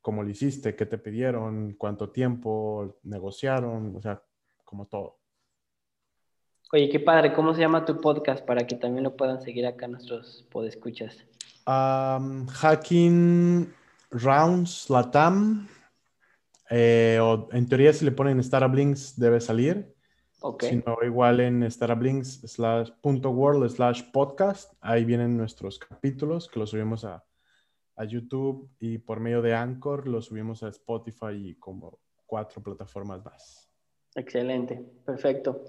cómo 0.07 0.23
lo 0.23 0.31
hiciste, 0.31 0.77
qué 0.77 0.87
te 0.87 0.99
pidieron, 0.99 1.75
cuánto 1.77 2.11
tiempo 2.11 3.01
negociaron, 3.03 3.97
o 3.97 4.01
sea, 4.01 4.23
como 4.65 4.87
todo. 4.87 5.19
Oye, 6.73 6.89
qué 6.89 7.01
padre, 7.01 7.33
¿cómo 7.33 7.53
se 7.53 7.63
llama 7.63 7.85
tu 7.85 8.01
podcast 8.01 8.47
para 8.47 8.65
que 8.69 8.77
también 8.77 9.03
lo 9.03 9.17
puedan 9.17 9.43
seguir 9.43 9.67
acá 9.67 9.89
nuestros 9.89 10.47
podescuchas? 10.49 11.25
Um, 11.67 12.47
hacking 12.47 13.75
Rounds 14.13 14.89
Latam. 14.91 15.67
Eh, 16.71 17.19
o 17.21 17.49
en 17.51 17.69
teoría, 17.69 17.93
si 17.93 18.05
le 18.05 18.13
ponen 18.13 18.39
Startup 18.39 18.73
Links, 18.73 19.19
debe 19.19 19.41
salir. 19.41 19.93
Okay. 20.39 20.71
Sino 20.71 20.99
igual 21.05 21.41
en 21.41 21.69
startuplinks.world 21.69 23.71
slash 23.71 24.05
podcast. 24.13 24.73
Ahí 24.81 25.05
vienen 25.05 25.37
nuestros 25.37 25.81
capítulos 25.81 26.49
que 26.49 26.61
los 26.61 26.71
subimos 26.71 27.05
a, 27.05 27.26
a, 27.97 28.05
YouTube 28.05 28.69
y 28.79 28.99
por 28.99 29.21
medio 29.21 29.43
de 29.43 29.55
Anchor 29.55 30.07
los 30.07 30.27
subimos 30.27 30.63
a 30.63 30.69
Spotify 30.69 31.33
y 31.33 31.55
como 31.55 31.99
cuatro 32.27 32.63
plataformas 32.63 33.25
más. 33.25 33.71
Excelente, 34.15 34.83
perfecto. 35.05 35.65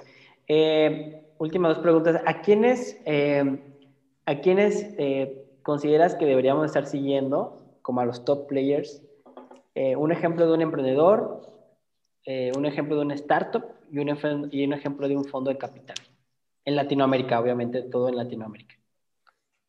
Eh, 0.47 1.33
últimas 1.37 1.75
dos 1.75 1.83
preguntas. 1.83 2.21
¿A 2.25 2.41
quiénes, 2.41 2.99
eh, 3.05 3.59
a 4.25 4.39
quiénes 4.39 4.95
eh, 4.97 5.45
consideras 5.63 6.15
que 6.15 6.25
deberíamos 6.25 6.65
estar 6.65 6.85
siguiendo 6.85 7.77
como 7.81 8.01
a 8.01 8.05
los 8.05 8.23
top 8.25 8.47
players? 8.47 9.03
un 9.95 10.11
ejemplo 10.11 10.47
de 10.47 10.53
un 10.53 10.61
emprendedor, 10.63 11.51
un 12.25 12.65
ejemplo 12.65 12.95
de 12.95 13.03
una 13.03 13.13
startup 13.13 13.63
y 13.91 13.99
un, 13.99 14.49
y 14.51 14.65
un 14.65 14.73
ejemplo 14.73 15.07
de 15.07 15.15
un 15.15 15.23
fondo 15.23 15.51
de 15.51 15.59
capital. 15.59 15.95
En 16.65 16.75
Latinoamérica, 16.75 17.39
obviamente, 17.39 17.83
todo 17.83 18.09
en 18.09 18.15
Latinoamérica. 18.15 18.75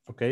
Ok. 0.06 0.22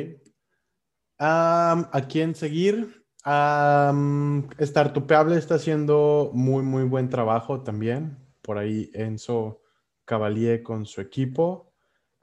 ¿A 1.19 2.07
quién 2.09 2.35
seguir? 2.35 3.05
Um, 3.25 4.49
Startupeable 4.61 5.37
está 5.37 5.57
haciendo 5.57 6.31
muy, 6.33 6.62
muy 6.62 6.85
buen 6.85 7.09
trabajo 7.09 7.62
también. 7.62 8.19
Por 8.43 8.59
ahí 8.59 8.91
Enzo 8.95 9.62
Cavalier 10.05 10.62
con 10.62 10.87
su 10.87 11.01
equipo, 11.01 11.73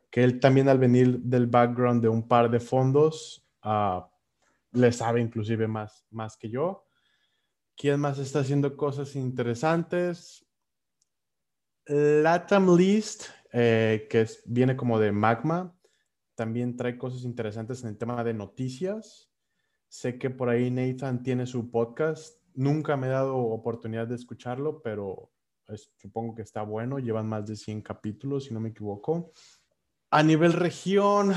que 0.10 0.24
él 0.24 0.40
también 0.40 0.70
al 0.70 0.80
venir 0.80 1.20
del 1.20 1.48
background 1.48 2.02
de 2.02 2.10
un 2.10 2.28
par 2.28 2.50
de 2.50 2.60
fondos, 2.60 3.46
uh, 3.66 4.02
le 4.72 4.92
sabe 4.92 5.22
inclusive 5.22 5.68
más, 5.68 6.06
más 6.10 6.38
que 6.38 6.50
yo. 6.50 6.88
¿Quién 7.76 8.00
más 8.00 8.20
está 8.20 8.40
haciendo 8.40 8.78
cosas 8.78 9.16
interesantes? 9.16 10.46
Latam 11.86 12.78
List, 12.78 13.26
eh, 13.52 14.08
que 14.10 14.28
viene 14.46 14.78
como 14.78 15.00
de 15.00 15.12
Magma, 15.12 15.76
también 16.36 16.76
trae 16.76 16.98
cosas 16.98 17.24
interesantes 17.24 17.84
en 17.84 17.90
el 17.90 17.98
tema 17.98 18.24
de 18.24 18.34
noticias. 18.34 19.32
Sé 19.88 20.18
que 20.18 20.30
por 20.30 20.50
ahí 20.50 20.72
Nathan 20.72 21.24
tiene 21.24 21.46
su 21.46 21.70
podcast. 21.70 22.42
Nunca 22.56 22.98
me 22.98 23.08
he 23.08 23.12
dado 23.12 23.38
oportunidad 23.38 24.08
de 24.08 24.16
escucharlo, 24.16 24.82
pero 24.82 25.32
supongo 25.98 26.36
que 26.36 26.42
está 26.42 26.64
bueno. 26.64 27.00
Llevan 27.00 27.28
más 27.28 27.46
de 27.46 27.56
100 27.56 27.82
capítulos, 27.82 28.46
si 28.46 28.54
no 28.54 28.60
me 28.60 28.70
equivoco. 28.70 29.32
A 30.10 30.24
nivel 30.24 30.54
región, 30.54 31.34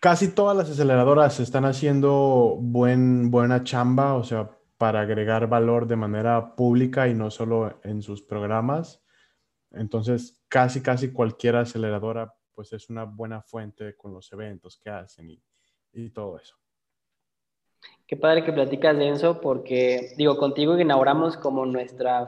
casi 0.00 0.28
todas 0.28 0.56
las 0.56 0.70
aceleradoras 0.70 1.40
están 1.40 1.64
haciendo 1.64 2.56
buen, 2.60 3.30
buena 3.30 3.64
chamba, 3.64 4.14
o 4.14 4.24
sea, 4.24 4.50
para 4.78 5.00
agregar 5.00 5.48
valor 5.48 5.86
de 5.86 5.96
manera 5.96 6.54
pública 6.54 7.08
y 7.08 7.14
no 7.14 7.30
solo 7.30 7.80
en 7.82 8.02
sus 8.02 8.22
programas. 8.22 9.02
Entonces, 9.72 10.42
casi, 10.48 10.80
casi 10.80 11.12
cualquier 11.12 11.56
aceleradora, 11.56 12.35
pues 12.56 12.72
es 12.72 12.88
una 12.88 13.04
buena 13.04 13.42
fuente 13.42 13.94
con 13.96 14.14
los 14.14 14.32
eventos 14.32 14.80
que 14.82 14.88
hacen 14.88 15.30
y, 15.30 15.42
y 15.92 16.10
todo 16.10 16.38
eso. 16.38 16.56
Qué 18.06 18.16
padre 18.16 18.44
que 18.44 18.52
platicas 18.52 18.96
de 18.96 19.10
eso, 19.10 19.40
porque 19.40 20.14
digo, 20.16 20.38
contigo 20.38 20.78
inauguramos 20.78 21.36
como 21.36 21.66
nuestra, 21.66 22.26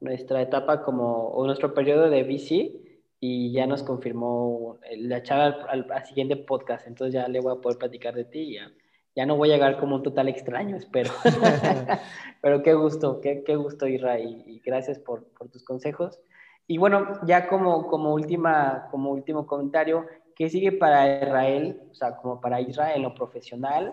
nuestra 0.00 0.42
etapa 0.42 0.82
como, 0.82 1.28
o 1.28 1.46
nuestro 1.46 1.72
periodo 1.72 2.10
de 2.10 2.24
VC 2.24 2.80
y 3.20 3.52
ya 3.52 3.66
nos 3.66 3.84
confirmó 3.84 4.80
la 4.96 5.22
chava 5.22 5.66
al, 5.68 5.86
siguiente 6.06 6.36
podcast, 6.36 6.88
entonces 6.88 7.14
ya 7.14 7.28
le 7.28 7.40
voy 7.40 7.56
a 7.56 7.60
poder 7.60 7.78
platicar 7.78 8.14
de 8.14 8.24
ti 8.24 8.40
y 8.40 8.54
ya, 8.54 8.72
ya 9.14 9.24
no 9.24 9.36
voy 9.36 9.50
a 9.50 9.54
llegar 9.54 9.78
como 9.78 9.94
un 9.94 10.02
total 10.02 10.28
extraño, 10.28 10.76
espero. 10.76 11.12
Pero 12.42 12.62
qué 12.64 12.74
gusto, 12.74 13.20
qué, 13.20 13.44
qué 13.44 13.54
gusto, 13.54 13.86
Isra, 13.86 14.18
y, 14.18 14.42
y 14.46 14.60
gracias 14.60 14.98
por, 14.98 15.28
por 15.34 15.48
tus 15.48 15.62
consejos. 15.62 16.18
Y 16.70 16.78
bueno, 16.78 17.18
ya 17.26 17.48
como, 17.48 17.88
como, 17.88 18.14
última, 18.14 18.86
como 18.92 19.10
último 19.10 19.44
comentario, 19.44 20.06
¿qué 20.36 20.48
sigue 20.48 20.70
para 20.70 21.20
Israel? 21.20 21.80
O 21.90 21.94
sea, 21.94 22.16
como 22.16 22.40
para 22.40 22.60
Israel 22.60 22.92
en 22.94 23.02
lo 23.02 23.12
profesional, 23.12 23.92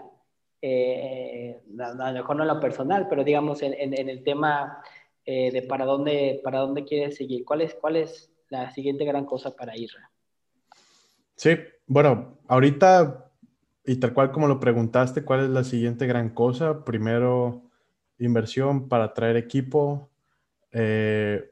eh, 0.61 1.59
a 1.79 2.11
lo 2.11 2.13
mejor 2.13 2.35
no 2.35 2.43
en 2.43 2.49
lo 2.49 2.59
personal, 2.59 3.07
pero 3.09 3.23
digamos 3.23 3.63
en, 3.63 3.73
en, 3.73 4.07
el 4.07 4.23
tema 4.23 4.83
eh, 5.25 5.49
de 5.51 5.63
para 5.63 5.85
dónde, 5.85 6.39
para 6.43 6.59
dónde 6.59 6.85
quieres 6.85 7.17
seguir. 7.17 7.43
¿Cuál 7.45 7.61
es, 7.61 7.73
¿Cuál 7.73 7.95
es 7.95 8.31
la 8.49 8.69
siguiente 8.69 9.05
gran 9.05 9.25
cosa 9.25 9.55
para 9.55 9.75
Israel? 9.75 10.05
Sí, 11.33 11.57
bueno, 11.87 12.37
ahorita, 12.47 13.31
y 13.87 13.95
tal 13.95 14.13
cual 14.13 14.31
como 14.31 14.47
lo 14.47 14.59
preguntaste, 14.59 15.25
¿cuál 15.25 15.45
es 15.45 15.49
la 15.49 15.63
siguiente 15.63 16.05
gran 16.05 16.29
cosa? 16.29 16.85
Primero, 16.85 17.63
inversión 18.19 18.87
para 18.87 19.15
traer 19.15 19.35
equipo. 19.35 20.11
Eh, 20.71 21.49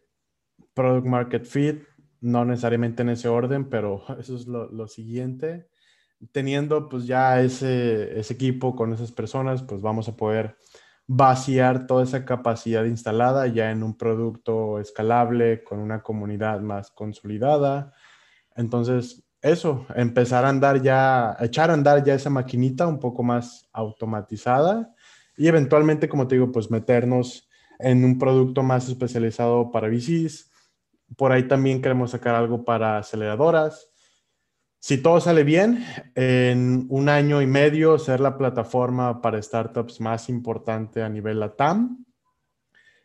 product 0.76 1.08
market 1.08 1.46
fit, 1.46 1.84
no 2.22 2.46
necesariamente 2.46 3.02
en 3.02 3.10
ese 3.10 3.28
orden, 3.28 3.70
pero 3.70 4.04
eso 4.20 4.36
es 4.36 4.46
lo, 4.46 4.88
siguiente. 4.88 5.68
Teniendo 6.32 6.88
pues 6.90 7.08
ya 7.08 7.42
ese, 7.42 8.20
ese, 8.20 8.34
equipo 8.34 8.76
con 8.76 8.94
esas 8.94 9.12
personas, 9.12 9.64
pues 9.64 9.82
vamos 9.82 10.08
a 10.08 10.16
poder 10.16 10.58
vaciar 11.08 11.88
toda 11.88 12.04
esa 12.04 12.26
capacidad 12.26 12.86
instalada 12.86 13.48
ya 13.48 13.72
en 13.72 13.84
un 13.84 13.98
producto 13.98 14.80
escalable, 14.80 15.64
con 15.64 15.80
una 15.80 16.02
comunidad 16.02 16.62
más 16.62 16.92
consolidada. 16.92 17.94
Entonces, 18.56 19.26
eso, 19.42 19.86
empezar 19.96 20.46
a 20.46 20.50
andar 20.50 20.82
ya, 20.82 21.38
echar 21.40 21.70
a 21.70 21.74
andar 21.74 22.04
ya 22.04 22.16
esa 22.16 22.30
maquinita 22.30 22.88
un 22.88 23.00
poco 23.00 23.22
más 23.22 23.70
automatizada 23.72 24.96
y 25.38 25.48
eventualmente, 25.48 26.10
como 26.10 26.28
te 26.28 26.36
digo, 26.36 26.52
pues 26.52 26.72
meternos 26.72 27.48
en 27.80 28.04
un 28.06 28.18
producto 28.18 28.64
más 28.64 28.88
especializado 28.88 29.70
para 29.72 29.90
VCs, 29.90 30.52
por 31.18 31.32
ahí 31.32 31.48
también 31.48 31.82
queremos 31.82 32.12
sacar 32.12 32.36
algo 32.36 32.64
para 32.66 32.98
aceleradoras. 32.98 33.90
Si 34.80 35.02
todo 35.02 35.20
sale 35.20 35.44
bien, 35.44 35.84
en 36.14 36.86
un 36.90 37.10
año 37.10 37.42
y 37.42 37.48
medio 37.48 37.98
ser 37.98 38.20
la 38.20 38.38
plataforma 38.38 39.22
para 39.22 39.42
startups 39.42 40.00
más 40.00 40.30
importante 40.30 41.02
a 41.02 41.10
nivel 41.10 41.40
LATAM. 41.40 42.06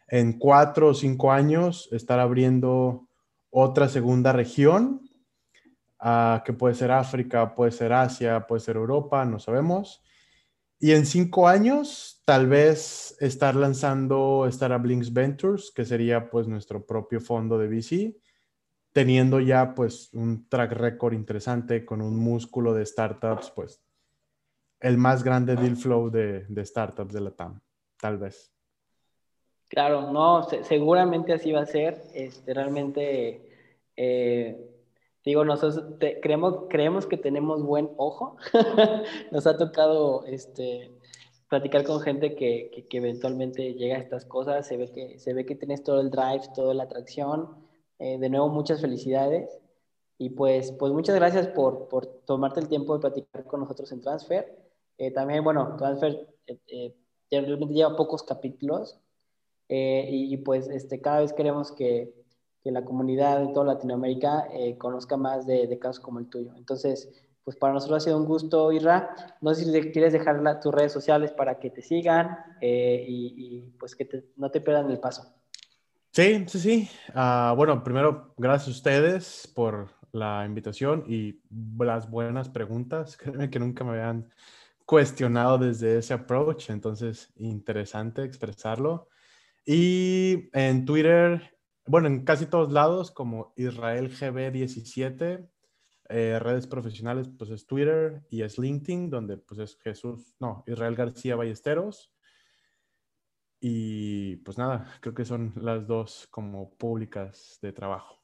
En 0.08 0.38
cuatro 0.38 0.88
o 0.88 0.94
cinco 0.94 1.32
años 1.32 1.88
estar 1.92 2.18
abriendo 2.20 3.08
otra 3.50 3.88
segunda 3.88 4.32
región, 4.32 5.08
uh, 6.02 6.42
que 6.44 6.52
puede 6.52 6.74
ser 6.74 6.90
África, 6.90 7.54
puede 7.54 7.72
ser 7.72 7.92
Asia, 7.92 8.46
puede 8.46 8.60
ser 8.60 8.76
Europa, 8.76 9.24
no 9.24 9.38
sabemos. 9.38 10.02
Y 10.82 10.92
en 10.92 11.04
cinco 11.04 11.46
años, 11.46 12.22
tal 12.24 12.48
vez 12.48 13.14
estar 13.20 13.54
lanzando 13.54 14.46
Startup 14.48 14.84
Links 14.84 15.12
Ventures, 15.12 15.70
que 15.70 15.84
sería 15.84 16.30
pues 16.30 16.48
nuestro 16.48 16.86
propio 16.86 17.20
fondo 17.20 17.58
de 17.58 17.68
VC, 17.68 18.16
teniendo 18.90 19.40
ya 19.40 19.74
pues 19.74 20.08
un 20.14 20.48
track 20.48 20.72
record 20.72 21.12
interesante 21.12 21.84
con 21.84 22.00
un 22.00 22.18
músculo 22.18 22.72
de 22.72 22.86
startups, 22.86 23.50
pues 23.50 23.84
el 24.80 24.96
más 24.96 25.22
grande 25.22 25.54
deal 25.54 25.76
flow 25.76 26.10
de, 26.10 26.46
de 26.46 26.64
startups 26.64 27.12
de 27.12 27.20
la 27.20 27.30
TAM, 27.32 27.60
tal 27.98 28.16
vez. 28.16 28.50
Claro, 29.68 30.10
no, 30.10 30.48
seguramente 30.64 31.34
así 31.34 31.52
va 31.52 31.60
a 31.60 31.66
ser. 31.66 32.02
Este, 32.14 32.54
realmente 32.54 33.46
eh, 33.96 34.79
Digo, 35.24 35.44
nosotros 35.44 35.84
creemos, 36.22 36.64
creemos 36.70 37.06
que 37.06 37.18
tenemos 37.18 37.62
buen 37.62 37.90
ojo. 37.98 38.36
Nos 39.30 39.46
ha 39.46 39.56
tocado 39.58 40.24
este, 40.24 40.90
platicar 41.48 41.84
con 41.84 42.00
gente 42.00 42.34
que, 42.34 42.86
que, 42.88 42.96
eventualmente 42.96 43.74
llega 43.74 43.96
a 43.96 44.00
estas 44.00 44.24
cosas. 44.24 44.66
Se 44.66 44.78
ve 44.78 44.90
que, 44.90 45.18
se 45.18 45.34
ve 45.34 45.44
que 45.44 45.56
tienes 45.56 45.82
todo 45.82 46.00
el 46.00 46.10
drive, 46.10 46.42
toda 46.54 46.72
la 46.72 46.84
atracción. 46.84 47.48
Eh, 47.98 48.18
de 48.18 48.30
nuevo, 48.30 48.48
muchas 48.48 48.80
felicidades. 48.80 49.60
Y 50.16 50.30
pues, 50.30 50.72
pues 50.72 50.92
muchas 50.92 51.16
gracias 51.16 51.48
por, 51.48 51.88
por 51.88 52.06
tomarte 52.24 52.60
el 52.60 52.68
tiempo 52.68 52.94
de 52.94 53.00
platicar 53.00 53.44
con 53.44 53.60
nosotros 53.60 53.92
en 53.92 54.00
Transfer. 54.00 54.56
Eh, 54.96 55.10
también, 55.10 55.44
bueno, 55.44 55.76
Transfer 55.76 56.28
eh, 56.46 56.94
realmente 57.30 57.74
lleva 57.74 57.96
pocos 57.96 58.22
capítulos. 58.22 58.98
Y, 59.68 60.34
y, 60.34 60.36
pues 60.38 60.68
este, 60.68 61.00
cada 61.00 61.20
vez 61.20 61.32
queremos 61.32 61.70
que 61.70 62.12
que 62.62 62.70
la 62.70 62.84
comunidad 62.84 63.40
de 63.40 63.52
toda 63.52 63.74
Latinoamérica 63.74 64.48
eh, 64.52 64.76
conozca 64.76 65.16
más 65.16 65.46
de, 65.46 65.78
casos 65.78 66.00
como 66.00 66.18
el 66.18 66.28
tuyo. 66.28 66.52
Entonces, 66.56 67.08
pues 67.44 67.56
para 67.56 67.72
nosotros 67.72 68.02
ha 68.02 68.04
sido 68.04 68.18
un 68.18 68.26
gusto, 68.26 68.70
Irra. 68.72 69.14
No 69.40 69.54
sé 69.54 69.64
si 69.64 69.90
quieres 69.90 70.12
dejar 70.12 70.60
tus 70.60 70.74
redes 70.74 70.92
sociales 70.92 71.32
para 71.32 71.58
que 71.58 71.70
te 71.70 71.82
sigan 71.82 72.36
eh, 72.60 73.04
y, 73.08 73.72
pues 73.78 73.96
que 73.96 74.08
no 74.36 74.50
te 74.50 74.60
pierdan 74.60 74.90
el 74.90 75.00
paso. 75.00 75.34
Sí, 76.12 76.44
sí, 76.48 76.58
sí. 76.58 76.90
Ah, 77.14 77.54
bueno, 77.56 77.82
primero, 77.82 78.34
gracias 78.36 78.68
a 78.68 78.78
ustedes 78.78 79.52
por 79.54 79.88
la 80.12 80.44
invitación 80.44 81.04
y 81.06 81.40
las 81.78 82.10
buenas 82.10 82.48
preguntas. 82.48 83.16
Créeme 83.16 83.48
que 83.48 83.58
nunca 83.58 83.84
me 83.84 83.92
habían 83.92 84.28
cuestionado 84.84 85.56
desde 85.56 85.98
ese 85.98 86.14
approach, 86.14 86.68
entonces 86.68 87.32
interesante 87.36 88.24
expresarlo. 88.24 89.08
Y 89.64 90.50
en 90.52 90.84
Twitter 90.84 91.59
bueno, 91.90 92.06
en 92.06 92.24
casi 92.24 92.46
todos 92.46 92.70
lados, 92.70 93.10
como 93.10 93.52
Israel 93.56 94.10
GB17, 94.10 95.48
eh, 96.08 96.38
redes 96.38 96.68
profesionales, 96.68 97.28
pues 97.36 97.50
es 97.50 97.66
Twitter 97.66 98.22
y 98.30 98.42
es 98.42 98.58
LinkedIn, 98.58 99.10
donde 99.10 99.38
pues 99.38 99.58
es 99.58 99.76
Jesús, 99.76 100.36
no, 100.38 100.62
Israel 100.68 100.94
García 100.94 101.34
Ballesteros. 101.34 102.12
Y 103.60 104.36
pues 104.36 104.56
nada, 104.56 104.86
creo 105.00 105.14
que 105.14 105.24
son 105.24 105.52
las 105.56 105.88
dos 105.88 106.28
como 106.30 106.70
públicas 106.76 107.58
de 107.60 107.72
trabajo. 107.72 108.22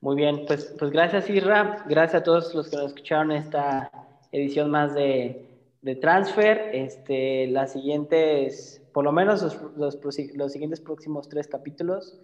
Muy 0.00 0.16
bien, 0.16 0.44
pues, 0.44 0.74
pues 0.76 0.90
gracias 0.90 1.30
Isra, 1.30 1.84
gracias 1.88 2.22
a 2.22 2.24
todos 2.24 2.52
los 2.52 2.68
que 2.68 2.76
nos 2.78 2.86
escucharon 2.86 3.30
esta 3.30 3.92
edición 4.32 4.72
más 4.72 4.92
de, 4.94 5.51
de 5.82 5.96
Transfer. 5.96 6.70
Este, 6.72 7.46
la 7.48 7.66
siguiente 7.66 8.46
es, 8.46 8.82
por 8.92 9.04
lo 9.04 9.12
menos 9.12 9.42
los, 9.76 9.98
los, 10.34 10.52
siguientes 10.52 10.80
próximos 10.80 11.28
tres 11.28 11.48
capítulos, 11.48 12.18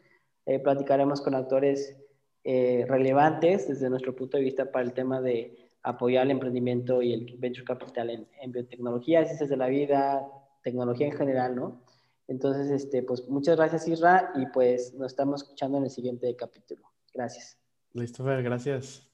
eh, 0.47 0.59
platicaremos 0.59 1.21
con 1.21 1.35
actores 1.35 1.97
eh, 2.45 2.87
relevantes 2.89 3.69
desde 3.69 3.91
nuestro 3.91 4.17
punto 4.17 4.39
de 4.39 4.45
vista 4.45 4.71
para 4.73 4.85
el 4.85 4.95
tema 4.95 5.21
de 5.21 5.71
apoyar 5.83 6.25
el 6.25 6.33
emprendimiento 6.33 7.03
y 7.03 7.13
el 7.13 7.37
venture 7.39 7.65
capital 7.65 8.11
en, 8.11 8.27
en 8.41 8.53
biotecnología, 8.53 9.25
ciencias 9.25 9.51
de 9.51 9.57
la 9.57 9.69
vida, 9.69 10.27
tecnología 10.63 11.07
en 11.07 11.13
general, 11.13 11.55
¿no? 11.55 11.83
Entonces, 12.27 12.71
este, 12.71 13.03
pues 13.03 13.27
muchas 13.29 13.57
gracias 13.57 13.89
Isra 13.89 14.33
y 14.35 14.47
pues 14.47 14.95
nos 14.95 15.13
estamos 15.13 15.43
escuchando 15.43 15.79
en 15.79 15.85
el 15.85 15.91
siguiente 15.91 16.35
capítulo. 16.37 16.83
Gracias. 17.15 17.59
Listo, 17.95 18.23
Fer, 18.23 18.43
gracias. 18.43 19.08